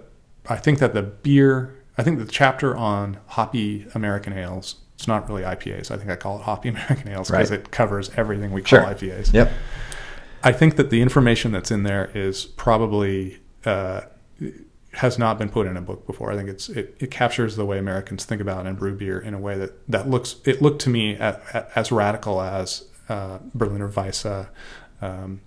I 0.48 0.56
think 0.56 0.78
that 0.78 0.92
the 0.94 1.02
beer, 1.02 1.74
I 1.96 2.02
think 2.02 2.18
the 2.18 2.26
chapter 2.26 2.76
on 2.76 3.18
hoppy 3.28 3.86
American 3.94 4.32
ales. 4.32 4.76
It's 4.98 5.06
not 5.06 5.28
really 5.28 5.42
IPAs. 5.42 5.92
I 5.92 5.96
think 5.96 6.10
I 6.10 6.16
call 6.16 6.40
it 6.40 6.42
hoppy 6.42 6.68
American 6.74 7.08
ales 7.08 7.30
because 7.30 7.50
Right. 7.52 7.60
it 7.60 7.70
covers 7.70 8.10
everything 8.16 8.50
we 8.50 8.62
call 8.62 8.80
Sure. 8.80 8.82
IPAs. 8.94 9.32
Yep. 9.32 9.52
I 10.42 10.50
think 10.52 10.74
that 10.74 10.90
the 10.90 11.00
information 11.02 11.52
that's 11.52 11.70
in 11.70 11.84
there 11.84 12.10
is 12.14 12.44
probably 12.46 13.38
uh, 13.64 14.02
has 14.94 15.18
not 15.18 15.38
been 15.38 15.48
put 15.50 15.68
in 15.68 15.76
a 15.76 15.80
book 15.80 16.04
before. 16.06 16.32
I 16.32 16.36
think 16.36 16.48
it's 16.48 16.68
it, 16.68 16.96
it 16.98 17.10
captures 17.12 17.54
the 17.54 17.64
way 17.64 17.78
Americans 17.78 18.24
think 18.24 18.40
about 18.40 18.66
and 18.66 18.76
brew 18.76 18.94
beer 18.96 19.20
in 19.20 19.34
a 19.34 19.38
way 19.38 19.56
that 19.56 19.88
that 19.88 20.08
looks 20.10 20.36
it 20.44 20.60
looked 20.60 20.80
to 20.82 20.90
me 20.90 21.14
at, 21.14 21.42
at, 21.52 21.70
as 21.76 21.92
radical 21.92 22.40
as 22.40 22.84
uh, 23.08 23.38
Berliner 23.54 23.88
Weisse, 23.88 24.48
um, 25.00 25.40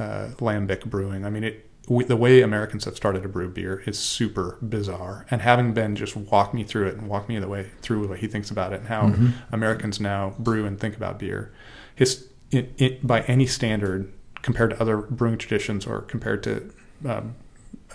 uh, 0.00 0.28
Lambic 0.38 0.84
brewing. 0.84 1.24
I 1.24 1.30
mean 1.30 1.44
it 1.44 1.68
we, 1.88 2.04
the 2.04 2.16
way 2.16 2.42
Americans 2.42 2.84
have 2.84 2.96
started 2.96 3.22
to 3.22 3.28
brew 3.28 3.48
beer 3.48 3.82
is 3.86 3.98
super 3.98 4.58
bizarre. 4.60 5.26
And 5.30 5.42
having 5.42 5.72
Ben 5.72 5.94
just 5.94 6.16
walk 6.16 6.52
me 6.52 6.64
through 6.64 6.88
it 6.88 6.96
and 6.96 7.08
walk 7.08 7.28
me 7.28 7.38
the 7.38 7.48
way 7.48 7.70
through 7.80 8.08
what 8.08 8.18
he 8.18 8.26
thinks 8.26 8.50
about 8.50 8.72
it 8.72 8.80
and 8.80 8.88
how 8.88 9.14
Americans 9.52 10.00
now 10.00 10.34
brew 10.38 10.66
and 10.66 10.80
think 10.80 10.96
about 10.96 11.18
beer, 11.18 11.52
his 11.94 12.28
it, 12.50 12.72
it, 12.78 13.06
by 13.06 13.22
any 13.22 13.46
standard 13.46 14.12
compared 14.42 14.70
to 14.70 14.80
other 14.80 14.98
brewing 14.98 15.38
traditions 15.38 15.86
or 15.86 16.02
compared 16.02 16.42
to 16.44 16.72
um, 17.04 17.34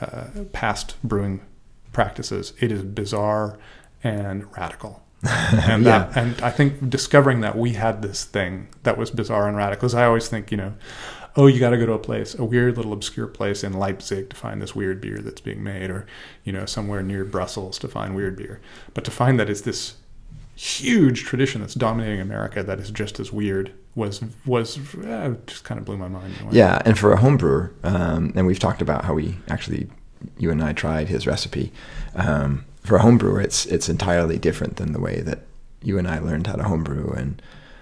uh, 0.02 0.26
past 0.52 0.96
brewing 1.04 1.42
practices, 1.94 2.54
it 2.60 2.72
is 2.72 2.84
bizarre 2.84 3.58
and 4.04 4.46
radical. 4.58 5.04
and 5.30 5.86
that, 5.86 6.18
and 6.18 6.42
I 6.42 6.50
think 6.50 6.90
discovering 6.90 7.42
that 7.42 7.56
we 7.56 7.74
had 7.74 8.02
this 8.02 8.24
thing 8.24 8.70
that 8.84 8.98
was 8.98 9.12
bizarre 9.12 9.48
and 9.48 9.56
radical. 9.56 9.82
Because 9.82 9.94
I 9.94 10.06
always 10.06 10.28
think, 10.28 10.50
you 10.50 10.58
know, 10.58 10.74
oh, 11.36 11.48
you 11.48 11.60
got 11.60 11.70
to 11.72 11.78
go 11.78 11.86
to 11.86 11.94
a 11.94 12.00
place, 12.00 12.38
a 12.38 12.44
weird 12.44 12.78
little 12.78 12.94
obscure 12.94 13.28
place 13.28 13.64
in 13.64 13.74
Leipzig 13.74 14.30
to 14.30 14.36
find 14.36 14.62
this 14.62 14.76
weird 14.76 15.02
beer 15.02 15.20
that's 15.20 15.42
being 15.42 15.64
made, 15.64 15.90
or 15.90 16.06
you 16.44 16.52
know, 16.52 16.66
somewhere 16.66 17.02
near 17.02 17.24
Brussels 17.24 17.80
to 17.80 17.88
find 17.88 18.16
weird 18.16 18.36
beer. 18.36 18.60
But 18.94 19.04
to 19.06 19.12
find 19.12 19.40
that 19.40 19.50
it's 19.50 19.62
this 19.62 19.96
huge 20.56 21.24
tradition 21.24 21.62
that's 21.62 21.74
dominating 21.74 22.20
America 22.20 22.62
that 22.62 22.80
is 22.80 22.92
just 22.92 23.20
as 23.20 23.32
weird 23.32 23.74
was 23.96 24.22
was 24.46 24.78
uh, 24.98 25.36
just 25.48 25.64
kind 25.64 25.80
of 25.80 25.86
blew 25.86 25.98
my 25.98 26.08
mind. 26.08 26.34
in. 26.42 26.52
Yeah, 26.52 26.82
and 26.86 26.98
for 26.98 27.12
a 27.12 27.18
home 27.18 27.38
brewer, 27.38 27.74
um, 27.84 28.34
and 28.36 28.46
we've 28.46 28.60
talked 28.60 28.82
about 28.82 29.06
how 29.06 29.14
we 29.14 29.38
actually, 29.50 29.88
you 30.38 30.52
and 30.52 30.64
I 30.64 30.74
tried 30.74 31.08
his 31.08 31.28
recipe. 31.28 31.72
Um, 32.16 32.66
for 32.84 32.96
a 32.98 33.02
home 33.02 33.18
brewer, 33.18 33.42
it's 33.42 33.66
it's 33.66 33.90
entirely 33.90 34.38
different 34.38 34.78
than 34.78 34.94
the 34.94 35.00
way 35.00 35.22
that 35.22 35.40
you 35.84 35.98
and 35.98 36.08
I 36.08 36.20
learned 36.20 36.48
how 36.48 36.56
to 36.56 36.64
homebrew 36.64 37.12
and 37.12 37.42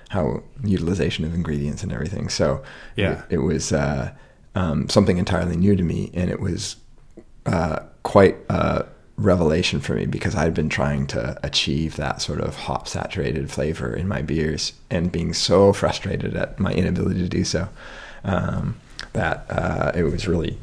how 0.10 0.43
utilization 0.64 1.26
of 1.26 1.34
ingredients 1.34 1.84
and 1.84 1.91
everything. 1.91 2.30
So 2.30 2.62
Yeah. 2.95 3.24
it, 3.30 3.36
it 3.36 3.38
was 3.39 3.72
uh, 3.72 4.12
um, 4.55 4.89
something 4.89 5.18
entirely 5.18 5.55
new 5.55 5.76
to 5.76 5.84
me, 5.84 6.12
and 6.14 6.30
it 6.30 6.39
was 6.39 6.76
uh, 7.45 7.80
quite 8.03 8.38
a 8.49 8.86
revelation 9.18 9.82
for 9.82 9.95
me 9.95 10.05
because 10.05 10.36
I'd 10.36 10.53
been 10.53 10.70
trying 10.70 11.05
to 11.07 11.38
achieve 11.43 11.95
that 11.97 12.22
sort 12.22 12.39
of 12.39 12.55
hop 12.55 12.88
saturated 12.88 13.51
flavor 13.51 13.93
in 13.93 14.07
my 14.07 14.22
beers 14.22 14.74
and 14.89 15.12
being 15.12 15.34
so 15.34 15.74
frustrated 15.74 16.36
at 16.36 16.60
my 16.60 16.72
inability 16.72 17.20
to 17.22 17.30
do 17.30 17.43
so 17.43 17.68
um, 18.24 18.80
that 19.14 19.45
uh, 19.49 19.91
it 19.93 20.03
was 20.03 20.28
really 20.28 20.57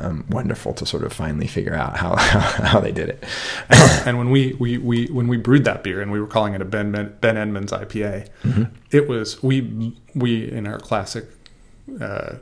um, 0.00 0.24
wonderful 0.28 0.74
to 0.74 0.86
sort 0.86 1.04
of 1.04 1.12
finally 1.12 1.46
figure 1.46 1.74
out 1.74 1.96
how, 1.96 2.16
how, 2.16 2.80
they 2.80 2.92
did 2.92 3.08
it. 3.08 3.24
and 4.06 4.18
when 4.18 4.30
we, 4.30 4.54
we, 4.54 4.78
we 4.78 5.06
when 5.06 5.28
we 5.28 5.36
brewed 5.36 5.64
that 5.64 5.82
beer 5.82 6.00
and 6.00 6.12
we 6.12 6.20
were 6.20 6.26
calling 6.26 6.54
it 6.54 6.60
a 6.60 6.64
Ben 6.64 6.92
Ben 7.20 7.36
Edmunds 7.36 7.72
IPA, 7.72 8.28
it 8.90 9.08
was 9.08 9.42
we 9.42 9.96
we 10.14 10.50
in 10.50 10.66
our 10.66 10.78
classic 10.78 11.26
uh, 12.00 12.36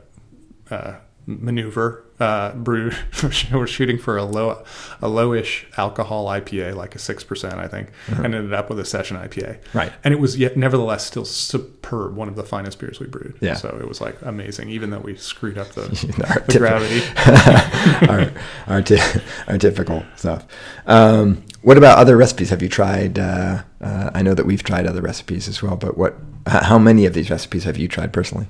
uh, 0.69 0.95
maneuver 1.25 2.06
uh, 2.19 2.53
brewed. 2.53 2.97
we're 3.51 3.67
shooting 3.67 3.97
for 3.97 4.17
a 4.17 4.23
low 4.23 4.63
a 5.01 5.07
lowish 5.07 5.65
alcohol 5.77 6.27
IPA, 6.27 6.75
like 6.75 6.95
a 6.95 6.99
six 6.99 7.23
percent, 7.23 7.55
I 7.55 7.67
think, 7.67 7.89
and 8.07 8.25
ended 8.33 8.53
up 8.53 8.69
with 8.69 8.79
a 8.79 8.85
session 8.85 9.17
IPA. 9.17 9.59
Right. 9.73 9.91
and 10.03 10.13
it 10.13 10.19
was 10.19 10.37
yet 10.37 10.57
nevertheless 10.57 11.05
still 11.05 11.25
superb, 11.25 12.15
one 12.15 12.27
of 12.27 12.35
the 12.35 12.43
finest 12.43 12.79
beers 12.79 12.99
we 12.99 13.07
brewed. 13.07 13.37
Yeah. 13.39 13.53
so 13.55 13.77
it 13.79 13.87
was 13.87 14.01
like 14.01 14.17
amazing, 14.23 14.69
even 14.69 14.89
though 14.89 14.99
we 14.99 15.15
screwed 15.15 15.57
up 15.57 15.69
the, 15.69 15.81
the 16.47 16.57
gravity. 16.57 17.01
our, 18.67 18.75
our, 18.75 18.81
ty- 18.81 19.21
our 19.47 19.57
typical 19.57 20.03
stuff. 20.15 20.45
Um, 20.85 21.43
what 21.61 21.77
about 21.77 21.97
other 21.97 22.17
recipes? 22.17 22.49
Have 22.49 22.61
you 22.61 22.69
tried? 22.69 23.19
Uh, 23.19 23.63
uh, 23.81 24.11
I 24.13 24.21
know 24.21 24.33
that 24.33 24.45
we've 24.45 24.63
tried 24.63 24.87
other 24.87 25.01
recipes 25.01 25.47
as 25.47 25.61
well, 25.61 25.75
but 25.75 25.97
what? 25.97 26.15
How 26.47 26.79
many 26.79 27.05
of 27.05 27.13
these 27.13 27.29
recipes 27.29 27.65
have 27.65 27.77
you 27.77 27.87
tried 27.89 28.13
personally? 28.13 28.47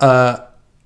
Uh, 0.00 0.38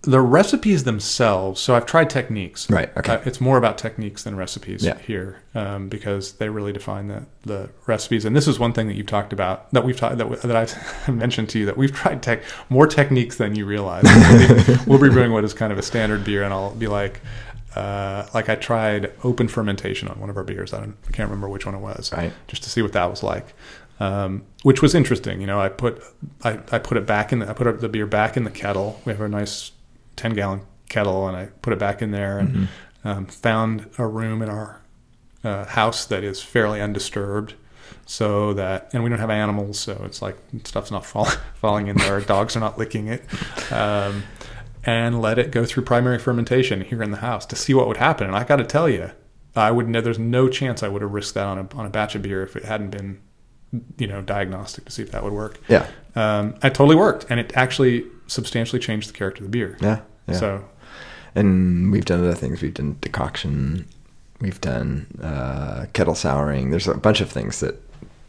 the 0.02 0.20
recipes 0.20 0.84
themselves. 0.84 1.60
So 1.60 1.74
I've 1.74 1.84
tried 1.84 2.08
techniques. 2.08 2.70
Right, 2.70 2.90
okay. 2.96 3.14
Uh, 3.16 3.20
it's 3.26 3.38
more 3.40 3.58
about 3.58 3.76
techniques 3.76 4.22
than 4.22 4.34
recipes 4.34 4.82
Yeah. 4.82 4.96
here, 4.98 5.42
um, 5.54 5.88
because 5.90 6.32
they 6.32 6.48
really 6.48 6.72
define 6.72 7.08
the 7.08 7.26
the 7.42 7.68
recipes. 7.86 8.24
And 8.24 8.34
this 8.34 8.48
is 8.48 8.58
one 8.58 8.72
thing 8.72 8.86
that 8.88 8.94
you've 8.94 9.06
talked 9.06 9.32
about 9.32 9.70
that 9.72 9.84
we've 9.84 9.96
talked 9.96 10.16
that, 10.18 10.24
w- 10.30 10.40
that 10.40 10.56
I've 10.56 11.08
mentioned 11.14 11.50
to 11.50 11.58
you 11.58 11.66
that 11.66 11.76
we've 11.76 11.92
tried 11.92 12.22
tech 12.22 12.42
more 12.70 12.86
techniques 12.86 13.36
than 13.36 13.54
you 13.54 13.66
realize. 13.66 14.04
we'll, 14.04 14.64
be, 14.64 14.76
we'll 14.86 14.98
be 15.00 15.10
brewing 15.10 15.32
what 15.32 15.44
is 15.44 15.52
kind 15.52 15.72
of 15.72 15.78
a 15.78 15.82
standard 15.82 16.24
beer, 16.24 16.42
and 16.44 16.52
I'll 16.52 16.74
be 16.74 16.86
like. 16.86 17.20
Uh, 17.76 18.26
like 18.34 18.48
I 18.48 18.56
tried 18.56 19.12
open 19.22 19.46
fermentation 19.46 20.08
on 20.08 20.18
one 20.18 20.28
of 20.28 20.36
our 20.36 20.42
beers. 20.42 20.74
I, 20.74 20.80
don't, 20.80 20.96
I 21.06 21.12
can't 21.12 21.28
remember 21.30 21.48
which 21.48 21.66
one 21.66 21.76
it 21.76 21.78
was. 21.78 22.10
Right. 22.12 22.32
Just 22.48 22.64
to 22.64 22.68
see 22.68 22.82
what 22.82 22.92
that 22.94 23.08
was 23.08 23.22
like, 23.22 23.54
um, 24.00 24.42
which 24.64 24.82
was 24.82 24.92
interesting. 24.92 25.40
You 25.40 25.46
know, 25.46 25.60
I 25.60 25.68
put 25.68 26.02
I, 26.42 26.58
I 26.72 26.80
put 26.80 26.96
it 26.96 27.06
back 27.06 27.32
in 27.32 27.38
the 27.38 27.48
I 27.48 27.52
put 27.52 27.80
the 27.80 27.88
beer 27.88 28.06
back 28.06 28.36
in 28.36 28.42
the 28.42 28.50
kettle. 28.50 29.00
We 29.04 29.12
have 29.12 29.20
a 29.20 29.28
nice 29.28 29.70
ten 30.20 30.34
gallon 30.34 30.60
kettle, 30.88 31.26
and 31.28 31.36
I 31.36 31.46
put 31.62 31.72
it 31.72 31.78
back 31.78 32.02
in 32.02 32.10
there 32.10 32.38
and 32.38 32.68
um, 33.04 33.26
found 33.26 33.88
a 33.98 34.06
room 34.06 34.42
in 34.42 34.48
our 34.48 34.80
uh, 35.42 35.64
house 35.64 36.04
that 36.06 36.22
is 36.24 36.42
fairly 36.42 36.80
undisturbed. 36.80 37.54
So 38.06 38.54
that, 38.54 38.90
and 38.92 39.04
we 39.04 39.10
don't 39.10 39.20
have 39.20 39.30
animals, 39.30 39.78
so 39.78 40.02
it's 40.04 40.20
like 40.20 40.36
stuff's 40.64 40.90
not 40.90 41.06
fall, 41.06 41.26
falling 41.54 41.86
in 41.86 41.96
there. 41.96 42.20
Dogs 42.20 42.56
are 42.56 42.60
not 42.60 42.76
licking 42.76 43.06
it, 43.06 43.22
um, 43.72 44.24
and 44.84 45.20
let 45.22 45.38
it 45.38 45.52
go 45.52 45.64
through 45.64 45.84
primary 45.84 46.18
fermentation 46.18 46.80
here 46.80 47.02
in 47.02 47.12
the 47.12 47.18
house 47.18 47.46
to 47.46 47.56
see 47.56 47.72
what 47.72 47.86
would 47.86 47.98
happen. 47.98 48.26
And 48.26 48.34
I 48.36 48.42
got 48.44 48.56
to 48.56 48.64
tell 48.64 48.88
you, 48.88 49.12
I 49.54 49.70
would. 49.70 49.88
know 49.88 50.00
There's 50.00 50.18
no 50.18 50.48
chance 50.48 50.82
I 50.82 50.88
would 50.88 51.02
have 51.02 51.12
risked 51.12 51.34
that 51.34 51.46
on 51.46 51.58
a 51.58 51.68
on 51.76 51.86
a 51.86 51.90
batch 51.90 52.14
of 52.16 52.22
beer 52.22 52.42
if 52.42 52.56
it 52.56 52.64
hadn't 52.64 52.90
been, 52.90 53.20
you 53.96 54.08
know, 54.08 54.22
diagnostic 54.22 54.84
to 54.86 54.90
see 54.92 55.02
if 55.02 55.12
that 55.12 55.22
would 55.22 55.32
work. 55.32 55.60
Yeah, 55.68 55.86
Um, 56.16 56.54
it 56.64 56.74
totally 56.74 56.96
worked, 56.96 57.26
and 57.30 57.38
it 57.38 57.56
actually 57.56 58.06
substantially 58.30 58.80
changed 58.80 59.08
the 59.08 59.12
character 59.12 59.44
of 59.44 59.50
the 59.50 59.58
beer. 59.58 59.76
yeah, 59.80 60.00
yeah. 60.28 60.34
So 60.34 60.64
and 61.34 61.92
we've 61.92 62.04
done 62.04 62.20
other 62.20 62.34
things. 62.34 62.62
We've 62.62 62.74
done 62.74 62.96
decoction. 63.00 63.86
We've 64.40 64.60
done 64.60 65.06
uh, 65.22 65.86
kettle 65.92 66.14
souring. 66.14 66.70
There's 66.70 66.88
a 66.88 66.94
bunch 66.94 67.20
of 67.20 67.30
things 67.30 67.60
that 67.60 67.76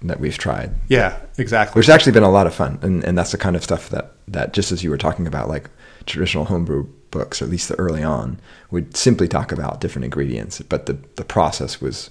that 0.04 0.20
we've 0.20 0.38
tried, 0.38 0.74
yeah, 0.88 1.20
exactly. 1.38 1.80
which 1.80 1.86
has 1.86 1.94
actually 1.94 2.12
been 2.14 2.24
a 2.24 2.32
lot 2.32 2.48
of 2.48 2.56
fun. 2.56 2.80
And 2.82 3.04
and 3.04 3.18
that's 3.18 3.32
the 3.32 3.38
kind 3.38 3.56
of 3.56 3.64
stuff 3.64 3.90
that 3.90 4.14
that 4.28 4.54
just 4.54 4.72
as 4.72 4.84
you 4.84 4.90
were 4.90 4.98
talking 4.98 5.28
about, 5.28 5.48
like 5.48 5.70
traditional 6.06 6.46
homebrew 6.46 6.88
books, 7.12 7.42
or 7.42 7.46
at 7.46 7.52
least 7.52 7.70
the 7.70 7.76
early 7.76 8.04
on, 8.04 8.40
would 8.72 8.98
simply 8.98 9.28
talk 9.28 9.52
about 9.52 9.80
different 9.82 10.06
ingredients, 10.06 10.62
but 10.62 10.86
the 10.88 10.98
the 11.16 11.24
process 11.24 11.80
was 11.80 12.10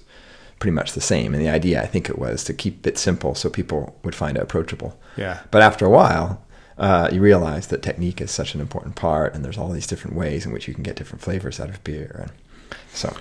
pretty 0.59 0.73
much 0.73 0.93
the 0.93 1.01
same. 1.01 1.33
And 1.33 1.43
the 1.43 1.49
idea, 1.49 1.81
I 1.81 1.87
think, 1.87 2.09
it 2.09 2.19
was 2.19 2.43
to 2.45 2.53
keep 2.53 2.85
it 2.85 2.97
simple 2.97 3.33
so 3.35 3.49
people 3.49 3.99
would 4.03 4.15
find 4.15 4.37
it 4.37 4.43
approachable. 4.43 4.97
Yeah. 5.17 5.39
But 5.49 5.63
after 5.63 5.85
a 5.85 5.89
while, 5.89 6.43
uh, 6.81 7.09
you 7.11 7.21
realize 7.21 7.67
that 7.67 7.83
technique 7.83 8.19
is 8.19 8.31
such 8.31 8.55
an 8.55 8.59
important 8.59 8.95
part, 8.95 9.35
and 9.35 9.45
there's 9.45 9.57
all 9.57 9.69
these 9.69 9.85
different 9.85 10.17
ways 10.17 10.47
in 10.47 10.51
which 10.51 10.67
you 10.67 10.73
can 10.73 10.81
get 10.81 10.95
different 10.95 11.21
flavors 11.21 11.59
out 11.59 11.69
of 11.69 11.81
beer. 11.83 12.21
And 12.23 12.77
so, 12.91 13.15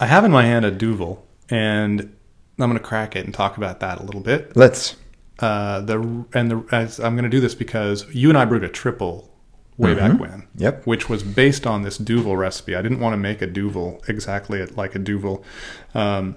I 0.00 0.06
have 0.06 0.24
in 0.24 0.32
my 0.32 0.42
hand 0.42 0.64
a 0.64 0.72
Duvel, 0.72 1.24
and 1.48 2.00
I'm 2.00 2.68
going 2.68 2.72
to 2.72 2.80
crack 2.80 3.14
it 3.14 3.24
and 3.24 3.32
talk 3.32 3.56
about 3.56 3.78
that 3.80 4.00
a 4.00 4.02
little 4.02 4.20
bit. 4.20 4.56
let's. 4.56 4.96
Uh, 5.40 5.80
the 5.80 6.24
and 6.32 6.48
the 6.48 6.64
as 6.70 7.00
I'm 7.00 7.14
going 7.14 7.24
to 7.24 7.28
do 7.28 7.40
this 7.40 7.56
because 7.56 8.06
you 8.14 8.28
and 8.28 8.38
I 8.38 8.44
brewed 8.44 8.62
a 8.62 8.68
triple 8.68 9.34
way 9.76 9.94
back 9.94 10.18
when. 10.18 10.46
Yep. 10.56 10.86
Which 10.86 11.08
was 11.08 11.22
based 11.22 11.66
on 11.66 11.82
this 11.82 11.98
Duvel 11.98 12.36
recipe. 12.36 12.76
I 12.76 12.82
didn't 12.82 13.00
want 13.00 13.14
to 13.14 13.16
make 13.16 13.42
a 13.42 13.46
Duvel 13.46 14.00
exactly 14.06 14.64
like 14.64 14.94
a 14.94 15.00
Duvel. 15.00 15.44
Um, 15.92 16.36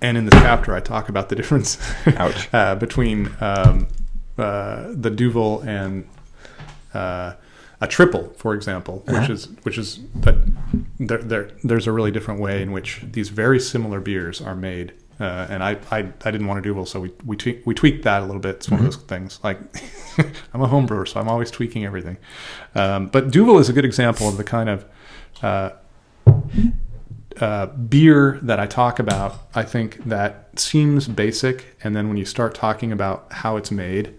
and 0.00 0.16
in 0.16 0.24
this 0.26 0.34
chapter, 0.40 0.74
I 0.74 0.80
talk 0.80 1.08
about 1.08 1.28
the 1.28 1.36
difference 1.36 1.78
Ouch. 2.06 2.48
uh, 2.54 2.74
between 2.74 3.30
um, 3.40 3.88
uh, 4.40 4.92
the 4.92 5.10
Duvel 5.10 5.60
and 5.62 6.06
uh, 6.94 7.34
a 7.80 7.86
triple, 7.86 8.32
for 8.36 8.54
example, 8.54 9.02
which 9.06 9.16
Uh-huh. 9.16 9.32
is 9.32 9.48
which 9.62 9.78
is 9.78 9.98
but 9.98 10.36
there, 10.98 11.18
there 11.18 11.50
there's 11.64 11.86
a 11.86 11.92
really 11.92 12.10
different 12.10 12.40
way 12.40 12.62
in 12.62 12.72
which 12.72 13.02
these 13.12 13.28
very 13.30 13.60
similar 13.60 14.00
beers 14.00 14.40
are 14.40 14.56
made. 14.56 14.92
Uh, 15.20 15.46
and 15.50 15.62
I, 15.62 15.76
I 15.92 15.98
I 16.24 16.30
didn't 16.30 16.46
want 16.46 16.58
a 16.60 16.62
Duvel, 16.62 16.86
so 16.86 16.98
we 17.00 17.12
we 17.26 17.36
tweak, 17.36 17.66
we 17.66 17.74
tweaked 17.74 18.04
that 18.04 18.22
a 18.22 18.26
little 18.26 18.40
bit. 18.40 18.56
It's 18.56 18.70
one 18.70 18.80
of 18.80 18.86
those 18.86 18.96
things. 18.96 19.38
Like 19.44 19.58
I'm 20.54 20.62
a 20.62 20.66
home 20.66 20.86
brewer, 20.86 21.04
so 21.06 21.20
I'm 21.20 21.28
always 21.28 21.50
tweaking 21.50 21.84
everything. 21.84 22.16
Um, 22.74 23.06
but 23.08 23.30
Duvel 23.30 23.58
is 23.58 23.68
a 23.68 23.72
good 23.74 23.84
example 23.84 24.28
of 24.28 24.36
the 24.38 24.44
kind 24.44 24.68
of 24.70 24.84
uh, 25.42 25.70
uh, 27.40 27.66
beer 27.66 28.38
that 28.42 28.58
I 28.60 28.66
talk 28.66 28.98
about, 28.98 29.38
I 29.54 29.62
think 29.62 30.04
that 30.04 30.58
seems 30.58 31.08
basic, 31.08 31.76
and 31.82 31.94
then 31.96 32.08
when 32.08 32.16
you 32.16 32.24
start 32.24 32.54
talking 32.54 32.92
about 32.92 33.26
how 33.30 33.56
it's 33.56 33.70
made, 33.70 34.14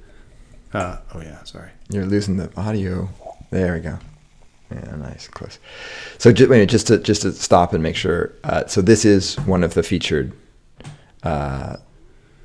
uh, 0.73 0.97
oh 1.13 1.21
yeah, 1.21 1.43
sorry, 1.43 1.69
You're 1.89 2.05
losing 2.05 2.37
the 2.37 2.49
audio. 2.57 3.09
There 3.49 3.73
we 3.73 3.79
go. 3.81 3.99
Yeah, 4.71 4.95
nice, 4.95 5.27
close. 5.27 5.59
So 6.17 6.31
just, 6.31 6.49
wait, 6.49 6.65
just 6.69 6.87
to 6.87 6.97
just 6.99 7.23
to 7.23 7.31
stop 7.33 7.73
and 7.73 7.83
make 7.83 7.95
sure. 7.97 8.33
Uh, 8.43 8.65
so 8.67 8.81
this 8.81 9.03
is 9.03 9.35
one 9.41 9.63
of 9.63 9.73
the 9.73 9.83
featured 9.83 10.31
uh, 11.23 11.77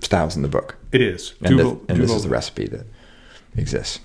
styles 0.01 0.37
in 0.37 0.43
the 0.43 0.49
book, 0.49 0.77
it 0.93 1.01
is. 1.01 1.35
and, 1.41 1.57
Duvel- 1.57 1.75
this, 1.75 1.85
and 1.89 2.01
this 2.03 2.11
is 2.13 2.23
the 2.25 2.29
recipe 2.29 2.67
that 2.67 2.87
exists. 3.57 4.01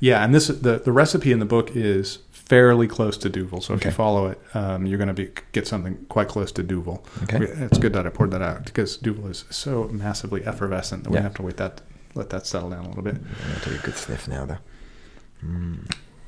Yeah, 0.00 0.24
and 0.24 0.34
this 0.34 0.48
the 0.48 0.78
the 0.78 0.92
recipe 0.92 1.30
in 1.32 1.38
the 1.38 1.44
book 1.44 1.76
is 1.76 2.18
fairly 2.32 2.88
close 2.88 3.16
to 3.18 3.28
Duvel. 3.28 3.60
So 3.60 3.74
if 3.74 3.84
you 3.84 3.90
follow 3.90 4.26
it, 4.28 4.40
um, 4.54 4.86
you're 4.86 4.98
going 4.98 5.08
to 5.08 5.14
be 5.14 5.30
get 5.52 5.66
something 5.68 6.04
quite 6.08 6.28
close 6.28 6.50
to 6.52 6.62
Duvel. 6.62 7.04
Okay. 7.24 7.38
it's 7.44 7.78
good 7.78 7.92
that 7.92 8.06
I 8.06 8.10
poured 8.10 8.30
that 8.32 8.42
out 8.42 8.64
because 8.64 8.96
Duvel 8.96 9.28
is 9.28 9.44
so 9.50 9.84
massively 9.88 10.44
effervescent 10.46 11.04
that 11.04 11.10
we 11.10 11.16
Yeah. 11.16 11.22
have 11.24 11.34
to 11.34 11.42
wait 11.42 11.58
that 11.58 11.82
let 12.14 12.30
that 12.30 12.46
settle 12.46 12.70
down 12.70 12.84
a 12.84 12.88
little 12.88 13.02
bit. 13.02 13.14
I'm 13.16 13.48
gonna 13.48 13.60
take 13.64 13.80
a 13.80 13.86
good 13.86 13.96
sniff 13.96 14.26
now, 14.28 14.46
though. 14.46 14.58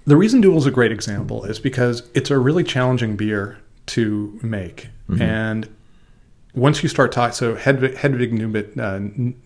the 0.07 0.17
reason 0.17 0.41
Duvel's 0.41 0.67
a 0.67 0.71
great 0.71 0.93
example 0.93 1.45
is 1.45 1.59
because 1.59 2.03
it's 2.15 2.31
a 2.31 2.39
really 2.39 2.65
challenging 2.65 3.17
beer 3.17 3.59
to 3.87 4.39
make, 4.43 4.89
and 5.21 5.69
once 6.55 6.83
you 6.83 6.89
start 6.89 7.13
talking, 7.13 7.35
so 7.35 7.55
Hedwig, 7.55 7.97
Hedwig 7.97 8.33
Nubit, 8.33 8.79
uh, 8.79 8.99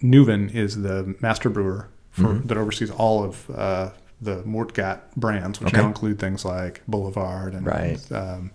Neven 0.02 0.54
is 0.54 0.82
the 0.82 1.14
master 1.20 1.48
brewer 1.50 1.88
for, 2.10 2.34
that 2.34 2.56
oversees 2.56 2.90
all 2.90 3.22
of 3.24 3.50
uh, 3.50 3.90
the 4.20 4.42
Moortgat 4.44 5.00
brands, 5.16 5.60
which 5.60 5.68
Okay. 5.72 5.82
now 5.82 5.86
include 5.88 6.18
things 6.18 6.44
like 6.44 6.82
Boulevard 6.88 7.54
and 7.54 7.66
Right. 7.66 8.00
um, 8.12 8.50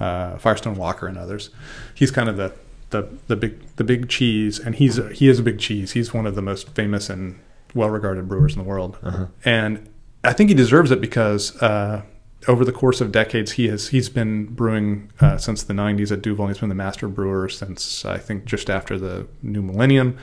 uh, 0.00 0.36
Firestone 0.38 0.74
Walker 0.76 1.06
and 1.06 1.16
others. 1.18 1.50
He's 1.94 2.10
kind 2.10 2.28
of 2.28 2.36
the, 2.36 2.52
the 2.94 3.08
the 3.26 3.36
big 3.36 3.60
the 3.76 3.84
big 3.84 4.08
cheese, 4.08 4.58
and 4.58 4.76
he's 4.76 4.98
a, 4.98 5.12
he 5.12 5.28
is 5.28 5.38
a 5.40 5.42
big 5.42 5.58
cheese. 5.58 5.92
He's 5.92 6.14
one 6.14 6.26
of 6.26 6.34
the 6.34 6.42
most 6.42 6.70
famous 6.70 7.10
and 7.10 7.38
well 7.74 7.90
regarded 7.90 8.28
brewers 8.28 8.54
in 8.56 8.62
the 8.62 8.68
world, 8.68 8.96
and 9.44 9.88
I 10.22 10.32
think 10.32 10.48
he 10.48 10.54
deserves 10.54 10.90
it 10.90 11.00
because. 11.00 11.60
Uh, 11.60 12.02
over 12.46 12.62
the 12.62 12.72
course 12.72 13.00
of 13.00 13.10
decades, 13.10 13.52
he 13.52 13.68
has 13.68 13.88
he's 13.88 14.10
been 14.10 14.44
brewing 14.44 15.10
uh, 15.18 15.38
since 15.38 15.62
the 15.62 15.72
'90s 15.72 16.12
at 16.12 16.20
Duvel. 16.20 16.48
He's 16.48 16.58
been 16.58 16.68
the 16.68 16.74
master 16.74 17.08
brewer 17.08 17.48
since 17.48 18.04
I 18.04 18.18
think 18.18 18.44
just 18.44 18.68
after 18.68 18.98
the 18.98 19.26
new 19.40 19.62
millennium. 19.62 20.18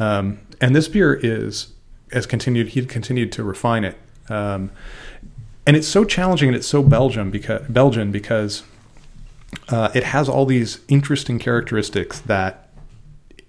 Um, 0.00 0.40
and 0.60 0.74
this 0.74 0.88
beer 0.88 1.14
is 1.14 1.72
has 2.10 2.26
continued. 2.26 2.70
He 2.70 2.84
continued 2.84 3.30
to 3.32 3.44
refine 3.44 3.84
it, 3.84 3.96
um, 4.28 4.72
and 5.64 5.76
it's 5.76 5.86
so 5.86 6.04
challenging 6.04 6.48
and 6.48 6.56
it's 6.56 6.66
so 6.66 6.82
Belgium 6.82 7.30
because 7.30 7.62
Belgian 7.68 8.10
because 8.10 8.64
uh, 9.68 9.90
it 9.94 10.04
has 10.04 10.28
all 10.28 10.46
these 10.46 10.80
interesting 10.88 11.38
characteristics 11.38 12.20
that 12.20 12.64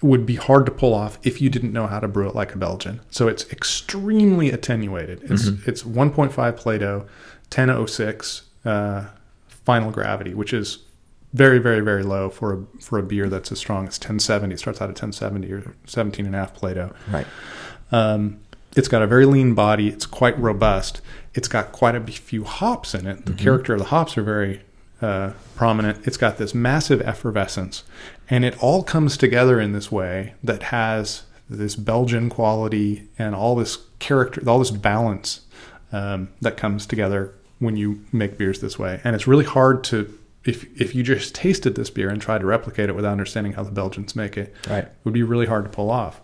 would 0.02 0.26
be 0.26 0.36
hard 0.36 0.66
to 0.66 0.72
pull 0.72 0.94
off 0.94 1.18
if 1.24 1.42
you 1.42 1.50
didn't 1.50 1.74
know 1.74 1.88
how 1.88 2.00
to 2.00 2.08
brew 2.08 2.28
it 2.28 2.36
like 2.36 2.54
a 2.54 2.58
Belgian. 2.58 3.02
So 3.10 3.28
it's 3.28 3.50
extremely 3.52 4.52
attenuated. 4.52 5.24
It's 5.24 5.48
it's 5.68 5.84
1.5 5.84 6.58
Plato, 6.58 7.00
1006 7.00 8.44
uh, 8.66 9.06
final 9.48 9.92
gravity, 9.92 10.34
which 10.34 10.54
is 10.54 10.80
very 11.34 11.60
very 11.60 11.82
very 11.82 12.04
low 12.04 12.30
for 12.30 12.54
a 12.54 12.82
for 12.82 13.00
a 13.00 13.04
beer 13.04 13.30
that's 13.30 13.52
as 13.52 13.60
strong 13.60 13.88
as 13.88 13.96
1070. 13.96 14.54
It 14.54 14.58
starts 14.60 14.80
out 14.80 14.86
at 14.86 15.02
1070 15.02 15.52
or 15.52 15.76
17 15.86 16.26
and 16.26 16.36
a 16.36 16.38
half 16.38 16.54
Plato. 16.54 16.94
Right. 17.10 17.28
Um, 17.92 18.42
it's 18.76 18.88
got 18.90 19.02
a 19.02 19.08
very 19.08 19.26
lean 19.26 19.54
body. 19.54 19.88
It's 19.88 20.06
quite 20.06 20.38
robust. 20.38 21.02
It's 21.34 21.48
got 21.48 21.72
quite 21.72 21.96
a 21.96 22.02
few 22.02 22.44
hops 22.44 22.94
in 22.94 23.08
it. 23.08 23.26
The 23.26 23.34
character 23.34 23.74
of 23.74 23.80
the 23.80 23.86
hops 23.86 24.18
are 24.18 24.24
very 24.24 24.62
uh, 25.02 25.32
prominent. 25.56 26.06
It's 26.08 26.18
got 26.18 26.38
this 26.38 26.54
massive 26.56 27.02
effervescence, 27.02 27.84
and 28.30 28.44
it 28.46 28.58
all 28.64 28.84
comes 28.84 29.18
together 29.18 29.60
in 29.60 29.72
this 29.74 29.92
way 29.92 30.34
that 30.44 30.64
has 30.64 31.24
this 31.50 31.76
Belgian 31.76 32.30
quality 32.30 33.08
and 33.20 33.36
all 33.36 33.56
this 33.56 33.78
character, 34.00 34.42
all 34.48 34.60
this 34.60 34.72
balance 34.72 35.42
um, 35.92 36.30
that 36.42 36.58
comes 36.58 36.86
together 36.86 37.34
when 37.60 37.78
you 37.78 38.04
make 38.12 38.38
beers 38.38 38.60
this 38.62 38.78
way. 38.80 39.00
And 39.04 39.16
it's 39.16 39.28
really 39.28 39.46
hard 39.46 39.84
to 39.86 40.18
if 40.44 40.66
if 40.80 40.94
you 40.96 41.04
just 41.04 41.34
tasted 41.36 41.76
this 41.76 41.90
beer 41.90 42.10
and 42.10 42.22
tried 42.22 42.40
to 42.42 42.46
replicate 42.46 42.90
it 42.90 42.96
without 42.96 43.12
understanding 43.12 43.54
how 43.54 43.64
the 43.64 43.72
Belgians 43.72 44.16
make 44.16 44.38
it, 44.38 44.54
Right. 44.70 44.84
it 44.86 44.92
would 45.04 45.14
be 45.14 45.24
really 45.24 45.46
hard 45.48 45.64
to 45.66 45.70
pull 45.70 45.90
off. 45.90 46.22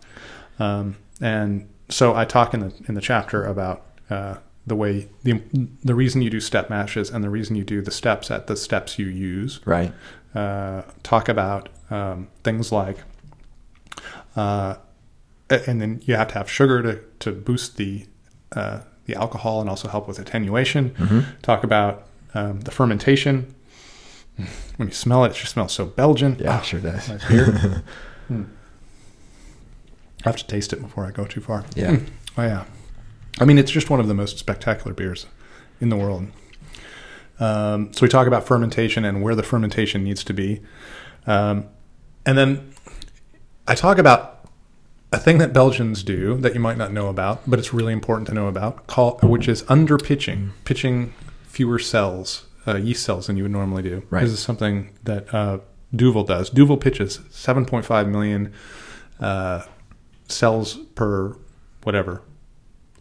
Um, 0.59 0.95
and 1.19 1.67
so 1.89 2.15
I 2.15 2.25
talk 2.25 2.53
in 2.53 2.59
the 2.61 2.73
in 2.87 2.95
the 2.95 3.01
chapter 3.01 3.43
about 3.45 3.83
uh, 4.09 4.35
the 4.67 4.75
way 4.75 5.09
the 5.23 5.41
the 5.83 5.95
reason 5.95 6.21
you 6.21 6.29
do 6.29 6.39
step 6.39 6.69
mashes 6.69 7.09
and 7.09 7.23
the 7.23 7.29
reason 7.29 7.55
you 7.55 7.63
do 7.63 7.81
the 7.81 7.91
steps 7.91 8.29
at 8.31 8.47
the 8.47 8.55
steps 8.55 8.99
you 8.99 9.07
use. 9.07 9.59
Right. 9.65 9.91
Uh, 10.35 10.83
talk 11.03 11.27
about 11.29 11.67
um, 11.89 12.27
things 12.43 12.71
like, 12.71 12.97
uh, 14.35 14.75
and 15.49 15.81
then 15.81 16.01
you 16.05 16.15
have 16.15 16.27
to 16.29 16.33
have 16.35 16.49
sugar 16.49 16.81
to 16.83 16.99
to 17.19 17.31
boost 17.31 17.77
the 17.77 18.05
uh, 18.55 18.81
the 19.05 19.15
alcohol 19.15 19.61
and 19.61 19.69
also 19.69 19.87
help 19.87 20.07
with 20.07 20.19
attenuation. 20.19 21.25
Talk 21.41 21.63
about 21.63 22.07
um, 22.33 22.61
the 22.61 22.71
fermentation. 22.71 23.53
When 24.77 24.87
you 24.87 24.93
smell 24.93 25.25
it, 25.25 25.31
it 25.31 25.35
just 25.35 25.51
smells 25.53 25.73
so 25.73 25.85
Belgian. 25.85 26.37
Yeah, 26.39 26.57
Ah, 26.57 26.61
sure 26.61 26.79
does. 26.79 27.09
nice 27.09 27.27
beer. 27.27 27.83
Hmm. 28.27 28.43
I 30.25 30.29
have 30.29 30.37
to 30.37 30.47
taste 30.47 30.71
it 30.71 30.81
before 30.81 31.05
I 31.05 31.11
go 31.11 31.25
too 31.25 31.41
far. 31.41 31.65
Yeah. 31.75 31.95
Hmm. 31.97 32.05
Oh 32.37 32.43
yeah. 32.43 32.63
I 33.39 33.45
mean, 33.45 33.57
it's 33.57 33.71
just 33.71 33.89
one 33.89 33.99
of 33.99 34.07
the 34.07 34.13
most 34.13 34.37
spectacular 34.37 34.93
beers 34.93 35.25
in 35.79 35.89
the 35.89 35.97
world. 35.97 36.27
Um, 37.39 37.91
so 37.93 38.03
we 38.03 38.09
talk 38.09 38.27
about 38.27 38.45
fermentation 38.45 39.03
and 39.03 39.23
where 39.23 39.35
the 39.35 39.43
fermentation 39.43 40.03
needs 40.03 40.23
to 40.25 40.33
be, 40.33 40.61
um, 41.25 41.65
and 42.25 42.37
then 42.37 42.73
I 43.67 43.73
talk 43.73 43.97
about 43.97 44.47
a 45.11 45.17
thing 45.17 45.39
that 45.39 45.51
Belgians 45.51 46.03
do 46.03 46.37
that 46.37 46.53
you 46.53 46.59
might 46.59 46.77
not 46.77 46.93
know 46.93 47.07
about, 47.07 47.41
but 47.49 47.59
it's 47.59 47.73
really 47.73 47.93
important 47.93 48.27
to 48.29 48.33
know 48.33 48.47
about, 48.47 48.87
call, 48.87 49.17
which 49.23 49.47
is 49.47 49.65
under 49.67 49.97
pitching, 49.97 50.53
pitching 50.65 51.13
fewer 51.47 51.79
cells, 51.79 52.45
uh, 52.67 52.77
yeast 52.77 53.03
cells 53.03 53.27
than 53.27 53.37
you 53.37 53.43
would 53.43 53.51
normally 53.51 53.81
do. 53.81 54.03
Right. 54.09 54.21
This 54.21 54.31
is 54.31 54.39
something 54.39 54.97
that 55.03 55.33
uh, 55.33 55.59
Duvel 55.93 56.23
does. 56.23 56.49
Duvel 56.49 56.77
pitches 56.77 57.17
7.5 57.29 58.07
million 58.07 58.53
uh, 59.19 59.63
cells 60.27 60.75
per 60.95 61.37
whatever 61.83 62.21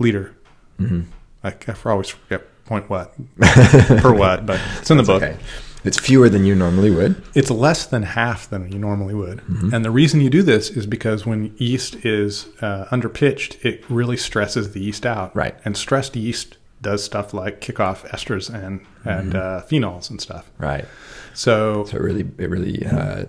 liter. 0.01 0.35
hmm 0.79 1.03
I, 1.43 1.55
I 1.69 1.75
always 1.87 2.11
forget 2.11 2.43
point 2.67 2.91
what 2.91 3.15
per 3.39 4.13
what, 4.13 4.47
but 4.47 4.61
it's 4.79 4.91
in 4.91 4.97
the 4.97 5.03
book. 5.03 5.23
Okay. 5.23 5.37
It's 5.83 5.99
fewer 5.99 6.29
than 6.29 6.45
you 6.45 6.55
normally 6.55 6.91
would. 6.91 7.23
It's 7.35 7.51
less 7.51 7.87
than 7.87 8.03
half 8.03 8.51
than 8.51 8.71
you 8.71 8.79
normally 8.79 9.15
would. 9.15 9.39
Mm-hmm. 9.39 9.75
And 9.75 9.85
the 9.85 9.91
reason 9.91 10.21
you 10.21 10.29
do 10.29 10.43
this 10.43 10.69
is 10.69 10.87
because 10.87 11.25
when 11.25 11.55
yeast 11.57 12.05
is 12.05 12.49
uh, 12.61 12.85
underpitched, 12.91 13.65
it 13.65 13.89
really 13.89 14.19
stresses 14.19 14.73
the 14.73 14.81
yeast 14.81 15.07
out. 15.07 15.35
Right. 15.35 15.57
And 15.65 15.77
stressed 15.77 16.15
yeast 16.17 16.59
does 16.83 17.03
stuff 17.03 17.33
like 17.33 17.61
kick 17.61 17.81
off 17.81 18.05
esters 18.05 18.53
and, 18.53 18.85
and 19.05 19.35
uh, 19.35 19.63
phenols 19.69 20.11
and 20.11 20.21
stuff. 20.21 20.51
Right. 20.59 20.85
So, 21.33 21.85
So 21.87 21.97
it 21.97 22.03
really, 22.03 22.29
it 22.39 22.51
really 22.51 22.87
uh, 22.87 23.25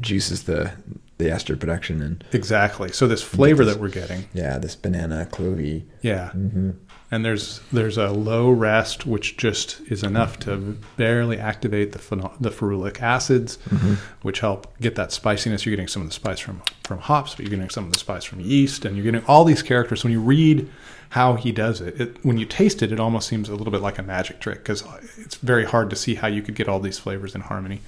juices 0.00 0.44
the 0.44 0.72
the 1.18 1.30
ester 1.30 1.56
production 1.56 2.02
and 2.02 2.24
exactly. 2.32 2.90
So 2.92 3.06
this 3.06 3.22
flavor 3.22 3.64
this- 3.64 3.74
that 3.74 3.80
we're 3.80 3.88
getting, 3.88 4.24
yeah, 4.34 4.58
this 4.58 4.74
banana 4.76 5.28
clovey. 5.30 5.84
yeah. 6.02 6.30
Mm-hmm. 6.34 6.70
And 7.10 7.24
there's 7.24 7.60
there's 7.72 7.96
a 7.96 8.08
low 8.10 8.50
rest 8.50 9.06
which 9.06 9.36
just 9.36 9.80
is 9.82 10.02
enough 10.02 10.40
to 10.40 10.76
barely 10.96 11.38
activate 11.38 11.92
the 11.92 12.00
phenol, 12.00 12.32
the 12.40 12.50
ferulic 12.50 13.00
acids, 13.00 13.58
Mm-hmm. 13.70 13.94
which 14.22 14.40
help 14.40 14.76
get 14.80 14.96
that 14.96 15.12
spiciness. 15.12 15.64
You're 15.64 15.70
getting 15.76 15.86
some 15.86 16.02
of 16.02 16.08
the 16.08 16.14
spice 16.14 16.40
from 16.40 16.62
from 16.82 16.98
hops, 16.98 17.34
but 17.36 17.40
you're 17.44 17.50
getting 17.50 17.70
some 17.70 17.84
of 17.86 17.92
the 17.92 17.98
spice 18.00 18.24
from 18.24 18.40
yeast, 18.40 18.84
and 18.84 18.96
you're 18.96 19.04
getting 19.04 19.24
all 19.28 19.44
these 19.44 19.62
characters. 19.62 20.02
When 20.02 20.12
you 20.12 20.20
read 20.20 20.68
how 21.10 21.34
he 21.34 21.52
does 21.52 21.80
it, 21.80 22.00
it 22.00 22.24
when 22.24 22.36
you 22.38 22.46
taste 22.46 22.82
it, 22.82 22.90
it 22.90 22.98
almost 22.98 23.28
seems 23.28 23.48
a 23.48 23.54
little 23.54 23.70
bit 23.70 23.82
like 23.82 23.98
a 23.98 24.02
magic 24.02 24.40
trick 24.40 24.58
because 24.58 24.82
it's 25.18 25.36
very 25.36 25.64
hard 25.66 25.90
to 25.90 25.96
see 25.96 26.16
how 26.16 26.26
you 26.26 26.42
could 26.42 26.56
get 26.56 26.68
all 26.68 26.80
these 26.80 26.98
flavors 26.98 27.36
in 27.36 27.42
harmony. 27.42 27.80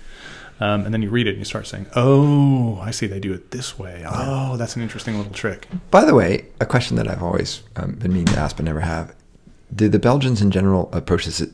Um, 0.59 0.85
and 0.85 0.95
then 0.95 1.03
you 1.03 1.11
read 1.11 1.27
it 1.27 1.31
and 1.31 1.39
you 1.39 1.45
start 1.45 1.67
saying, 1.67 1.87
"Oh, 1.95 2.79
I 2.81 2.91
see. 2.91 3.07
They 3.07 3.21
do 3.21 3.35
it 3.35 3.51
this 3.51 3.79
way. 3.79 4.05
Oh, 4.09 4.57
that's 4.57 4.75
an 4.77 4.83
interesting 4.83 5.17
little 5.17 5.33
trick." 5.33 5.69
By 5.91 6.05
the 6.05 6.15
way, 6.15 6.47
a 6.61 6.67
question 6.67 6.97
that 6.97 7.09
I've 7.09 7.23
always 7.23 7.63
um, 7.77 7.93
been 7.93 8.13
meaning 8.13 8.27
to 8.35 8.39
ask 8.39 8.57
but 8.57 8.65
never 8.65 8.81
have: 8.81 9.15
Do 9.75 9.89
the 9.89 9.99
Belgians 9.99 10.41
in 10.41 10.51
general 10.51 10.89
approach 10.93 11.27
this 11.27 11.47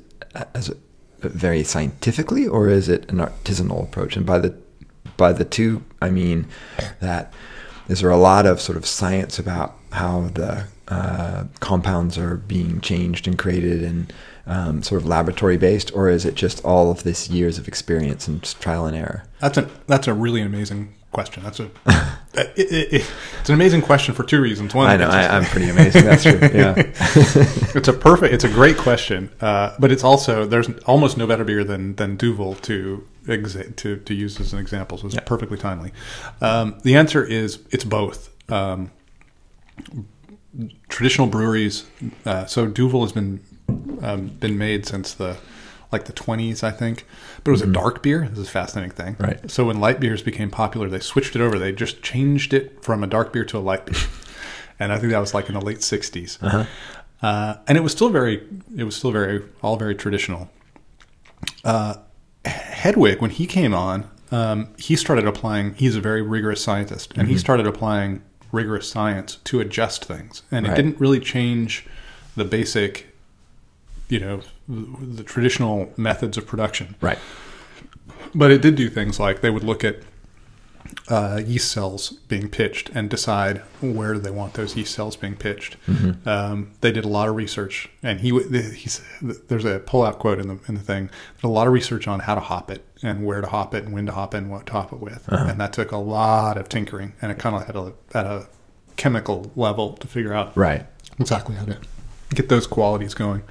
as 0.54 0.68
a, 0.68 0.76
very 1.18 1.64
scientifically, 1.64 2.46
or 2.46 2.68
is 2.68 2.88
it 2.88 3.10
an 3.10 3.18
artisanal 3.18 3.82
approach? 3.82 4.16
And 4.16 4.24
by 4.24 4.38
the 4.38 4.56
by 5.16 5.32
the 5.32 5.44
two, 5.44 5.82
I 6.00 6.10
mean 6.10 6.46
that 7.00 7.32
is 7.88 8.00
there 8.00 8.10
a 8.10 8.16
lot 8.16 8.46
of 8.46 8.60
sort 8.60 8.78
of 8.78 8.86
science 8.86 9.38
about 9.38 9.76
how 9.90 10.30
the 10.34 10.66
uh, 10.88 11.44
compounds 11.60 12.18
are 12.18 12.36
being 12.36 12.80
changed 12.80 13.26
and 13.26 13.38
created 13.38 13.82
and 13.82 14.12
um, 14.46 14.82
sort 14.82 15.00
of 15.00 15.06
laboratory 15.06 15.56
based, 15.56 15.94
or 15.94 16.08
is 16.08 16.24
it 16.24 16.34
just 16.34 16.64
all 16.64 16.90
of 16.90 17.02
this 17.04 17.28
years 17.30 17.58
of 17.58 17.68
experience 17.68 18.26
and 18.28 18.42
trial 18.60 18.86
and 18.86 18.96
error? 18.96 19.24
That's 19.40 19.58
a 19.58 19.68
that's 19.86 20.06
a 20.08 20.14
really 20.14 20.40
amazing 20.40 20.94
question. 21.12 21.42
That's 21.42 21.60
a 21.60 21.64
it, 22.34 22.52
it, 22.56 22.92
it- 22.94 23.10
it's 23.40 23.48
an 23.48 23.54
amazing 23.56 23.82
question 23.82 24.14
for 24.14 24.22
two 24.22 24.40
reasons. 24.40 24.72
One, 24.74 24.88
I 24.88 24.96
know 24.96 25.08
I, 25.08 25.26
I'm 25.36 25.44
pretty 25.54 25.68
amazing. 25.68 26.04
That's 26.04 26.22
true. 26.22 26.38
Yeah. 26.40 26.74
it's 27.74 27.88
a 27.88 27.92
perfect, 27.92 28.32
it's 28.32 28.44
a 28.44 28.48
great 28.48 28.76
question, 28.78 29.30
uh, 29.40 29.74
but 29.80 29.90
it's 29.90 30.04
also 30.04 30.44
there's 30.46 30.70
almost 30.86 31.16
no 31.16 31.26
better 31.26 31.44
beer 31.44 31.64
than 31.64 31.96
than 31.96 32.16
Duvel 32.16 32.54
to 32.62 33.06
exa- 33.26 33.74
to 33.76 33.96
to 33.96 34.14
use 34.14 34.38
as 34.40 34.52
an 34.52 34.58
example. 34.60 34.96
So 34.98 35.06
it's 35.08 35.16
perfectly 35.26 35.58
timely. 35.58 35.92
Um, 36.40 36.78
the 36.82 36.94
answer 36.96 37.24
is 37.24 37.58
it's 37.70 37.84
both. 37.84 38.30
Um, 38.50 38.90
traditional 40.88 41.26
breweries. 41.26 41.84
Uh, 42.26 42.44
so 42.46 42.66
Duvel 42.66 43.02
has 43.02 43.12
been 43.12 43.40
um, 43.68 44.28
been 44.40 44.58
made 44.58 44.86
since 44.86 45.14
the 45.14 45.36
like 45.92 46.06
the 46.06 46.12
20s, 46.12 46.64
I 46.64 46.70
think. 46.70 47.06
But 47.44 47.50
it 47.50 47.52
was 47.52 47.62
a 47.62 47.66
dark 47.66 48.02
beer. 48.02 48.26
This 48.30 48.38
is 48.38 48.48
a 48.48 48.50
fascinating 48.50 48.92
thing. 48.92 49.16
Right. 49.20 49.50
So 49.50 49.66
when 49.66 49.78
light 49.78 50.00
beers 50.00 50.22
became 50.22 50.50
popular, 50.50 50.88
they 50.88 51.00
switched 51.00 51.36
it 51.36 51.42
over. 51.42 51.58
They 51.58 51.70
just 51.70 52.02
changed 52.02 52.54
it 52.54 52.82
from 52.82 53.04
a 53.04 53.06
dark 53.06 53.32
beer 53.32 53.44
to 53.44 53.58
a 53.58 53.60
light 53.60 53.84
beer, 53.84 54.00
and 54.78 54.92
I 54.92 54.98
think 54.98 55.12
that 55.12 55.18
was 55.18 55.34
like 55.34 55.48
in 55.48 55.54
the 55.54 55.60
late 55.60 55.78
60s. 55.78 56.42
Uh-huh. 56.42 56.64
Uh, 57.20 57.56
and 57.68 57.78
it 57.78 57.82
was 57.82 57.92
still 57.92 58.08
very, 58.08 58.42
it 58.76 58.84
was 58.84 58.96
still 58.96 59.12
very, 59.12 59.44
all 59.62 59.76
very 59.76 59.94
traditional. 59.94 60.50
Uh, 61.64 61.94
Hedwig, 62.44 63.20
when 63.20 63.30
he 63.30 63.46
came 63.46 63.74
on, 63.74 64.10
um, 64.32 64.68
he 64.78 64.96
started 64.96 65.26
applying. 65.26 65.74
He's 65.74 65.94
a 65.94 66.00
very 66.00 66.22
rigorous 66.22 66.64
scientist, 66.64 67.12
and 67.16 67.28
he 67.28 67.38
started 67.38 67.66
applying 67.66 68.22
rigorous 68.50 68.88
science 68.88 69.36
to 69.44 69.60
adjust 69.60 70.04
things, 70.04 70.42
and 70.50 70.66
it 70.66 70.74
didn't 70.74 70.98
really 70.98 71.20
change 71.20 71.86
the 72.34 72.44
basic 72.44 73.11
you 74.12 74.20
know 74.20 74.36
the, 74.68 75.06
the 75.18 75.24
traditional 75.24 75.76
methods 75.96 76.36
of 76.38 76.46
production. 76.46 76.86
Right. 77.00 77.18
But 78.34 78.50
it 78.50 78.60
did 78.62 78.74
do 78.76 78.88
things 78.88 79.18
like 79.20 79.40
they 79.40 79.50
would 79.50 79.64
look 79.64 79.82
at 79.84 79.96
uh, 81.08 81.40
yeast 81.44 81.70
cells 81.70 82.10
being 82.28 82.48
pitched 82.48 82.90
and 82.90 83.08
decide 83.08 83.58
where 83.80 84.18
they 84.18 84.30
want 84.30 84.54
those 84.54 84.76
yeast 84.76 84.94
cells 84.94 85.16
being 85.16 85.36
pitched. 85.36 85.76
Mm-hmm. 85.86 86.28
Um, 86.28 86.72
they 86.82 86.92
did 86.92 87.04
a 87.04 87.08
lot 87.08 87.28
of 87.28 87.34
research, 87.36 87.88
and 88.02 88.20
he 88.20 88.28
he's, 88.82 89.00
there's 89.48 89.64
a 89.64 89.78
pull-out 89.80 90.18
quote 90.18 90.38
in 90.38 90.48
the 90.48 90.58
in 90.68 90.74
the 90.74 90.80
thing. 90.80 91.10
There's 91.34 91.44
a 91.44 91.48
lot 91.48 91.66
of 91.66 91.72
research 91.72 92.06
on 92.08 92.20
how 92.20 92.34
to 92.34 92.40
hop 92.40 92.70
it 92.70 92.84
and 93.02 93.24
where 93.26 93.40
to 93.40 93.46
hop 93.48 93.74
it 93.74 93.84
and 93.84 93.92
when 93.94 94.06
to 94.06 94.12
hop 94.12 94.34
it 94.34 94.38
and 94.38 94.50
what 94.50 94.66
to 94.66 94.72
hop 94.72 94.92
it 94.92 95.00
with, 95.00 95.22
Uh-huh. 95.28 95.46
and 95.48 95.60
that 95.60 95.72
took 95.72 95.90
a 95.92 95.96
lot 95.96 96.56
of 96.56 96.68
tinkering 96.68 97.14
and 97.22 97.32
it 97.32 97.38
kind 97.38 97.56
of 97.56 97.66
had 97.66 97.76
a 97.76 97.92
at 98.14 98.26
a 98.26 98.46
chemical 98.96 99.50
level 99.56 99.94
to 99.94 100.06
figure 100.06 100.34
out 100.34 100.54
Right. 100.56 100.86
exactly 101.18 101.56
how 101.56 101.64
to 101.64 101.78
get 102.34 102.48
those 102.48 102.66
qualities 102.66 103.14
going. 103.14 103.42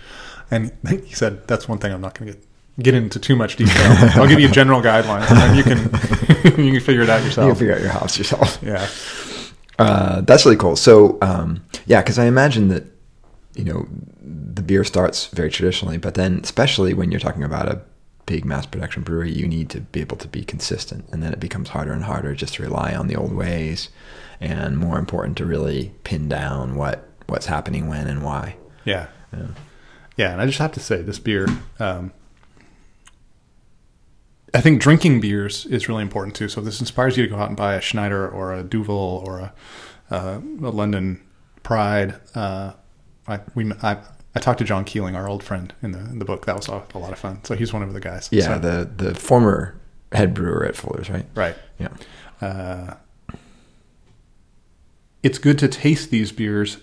And 0.51 0.71
he 0.89 1.13
said, 1.13 1.47
"That's 1.47 1.67
one 1.67 1.77
thing 1.79 1.91
I'm 1.93 2.01
not 2.01 2.17
going 2.17 2.31
to 2.31 2.37
get 2.37 2.47
get 2.79 2.93
into 2.93 3.19
too 3.19 3.35
much 3.35 3.55
detail. 3.57 3.91
I'll 4.21 4.27
give 4.27 4.39
you 4.39 4.47
general 4.61 4.81
guidelines, 4.81 5.29
and 5.29 5.37
then 5.39 5.55
you 5.55 5.63
can 5.63 5.79
you 6.65 6.71
can 6.73 6.81
figure 6.81 7.01
it 7.03 7.09
out 7.09 7.23
yourself. 7.23 7.45
You 7.47 7.51
can 7.53 7.59
figure 7.59 7.75
out 7.75 7.81
your 7.81 7.91
hops 7.91 8.17
yourself. 8.17 8.59
Yeah, 8.61 8.87
Uh, 9.79 10.21
that's 10.21 10.45
really 10.45 10.57
cool. 10.57 10.75
So, 10.75 11.17
um, 11.21 11.63
yeah, 11.85 12.01
because 12.01 12.19
I 12.19 12.25
imagine 12.25 12.67
that 12.69 12.83
you 13.55 13.63
know 13.63 13.87
the 14.21 14.61
beer 14.61 14.83
starts 14.83 15.27
very 15.27 15.49
traditionally, 15.49 15.97
but 15.97 16.13
then 16.15 16.39
especially 16.43 16.93
when 16.93 17.11
you're 17.11 17.19
talking 17.19 17.43
about 17.43 17.67
a 17.67 17.81
big 18.25 18.45
mass 18.45 18.65
production 18.65 19.03
brewery, 19.03 19.31
you 19.31 19.47
need 19.47 19.69
to 19.71 19.81
be 19.81 19.99
able 19.99 20.17
to 20.17 20.27
be 20.27 20.43
consistent, 20.43 21.05
and 21.11 21.21
then 21.23 21.33
it 21.33 21.39
becomes 21.39 21.69
harder 21.69 21.91
and 21.91 22.03
harder 22.03 22.33
just 22.35 22.53
to 22.55 22.63
rely 22.63 22.93
on 22.95 23.07
the 23.07 23.15
old 23.15 23.33
ways, 23.33 23.89
and 24.39 24.77
more 24.77 24.97
important 24.99 25.37
to 25.37 25.45
really 25.45 25.93
pin 26.03 26.29
down 26.29 26.75
what 26.75 27.07
what's 27.27 27.45
happening 27.47 27.87
when 27.87 28.07
and 28.07 28.23
why. 28.23 28.55
yeah, 28.85 29.07
Yeah. 29.33 29.47
Yeah. 30.21 30.31
And 30.31 30.39
I 30.41 30.45
just 30.45 30.59
have 30.59 30.71
to 30.73 30.79
say, 30.79 31.01
this 31.01 31.19
beer. 31.19 31.47
Um, 31.79 32.11
I 34.53 34.61
think 34.61 34.81
drinking 34.81 35.21
beers 35.21 35.65
is 35.65 35.87
really 35.87 36.01
important 36.03 36.35
too. 36.35 36.49
So 36.49 36.59
if 36.59 36.65
this 36.65 36.79
inspires 36.79 37.17
you 37.17 37.23
to 37.23 37.29
go 37.29 37.37
out 37.37 37.47
and 37.47 37.57
buy 37.57 37.75
a 37.75 37.81
Schneider 37.81 38.27
or 38.27 38.53
a 38.53 38.63
Duvel 38.63 39.23
or 39.25 39.39
a, 39.39 39.53
uh, 40.09 40.41
a 40.61 40.69
London 40.69 41.21
Pride. 41.63 42.15
Uh, 42.35 42.73
I 43.27 43.39
we 43.55 43.71
I, 43.81 43.97
I 44.35 44.39
talked 44.39 44.59
to 44.59 44.65
John 44.65 44.83
Keeling, 44.83 45.15
our 45.15 45.27
old 45.29 45.43
friend 45.43 45.73
in 45.81 45.91
the 45.91 45.99
in 45.99 46.19
the 46.19 46.25
book. 46.25 46.45
That 46.47 46.55
was 46.55 46.67
a, 46.67 46.83
a 46.93 46.97
lot 46.99 47.11
of 47.13 47.19
fun. 47.19 47.43
So 47.43 47.55
he's 47.55 47.71
one 47.71 47.81
of 47.83 47.93
the 47.93 47.99
guys. 47.99 48.27
Yeah, 48.31 48.55
So- 48.55 48.59
the 48.59 48.89
the 49.03 49.15
former 49.15 49.79
head 50.11 50.33
brewer 50.33 50.65
at 50.65 50.75
Fuller's, 50.75 51.09
right? 51.09 51.25
right. 51.35 51.55
Yeah. 51.79 51.89
Uh, 52.41 52.95
it's 55.23 55.37
good 55.37 55.57
to 55.59 55.67
taste 55.67 56.09
these 56.09 56.31
beers 56.33 56.79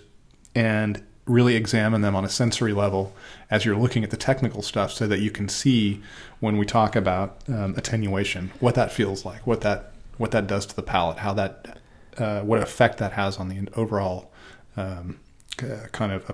and 0.55 1.03
really 1.29 1.55
examine 1.55 2.01
them 2.01 2.15
on 2.15 2.25
a 2.25 2.29
sensory 2.29 2.73
level 2.73 3.13
as 3.49 3.63
you're 3.63 3.77
looking 3.77 4.03
at 4.03 4.09
the 4.09 4.17
technical 4.17 4.61
stuff 4.61 4.91
so 4.91 5.07
that 5.07 5.19
you 5.19 5.31
can 5.31 5.47
see 5.47 6.01
when 6.39 6.57
we 6.57 6.65
talk 6.65 6.95
about 6.95 7.37
um, 7.47 7.73
attenuation 7.77 8.51
what 8.59 8.75
that 8.75 8.91
feels 8.91 9.23
like 9.25 9.45
what 9.47 9.61
that 9.61 9.91
what 10.17 10.31
that 10.31 10.47
does 10.47 10.65
to 10.65 10.75
the 10.75 10.81
palate 10.81 11.19
how 11.19 11.33
that 11.33 11.77
uh, 12.17 12.41
what 12.41 12.59
effect 12.61 12.97
that 12.97 13.13
has 13.13 13.37
on 13.37 13.47
the 13.47 13.67
overall 13.75 14.31
um, 14.75 15.19
uh, 15.63 15.87
kind 15.91 16.11
of 16.11 16.29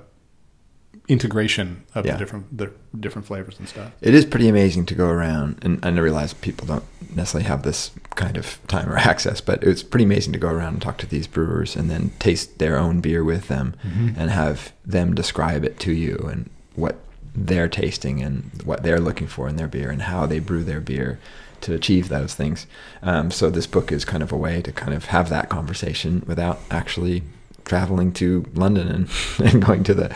integration 1.08 1.84
of 1.94 2.06
Yeah. 2.06 2.14
the 2.14 2.18
different 2.20 2.58
the 2.58 2.72
different 3.00 3.28
flavors 3.28 3.60
and 3.60 3.68
stuff 3.70 3.92
It 4.02 4.14
is 4.14 4.26
pretty 4.26 4.48
amazing 4.48 4.86
to 4.88 4.96
go 4.96 5.08
around, 5.08 5.60
and 5.62 5.80
I 5.86 5.90
realize 6.02 6.34
people 6.34 6.66
don't 6.68 6.84
necessarily 7.14 7.48
have 7.48 7.62
this 7.64 7.92
kind 8.16 8.38
of 8.38 8.60
time 8.68 8.90
or 8.90 8.98
access, 9.12 9.42
but 9.42 9.64
it's 9.64 9.84
pretty 9.84 10.06
amazing 10.06 10.34
to 10.34 10.40
go 10.40 10.50
around 10.50 10.74
and 10.74 10.82
talk 10.82 10.98
to 11.00 11.06
these 11.08 11.28
brewers 11.28 11.76
and 11.76 11.90
then 11.90 12.12
taste 12.20 12.58
their 12.60 12.78
own 12.78 13.02
beer 13.02 13.24
with 13.24 13.48
them 13.48 13.76
Mhm. 13.86 14.16
and 14.18 14.30
have 14.32 14.72
them 14.86 15.14
describe 15.14 15.64
it 15.66 15.80
to 15.82 15.92
you 15.92 16.18
and 16.32 16.50
what 16.76 16.96
they're 17.36 17.68
tasting 17.68 18.22
and 18.22 18.50
what 18.64 18.84
they're 18.84 19.00
looking 19.00 19.28
for 19.28 19.48
in 19.50 19.58
their 19.58 19.68
beer 19.68 19.90
and 19.92 20.04
how 20.04 20.26
they 20.26 20.40
brew 20.40 20.64
their 20.64 20.80
beer 20.80 21.20
to 21.62 21.74
achieve 21.74 22.08
those 22.10 22.34
things. 22.34 22.66
Um, 23.04 23.32
so 23.32 23.50
this 23.50 23.68
book 23.68 23.92
is 23.92 24.06
kind 24.06 24.24
of 24.24 24.32
a 24.32 24.38
way 24.38 24.62
to 24.62 24.72
kind 24.72 24.94
of 24.94 25.06
have 25.06 25.30
that 25.30 25.50
conversation 25.50 26.24
without 26.28 26.60
actually 26.72 27.24
traveling 27.66 28.12
to 28.14 28.46
London 28.54 28.88
and, 28.88 29.10
and 29.54 29.66
going 29.66 29.84
to 29.84 29.94
the 29.94 30.16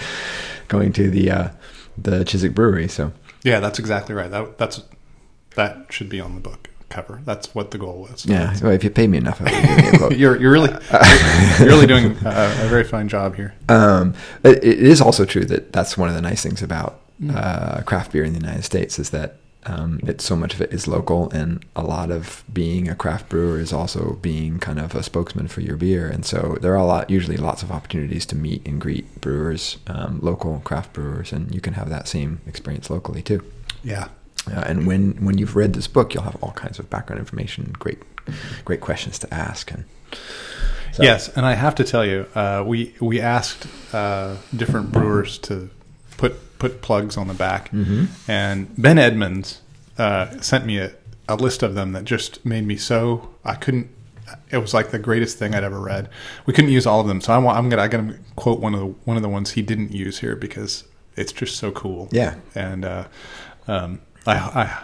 going 0.67 0.93
to 0.93 1.09
the 1.09 1.31
uh, 1.31 1.49
the 1.97 2.23
Chiswick 2.23 2.53
Brewery. 2.55 2.87
So. 2.87 3.11
yeah 3.43 3.59
that's 3.59 3.79
exactly 3.79 4.13
right 4.15 4.29
that 4.31 4.57
that's 4.57 4.83
that 5.55 5.87
should 5.89 6.07
be 6.09 6.19
on 6.21 6.35
the 6.35 6.41
book 6.41 6.68
cover 6.89 7.21
that's 7.23 7.53
what 7.53 7.71
the 7.71 7.77
goal 7.77 8.07
was 8.09 8.25
Yeah, 8.25 8.55
well, 8.61 8.71
if 8.71 8.83
you 8.83 8.89
pay 8.89 9.07
me 9.07 9.17
enough, 9.17 9.41
I 9.41 9.43
would 9.45 9.93
give 9.93 10.01
you 10.01 10.07
a 10.07 10.13
you're 10.15 10.41
you're 10.41 10.51
really 10.51 10.71
you're 11.59 11.67
really 11.67 11.87
doing 11.87 12.17
uh, 12.25 12.59
a 12.61 12.67
very 12.67 12.83
fine 12.83 13.07
job 13.07 13.35
here. 13.35 13.53
Um, 13.67 14.13
but 14.41 14.63
it 14.63 14.79
is 14.79 15.01
also 15.01 15.25
true 15.25 15.45
that 15.45 15.71
that's 15.71 15.97
one 15.97 16.09
of 16.09 16.15
the 16.15 16.21
nice 16.21 16.41
things 16.41 16.61
about 16.61 17.01
uh, 17.33 17.81
craft 17.81 18.11
beer 18.11 18.23
in 18.23 18.33
the 18.33 18.39
United 18.39 18.63
States 18.63 18.97
is 18.97 19.09
that 19.09 19.35
um, 19.65 19.99
it's 20.03 20.23
so 20.23 20.35
much 20.35 20.53
of 20.53 20.61
it 20.61 20.73
is 20.73 20.87
local, 20.87 21.29
and 21.31 21.63
a 21.75 21.83
lot 21.83 22.11
of 22.11 22.43
being 22.51 22.87
a 22.87 22.95
craft 22.95 23.27
brewer 23.27 23.59
is 23.59 23.73
also 23.73 24.17
being 24.21 24.57
kind 24.57 24.79
of 24.79 24.95
a 24.95 25.03
spokesman 25.03 25.47
for 25.47 25.61
your 25.61 25.75
beer. 25.75 26.07
And 26.07 26.25
so 26.25 26.57
there 26.61 26.71
are 26.73 26.77
a 26.77 26.85
lot, 26.85 27.09
usually 27.09 27.37
lots 27.37 27.61
of 27.61 27.71
opportunities 27.71 28.25
to 28.27 28.35
meet 28.35 28.65
and 28.65 28.79
greet 28.79 29.19
brewers, 29.19 29.77
um, 29.87 30.19
local 30.21 30.61
craft 30.63 30.93
brewers, 30.93 31.33
and 31.33 31.53
you 31.53 31.59
can 31.59 31.73
have 31.73 31.89
that 31.89 32.07
same 32.07 32.39
experience 32.47 32.89
locally 32.89 33.21
too. 33.21 33.43
Yeah, 33.83 34.07
Uh, 34.47 34.63
and 34.67 34.87
when 34.87 35.13
when 35.25 35.37
you've 35.37 35.55
read 35.55 35.73
this 35.73 35.87
book, 35.87 36.13
you'll 36.13 36.23
have 36.23 36.37
all 36.41 36.51
kinds 36.53 36.79
of 36.79 36.89
background 36.89 37.19
information, 37.19 37.73
great 37.77 37.99
great 38.65 38.81
questions 38.81 39.19
to 39.19 39.33
ask, 39.33 39.71
and 39.71 39.83
so- 40.93 41.03
yes, 41.03 41.29
and 41.35 41.45
I 41.45 41.53
have 41.55 41.75
to 41.75 41.83
tell 41.83 42.05
you, 42.05 42.25
uh, 42.35 42.63
we 42.65 42.95
we 42.99 43.19
asked 43.21 43.67
uh, 43.93 44.37
different 44.55 44.91
brewers 44.91 45.37
to 45.39 45.69
put 46.17 46.57
put 46.59 46.81
plugs 46.81 47.17
on 47.17 47.27
the 47.27 47.33
back, 47.33 47.71
Mhm. 47.71 48.07
and 48.27 48.67
Ben 48.77 48.97
Edmunds 48.97 49.61
uh, 49.97 50.39
sent 50.41 50.65
me 50.65 50.77
a, 50.79 50.91
a 51.27 51.35
list 51.35 51.63
of 51.63 51.73
them 51.75 51.91
that 51.93 52.05
just 52.05 52.45
made 52.45 52.65
me 52.65 52.77
so 52.77 53.29
I 53.45 53.55
couldn't. 53.55 53.87
It 54.51 54.57
was 54.57 54.73
like 54.73 54.91
the 54.91 54.99
greatest 54.99 55.37
thing 55.37 55.55
I'd 55.55 55.63
ever 55.63 55.79
read. 55.79 56.07
We 56.45 56.53
couldn't 56.53 56.71
use 56.71 56.85
all 56.85 56.99
of 57.01 57.07
them, 57.07 57.19
so 57.21 57.33
I 57.33 57.37
want, 57.39 57.57
I'm 57.57 57.67
gonna 57.69 57.81
I'm 57.83 57.89
gonna 57.89 58.17
quote 58.35 58.59
one 58.59 58.73
of 58.73 58.79
the 58.79 58.87
one 59.05 59.17
of 59.17 59.23
the 59.23 59.29
ones 59.29 59.51
he 59.51 59.61
didn't 59.61 59.91
use 59.91 60.19
here 60.19 60.35
because 60.35 60.83
it's 61.15 61.31
just 61.31 61.57
so 61.57 61.71
cool. 61.71 62.07
Yeah. 62.11 62.35
and 62.55 62.85
uh, 62.85 63.03
um, 63.67 63.99
I, 64.27 64.35
I 64.35 64.83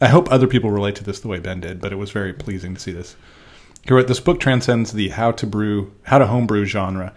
I 0.00 0.08
hope 0.08 0.30
other 0.30 0.46
people 0.46 0.70
relate 0.70 0.96
to 0.96 1.04
this 1.04 1.20
the 1.20 1.28
way 1.28 1.38
Ben 1.38 1.60
did, 1.60 1.80
but 1.80 1.92
it 1.92 1.96
was 1.96 2.10
very 2.10 2.32
pleasing 2.32 2.74
to 2.74 2.80
see 2.80 2.92
this. 2.92 3.16
He 3.86 3.94
wrote, 3.94 4.08
This 4.08 4.20
book 4.20 4.40
transcends 4.40 4.92
the 4.92 5.08
how 5.10 5.30
to 5.32 5.46
brew, 5.46 5.92
how 6.04 6.18
to 6.18 6.26
homebrew 6.26 6.64
genre, 6.66 7.14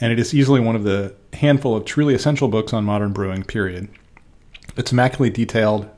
and 0.00 0.12
it 0.12 0.18
is 0.18 0.34
easily 0.34 0.60
one 0.60 0.76
of 0.76 0.84
the 0.84 1.14
handful 1.34 1.76
of 1.76 1.84
truly 1.84 2.14
essential 2.14 2.48
books 2.48 2.72
on 2.72 2.84
modern 2.84 3.12
brewing, 3.12 3.44
period. 3.44 3.88
It's 4.76 4.92
immaculately 4.92 5.30
detailed 5.30 5.88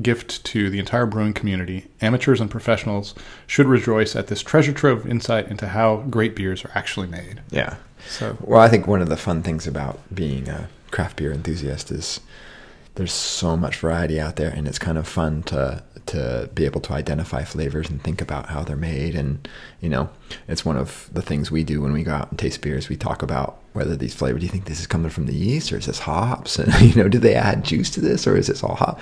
gift 0.00 0.44
to 0.44 0.70
the 0.70 0.78
entire 0.78 1.06
brewing 1.06 1.34
community. 1.34 1.86
Amateurs 2.00 2.40
and 2.40 2.50
professionals 2.50 3.14
should 3.46 3.66
rejoice 3.66 4.16
at 4.16 4.26
this 4.26 4.42
treasure 4.42 4.72
trove 4.72 5.04
of 5.04 5.10
insight 5.10 5.48
into 5.48 5.68
how 5.68 5.98
great 6.10 6.34
beers 6.34 6.64
are 6.64 6.72
actually 6.74 7.06
made. 7.06 7.42
yeah. 7.50 7.76
So, 8.08 8.36
Well, 8.40 8.60
I 8.60 8.68
think 8.68 8.86
one 8.86 9.00
of 9.00 9.08
the 9.08 9.16
fun 9.16 9.42
things 9.42 9.66
about 9.66 9.98
being 10.14 10.48
a 10.48 10.68
craft 10.90 11.16
beer 11.16 11.32
enthusiast 11.32 11.90
is 11.90 12.20
there's 12.96 13.12
so 13.12 13.56
much 13.56 13.76
variety 13.76 14.20
out 14.20 14.36
there, 14.36 14.50
and 14.50 14.68
it's 14.68 14.78
kind 14.78 14.98
of 14.98 15.08
fun 15.08 15.42
to 15.44 15.82
to 16.06 16.50
be 16.54 16.66
able 16.66 16.82
to 16.82 16.92
identify 16.92 17.42
flavors 17.42 17.88
and 17.88 18.02
think 18.02 18.20
about 18.20 18.50
how 18.50 18.62
they're 18.62 18.76
made. 18.76 19.14
And 19.14 19.48
you 19.80 19.88
know, 19.88 20.10
it's 20.46 20.64
one 20.64 20.76
of 20.76 21.08
the 21.12 21.22
things 21.22 21.50
we 21.50 21.64
do 21.64 21.80
when 21.80 21.92
we 21.92 22.02
go 22.02 22.12
out 22.12 22.30
and 22.30 22.38
taste 22.38 22.60
beers. 22.60 22.88
We 22.88 22.96
talk 22.96 23.22
about 23.22 23.58
whether 23.72 23.96
these 23.96 24.14
flavors. 24.14 24.40
Do 24.40 24.46
you 24.46 24.52
think 24.52 24.66
this 24.66 24.80
is 24.80 24.86
coming 24.86 25.10
from 25.10 25.26
the 25.26 25.34
yeast, 25.34 25.72
or 25.72 25.78
is 25.78 25.86
this 25.86 26.00
hops? 26.00 26.58
And 26.64 26.72
you 26.82 27.02
know, 27.02 27.08
do 27.08 27.18
they 27.18 27.34
add 27.34 27.64
juice 27.64 27.90
to 27.90 28.00
this, 28.00 28.26
or 28.26 28.36
is 28.36 28.46
this 28.46 28.62
all 28.62 28.76
hop? 28.76 29.00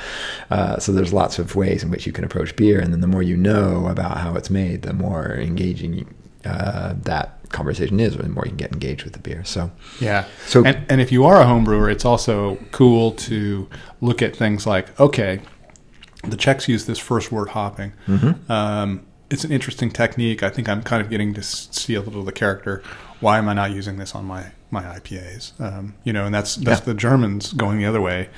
Uh, 0.51 0.79
so 0.79 0.93
there's 0.93 1.13
lots 1.13 1.39
of 1.39 1.55
ways 1.55 1.83
in 1.83 1.91
which 1.91 2.07
you 2.07 2.13
can 2.13 2.25
approach 2.25 2.57
beer, 2.57 2.81
and 2.81 2.93
then 2.93 3.01
the 3.01 3.07
more 3.07 3.23
you 3.23 3.37
know 3.37 3.89
about 3.89 4.19
how 4.19 4.35
it's 4.37 4.51
made, 4.51 4.83
the 4.83 4.95
more 4.95 5.35
engaging 5.35 6.07
uh, 6.45 6.95
that 7.03 7.39
conversation 7.51 8.01
is, 8.01 8.15
or 8.17 8.23
the 8.23 8.29
more 8.29 8.45
you 8.45 8.51
can 8.51 8.57
get 8.57 8.73
engaged 8.73 9.05
with 9.05 9.13
the 9.13 9.19
beer. 9.19 9.45
So 9.45 9.71
Yeah. 10.01 10.25
So- 10.47 10.65
and, 10.65 10.85
and 10.89 11.01
if 11.01 11.13
you 11.13 11.25
are 11.25 11.41
a 11.41 11.45
home 11.47 11.65
brewer, 11.65 11.91
it's 11.91 12.05
also 12.05 12.57
cool 12.73 13.13
to 13.13 13.69
look 14.01 14.23
at 14.23 14.35
things 14.35 14.67
like, 14.67 14.99
okay, 14.99 15.41
the 16.25 16.37
Czechs 16.37 16.69
use 16.69 16.87
this 16.87 16.99
first 16.99 17.31
wort 17.33 17.51
hopping. 17.51 17.93
Mm-hmm. 18.07 18.51
Um, 18.51 19.03
it's 19.31 19.45
an 19.45 19.53
interesting 19.53 19.91
technique. 19.91 20.43
I 20.43 20.51
think 20.51 20.69
I'm 20.69 20.83
kind 20.83 21.03
of 21.03 21.09
getting 21.11 21.35
to 21.35 21.43
see 21.43 21.95
a 21.95 22.01
little 22.01 22.21
of 22.21 22.27
the 22.27 22.33
character. 22.33 22.83
Why 23.21 23.39
am 23.39 23.49
I 23.49 23.55
not 23.55 23.71
using 23.71 23.97
this 23.99 24.15
on 24.15 24.25
my 24.25 24.53
my 24.71 24.83
IPAs? 24.83 25.59
Um, 25.61 25.95
you 26.05 26.13
know, 26.13 26.25
and 26.27 26.35
that's 26.35 26.57
that's 26.57 26.81
Yeah. 26.81 26.87
the 26.87 26.95
Germans 26.95 27.53
going 27.53 27.79
the 27.79 27.87
other 27.87 28.01
way. 28.01 28.29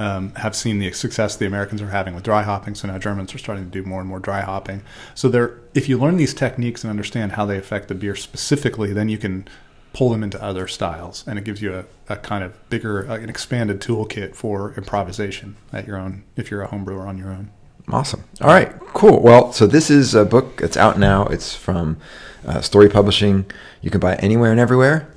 Um, 0.00 0.34
have 0.36 0.56
seen 0.56 0.78
the 0.78 0.92
success 0.92 1.36
the 1.36 1.44
Americans 1.44 1.82
are 1.82 1.90
having 1.90 2.14
with 2.14 2.24
dry 2.24 2.42
hopping, 2.42 2.74
so 2.74 2.88
now 2.88 2.96
Germans 2.96 3.34
are 3.34 3.38
starting 3.38 3.64
to 3.66 3.70
do 3.70 3.86
more 3.86 4.00
and 4.00 4.08
more 4.08 4.18
dry 4.18 4.40
hopping. 4.40 4.80
So 5.14 5.28
they're 5.28 5.58
if 5.74 5.90
you 5.90 5.98
learn 5.98 6.16
these 6.16 6.32
techniques 6.32 6.82
and 6.82 6.90
understand 6.90 7.32
how 7.32 7.44
they 7.44 7.58
affect 7.58 7.88
the 7.88 7.94
beer 7.94 8.16
specifically, 8.16 8.94
then 8.94 9.10
you 9.10 9.18
can 9.18 9.46
pull 9.92 10.08
them 10.08 10.22
into 10.22 10.42
other 10.42 10.66
styles, 10.66 11.22
and 11.26 11.38
it 11.38 11.44
gives 11.44 11.60
you 11.60 11.74
a, 11.74 11.84
a 12.08 12.16
kind 12.16 12.42
of 12.42 12.70
bigger, 12.70 13.10
uh, 13.10 13.16
an 13.16 13.28
expanded 13.28 13.80
toolkit 13.80 14.34
for 14.34 14.72
improvisation 14.74 15.56
at 15.70 15.86
your 15.86 15.98
own 15.98 16.22
if 16.34 16.50
you're 16.50 16.62
a 16.62 16.68
home 16.68 16.84
brewer 16.84 17.06
on 17.06 17.18
your 17.18 17.28
own. 17.28 17.50
Awesome. 17.88 18.24
All 18.40 18.48
right, 18.48 18.72
cool. 18.94 19.20
Well, 19.20 19.52
so 19.52 19.66
this 19.66 19.90
is 19.90 20.14
a 20.14 20.24
book 20.24 20.60
that's 20.60 20.78
out 20.78 20.98
now. 20.98 21.26
It's 21.26 21.54
from 21.54 21.98
uh, 22.46 22.62
Storey 22.62 22.88
Publishing. 22.88 23.44
You 23.82 23.90
can 23.90 24.00
buy 24.00 24.14
it 24.14 24.22
anywhere 24.22 24.50
and 24.50 24.60
everywhere. 24.60 25.12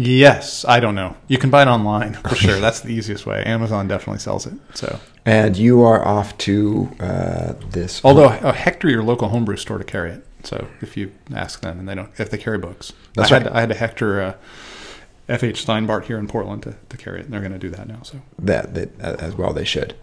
Yes, 0.00 0.64
I 0.64 0.78
don't 0.80 0.94
know. 0.94 1.16
You 1.26 1.38
can 1.38 1.50
buy 1.50 1.62
it 1.62 1.68
online 1.68 2.14
for 2.14 2.34
sure. 2.36 2.60
That's 2.60 2.80
the 2.80 2.90
easiest 2.90 3.26
way. 3.26 3.42
Amazon 3.44 3.88
definitely 3.88 4.20
sells 4.20 4.46
it. 4.46 4.54
So, 4.74 5.00
And 5.26 5.56
you 5.56 5.82
are 5.82 6.06
off 6.06 6.38
to 6.38 6.88
uh, 7.00 7.54
this. 7.70 8.00
although 8.04 8.26
uh, 8.28 8.52
Hector, 8.52 8.88
your 8.88 9.02
local 9.02 9.28
homebrew 9.28 9.56
store, 9.56 9.78
to 9.78 9.84
carry 9.84 10.12
it. 10.12 10.24
So 10.44 10.68
if 10.80 10.96
you 10.96 11.10
ask 11.34 11.60
them, 11.62 11.80
and 11.80 11.88
they 11.88 11.96
don't, 11.96 12.10
if 12.18 12.30
they 12.30 12.38
carry 12.38 12.58
books, 12.58 12.92
That's 13.14 13.32
I 13.32 13.34
had 13.34 13.42
right. 13.42 13.50
to, 13.50 13.56
I 13.56 13.60
had 13.60 13.68
to 13.70 13.74
Hector 13.74 14.20
uh, 14.22 14.34
F. 15.28 15.42
H. 15.42 15.66
Steinbart 15.66 16.04
here 16.04 16.16
in 16.18 16.28
Portland 16.28 16.62
to, 16.62 16.76
to 16.88 16.96
carry 16.96 17.18
it, 17.18 17.24
and 17.24 17.32
they're 17.34 17.40
going 17.40 17.52
to 17.52 17.58
do 17.58 17.70
that 17.70 17.88
now. 17.88 18.00
So 18.02 18.20
that, 18.38 18.74
that 18.74 19.00
as 19.20 19.34
well 19.34 19.52
they 19.52 19.64
should. 19.64 19.96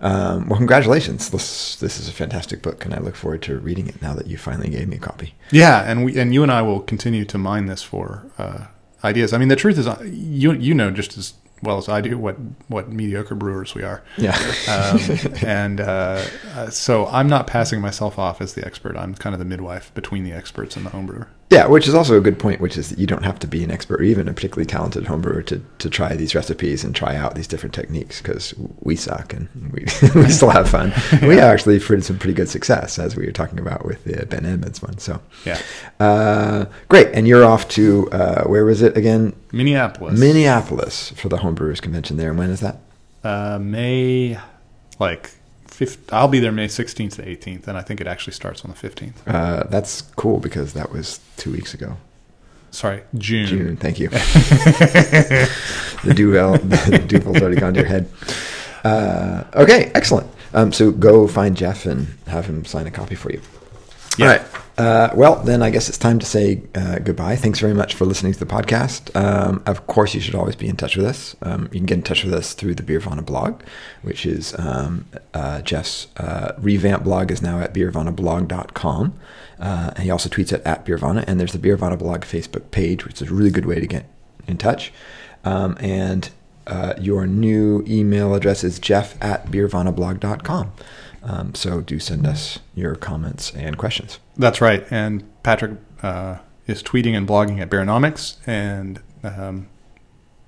Um, 0.00 0.48
well, 0.48 0.58
congratulations! 0.58 1.30
This 1.30 1.76
this 1.76 1.98
is 1.98 2.06
a 2.08 2.12
fantastic 2.12 2.60
book, 2.60 2.84
and 2.84 2.92
I 2.92 2.98
look 2.98 3.14
forward 3.16 3.40
to 3.44 3.58
reading 3.58 3.86
it 3.86 4.02
now 4.02 4.12
that 4.14 4.26
you 4.26 4.36
finally 4.36 4.68
gave 4.68 4.88
me 4.88 4.96
a 4.96 5.00
copy. 5.00 5.34
yeah, 5.50 5.84
and 5.90 6.04
we 6.04 6.18
and 6.18 6.34
you 6.34 6.42
and 6.42 6.52
I 6.52 6.60
will 6.60 6.80
continue 6.80 7.24
to 7.24 7.38
mine 7.38 7.64
this 7.64 7.82
for 7.82 8.26
uh, 8.36 8.66
ideas. 9.06 9.32
I 9.32 9.38
mean, 9.38 9.48
the 9.48 9.56
truth 9.56 9.78
is, 9.78 9.86
uh, 9.86 10.00
you 10.04 10.52
you 10.52 10.74
know 10.74 10.90
just 10.90 11.16
as 11.16 11.34
well 11.62 11.78
as 11.78 11.88
I 11.88 12.00
do 12.00 12.18
what 12.18 12.36
what 12.68 12.90
mediocre 12.90 13.34
brewers 13.34 13.74
we 13.74 13.82
are. 13.82 14.02
Yeah, 14.18 14.36
um, 14.68 15.00
and 15.46 15.80
uh, 15.80 16.24
uh, 16.54 16.70
so 16.70 17.06
I'm 17.06 17.28
not 17.28 17.46
passing 17.46 17.80
myself 17.80 18.18
off 18.18 18.40
as 18.40 18.54
the 18.54 18.64
expert. 18.66 18.96
I'm 18.96 19.14
kind 19.14 19.34
of 19.34 19.38
the 19.38 19.44
midwife 19.44 19.92
between 19.94 20.24
the 20.24 20.32
experts 20.32 20.76
and 20.76 20.84
the 20.84 20.90
homebrewer. 20.90 21.28
Yeah, 21.48 21.68
which 21.68 21.86
is 21.86 21.94
also 21.94 22.16
a 22.18 22.20
good 22.20 22.40
point, 22.40 22.60
which 22.60 22.76
is 22.76 22.88
that 22.88 22.98
you 22.98 23.06
don't 23.06 23.22
have 23.24 23.38
to 23.38 23.46
be 23.46 23.62
an 23.62 23.70
expert 23.70 24.00
or 24.00 24.02
even 24.02 24.26
a 24.26 24.32
particularly 24.32 24.66
talented 24.66 25.04
homebrewer 25.04 25.46
to 25.46 25.62
to 25.78 25.88
try 25.88 26.16
these 26.16 26.34
recipes 26.34 26.82
and 26.82 26.92
try 26.92 27.14
out 27.14 27.36
these 27.36 27.46
different 27.46 27.72
techniques 27.72 28.20
because 28.20 28.52
we 28.80 28.96
suck 28.96 29.32
and 29.32 29.48
we 29.72 29.86
we 30.20 30.28
still 30.28 30.50
have 30.50 30.68
fun. 30.68 30.92
We 31.22 31.38
actually 31.38 31.78
had 31.78 32.02
some 32.04 32.18
pretty 32.18 32.34
good 32.34 32.48
success 32.48 32.98
as 32.98 33.14
we 33.14 33.26
were 33.26 33.32
talking 33.32 33.60
about 33.60 33.84
with 33.84 34.02
the 34.02 34.26
Ben 34.26 34.44
Edmunds 34.44 34.82
one. 34.82 34.98
So 34.98 35.20
Yeah, 35.44 35.60
uh, 36.00 36.64
great, 36.88 37.08
and 37.14 37.28
you're 37.28 37.44
off 37.44 37.68
to 37.70 38.10
uh, 38.10 38.42
where 38.44 38.64
was 38.64 38.82
it 38.82 38.96
again? 38.96 39.32
Minneapolis, 39.52 40.18
Minneapolis 40.18 41.10
for 41.10 41.28
the 41.28 41.36
homebrewers 41.38 41.80
convention 41.80 42.16
there. 42.16 42.30
And 42.30 42.38
when 42.38 42.50
is 42.50 42.58
that? 42.60 42.78
uh, 43.22 43.58
May 43.60 44.36
like. 44.98 45.30
5th, 45.78 45.98
I'll 46.10 46.28
be 46.28 46.40
there 46.40 46.52
May 46.52 46.68
16th 46.68 47.16
to 47.16 47.22
18th, 47.22 47.68
and 47.68 47.76
I 47.76 47.82
think 47.82 48.00
it 48.00 48.06
actually 48.06 48.32
starts 48.32 48.64
on 48.64 48.70
the 48.70 48.76
15th. 48.76 49.14
Uh, 49.26 49.64
that's 49.64 50.02
cool 50.02 50.38
because 50.38 50.72
that 50.72 50.90
was 50.90 51.20
two 51.36 51.52
weeks 51.52 51.74
ago. 51.74 51.98
Sorry, 52.70 53.02
June. 53.16 53.46
June, 53.46 53.76
thank 53.76 53.98
you. 53.98 54.08
the 54.08 56.14
Duvel, 56.14 56.58
the 56.58 57.04
Duvel's 57.06 57.38
already 57.38 57.56
gone 57.56 57.74
to 57.74 57.80
your 57.80 57.88
head. 57.88 58.08
Uh, 58.84 59.44
okay, 59.54 59.90
excellent. 59.94 60.28
Um, 60.54 60.72
so 60.72 60.90
go 60.90 61.26
find 61.26 61.56
Jeff 61.56 61.86
and 61.86 62.08
have 62.26 62.46
him 62.46 62.64
sign 62.64 62.86
a 62.86 62.90
copy 62.90 63.14
for 63.14 63.30
you. 63.30 63.40
Yeah. 64.18 64.26
All 64.26 64.32
right. 64.32 64.42
Uh, 64.78 65.08
well, 65.14 65.36
then 65.36 65.62
I 65.62 65.70
guess 65.70 65.88
it's 65.88 65.96
time 65.96 66.18
to 66.18 66.26
say 66.26 66.60
uh, 66.74 66.98
goodbye. 66.98 67.36
Thanks 67.36 67.60
very 67.60 67.72
much 67.72 67.94
for 67.94 68.04
listening 68.04 68.34
to 68.34 68.38
the 68.38 68.44
podcast. 68.44 69.14
Um, 69.16 69.62
of 69.64 69.86
course, 69.86 70.14
you 70.14 70.20
should 70.20 70.34
always 70.34 70.54
be 70.54 70.68
in 70.68 70.76
touch 70.76 70.96
with 70.96 71.06
us. 71.06 71.34
Um, 71.40 71.64
you 71.72 71.78
can 71.78 71.86
get 71.86 71.94
in 71.94 72.02
touch 72.02 72.24
with 72.24 72.34
us 72.34 72.52
through 72.52 72.74
the 72.74 72.82
Beervana 72.82 73.24
blog, 73.24 73.62
which 74.02 74.26
is 74.26 74.54
um, 74.58 75.06
uh, 75.32 75.62
Jeff's 75.62 76.08
uh, 76.18 76.52
revamped 76.58 77.04
blog 77.04 77.30
is 77.30 77.40
now 77.40 77.58
at 77.58 77.72
beervanablog.com. 77.72 79.18
Uh, 79.58 79.92
and 79.96 80.04
he 80.04 80.10
also 80.10 80.28
tweets 80.28 80.52
it 80.52 80.60
at 80.66 80.84
Beervana. 80.84 81.24
And 81.26 81.40
there's 81.40 81.52
the 81.52 81.58
Beervana 81.58 81.98
blog 81.98 82.22
Facebook 82.22 82.70
page, 82.70 83.06
which 83.06 83.22
is 83.22 83.30
a 83.30 83.34
really 83.34 83.50
good 83.50 83.64
way 83.64 83.80
to 83.80 83.86
get 83.86 84.04
in 84.46 84.58
touch. 84.58 84.92
Um, 85.42 85.78
and 85.80 86.28
uh, 86.66 86.94
your 87.00 87.26
new 87.26 87.82
email 87.86 88.34
address 88.34 88.62
is 88.62 88.78
jeff 88.78 89.16
at 89.22 89.46
beervanablog.com. 89.46 90.72
Um, 91.26 91.54
so 91.54 91.80
do 91.80 91.98
send 91.98 92.24
us 92.26 92.60
your 92.74 92.94
comments 92.94 93.52
and 93.54 93.76
questions. 93.76 94.20
That's 94.36 94.60
right. 94.60 94.86
And 94.90 95.24
Patrick 95.42 95.72
uh, 96.02 96.38
is 96.68 96.82
tweeting 96.82 97.16
and 97.16 97.26
blogging 97.26 97.60
at 97.60 97.68
Beeronomics, 97.68 98.36
and 98.46 99.02
um, 99.24 99.68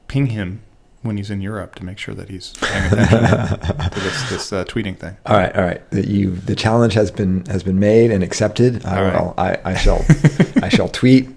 ping 0.06 0.26
him 0.26 0.62
when 1.02 1.16
he's 1.16 1.30
in 1.30 1.40
Europe 1.40 1.74
to 1.76 1.84
make 1.84 1.98
sure 1.98 2.14
that 2.14 2.28
he's 2.28 2.52
paying 2.60 2.92
attention 2.92 3.18
to 3.90 4.00
this, 4.00 4.30
this 4.30 4.52
uh, 4.52 4.64
tweeting 4.64 4.96
thing. 4.96 5.16
All 5.26 5.36
right, 5.36 5.54
all 5.56 5.64
right. 5.64 5.88
The, 5.90 6.06
you, 6.06 6.30
the 6.32 6.54
challenge 6.56 6.94
has 6.94 7.10
been 7.10 7.44
has 7.46 7.62
been 7.62 7.78
made 7.80 8.10
and 8.10 8.22
accepted. 8.22 8.84
I 8.84 8.96
All 8.96 9.02
right. 9.04 9.20
will. 9.20 9.34
I, 9.36 9.58
I 9.64 9.76
shall. 9.76 10.04
I 10.62 10.68
shall 10.68 10.88
tweet 10.88 11.28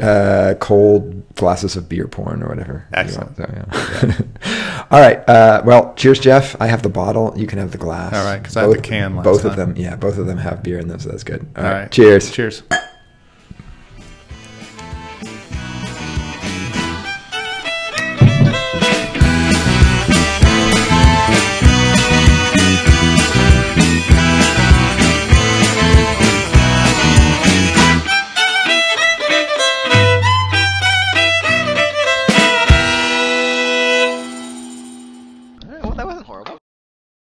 uh, 0.00 0.54
cold 0.60 1.34
glasses 1.34 1.76
of 1.76 1.88
beer 1.88 2.06
porn 2.06 2.42
or 2.42 2.48
whatever. 2.48 2.86
Excellent. 2.92 3.36
So, 3.36 3.50
yeah. 3.52 4.84
all 4.90 5.00
right. 5.00 5.18
Uh, 5.28 5.62
well, 5.64 5.94
cheers, 5.94 6.18
Jeff. 6.18 6.60
I 6.60 6.66
have 6.66 6.82
the 6.82 6.88
bottle. 6.88 7.32
You 7.36 7.46
can 7.46 7.58
have 7.58 7.72
the 7.72 7.78
glass. 7.78 8.14
All 8.14 8.24
right, 8.24 8.38
because 8.38 8.56
I 8.56 8.62
have 8.62 8.72
the 8.72 8.80
can 8.80 9.22
both 9.22 9.44
of 9.44 9.56
them. 9.56 9.74
Yeah, 9.76 9.96
both 9.96 10.18
of 10.18 10.26
them 10.26 10.38
have 10.38 10.62
beer 10.62 10.78
in 10.78 10.88
them, 10.88 10.98
so 10.98 11.10
that's 11.10 11.24
good. 11.24 11.46
All 11.56 11.64
right. 11.64 11.90
Cheers. 11.90 12.30
Cheers. 12.30 12.62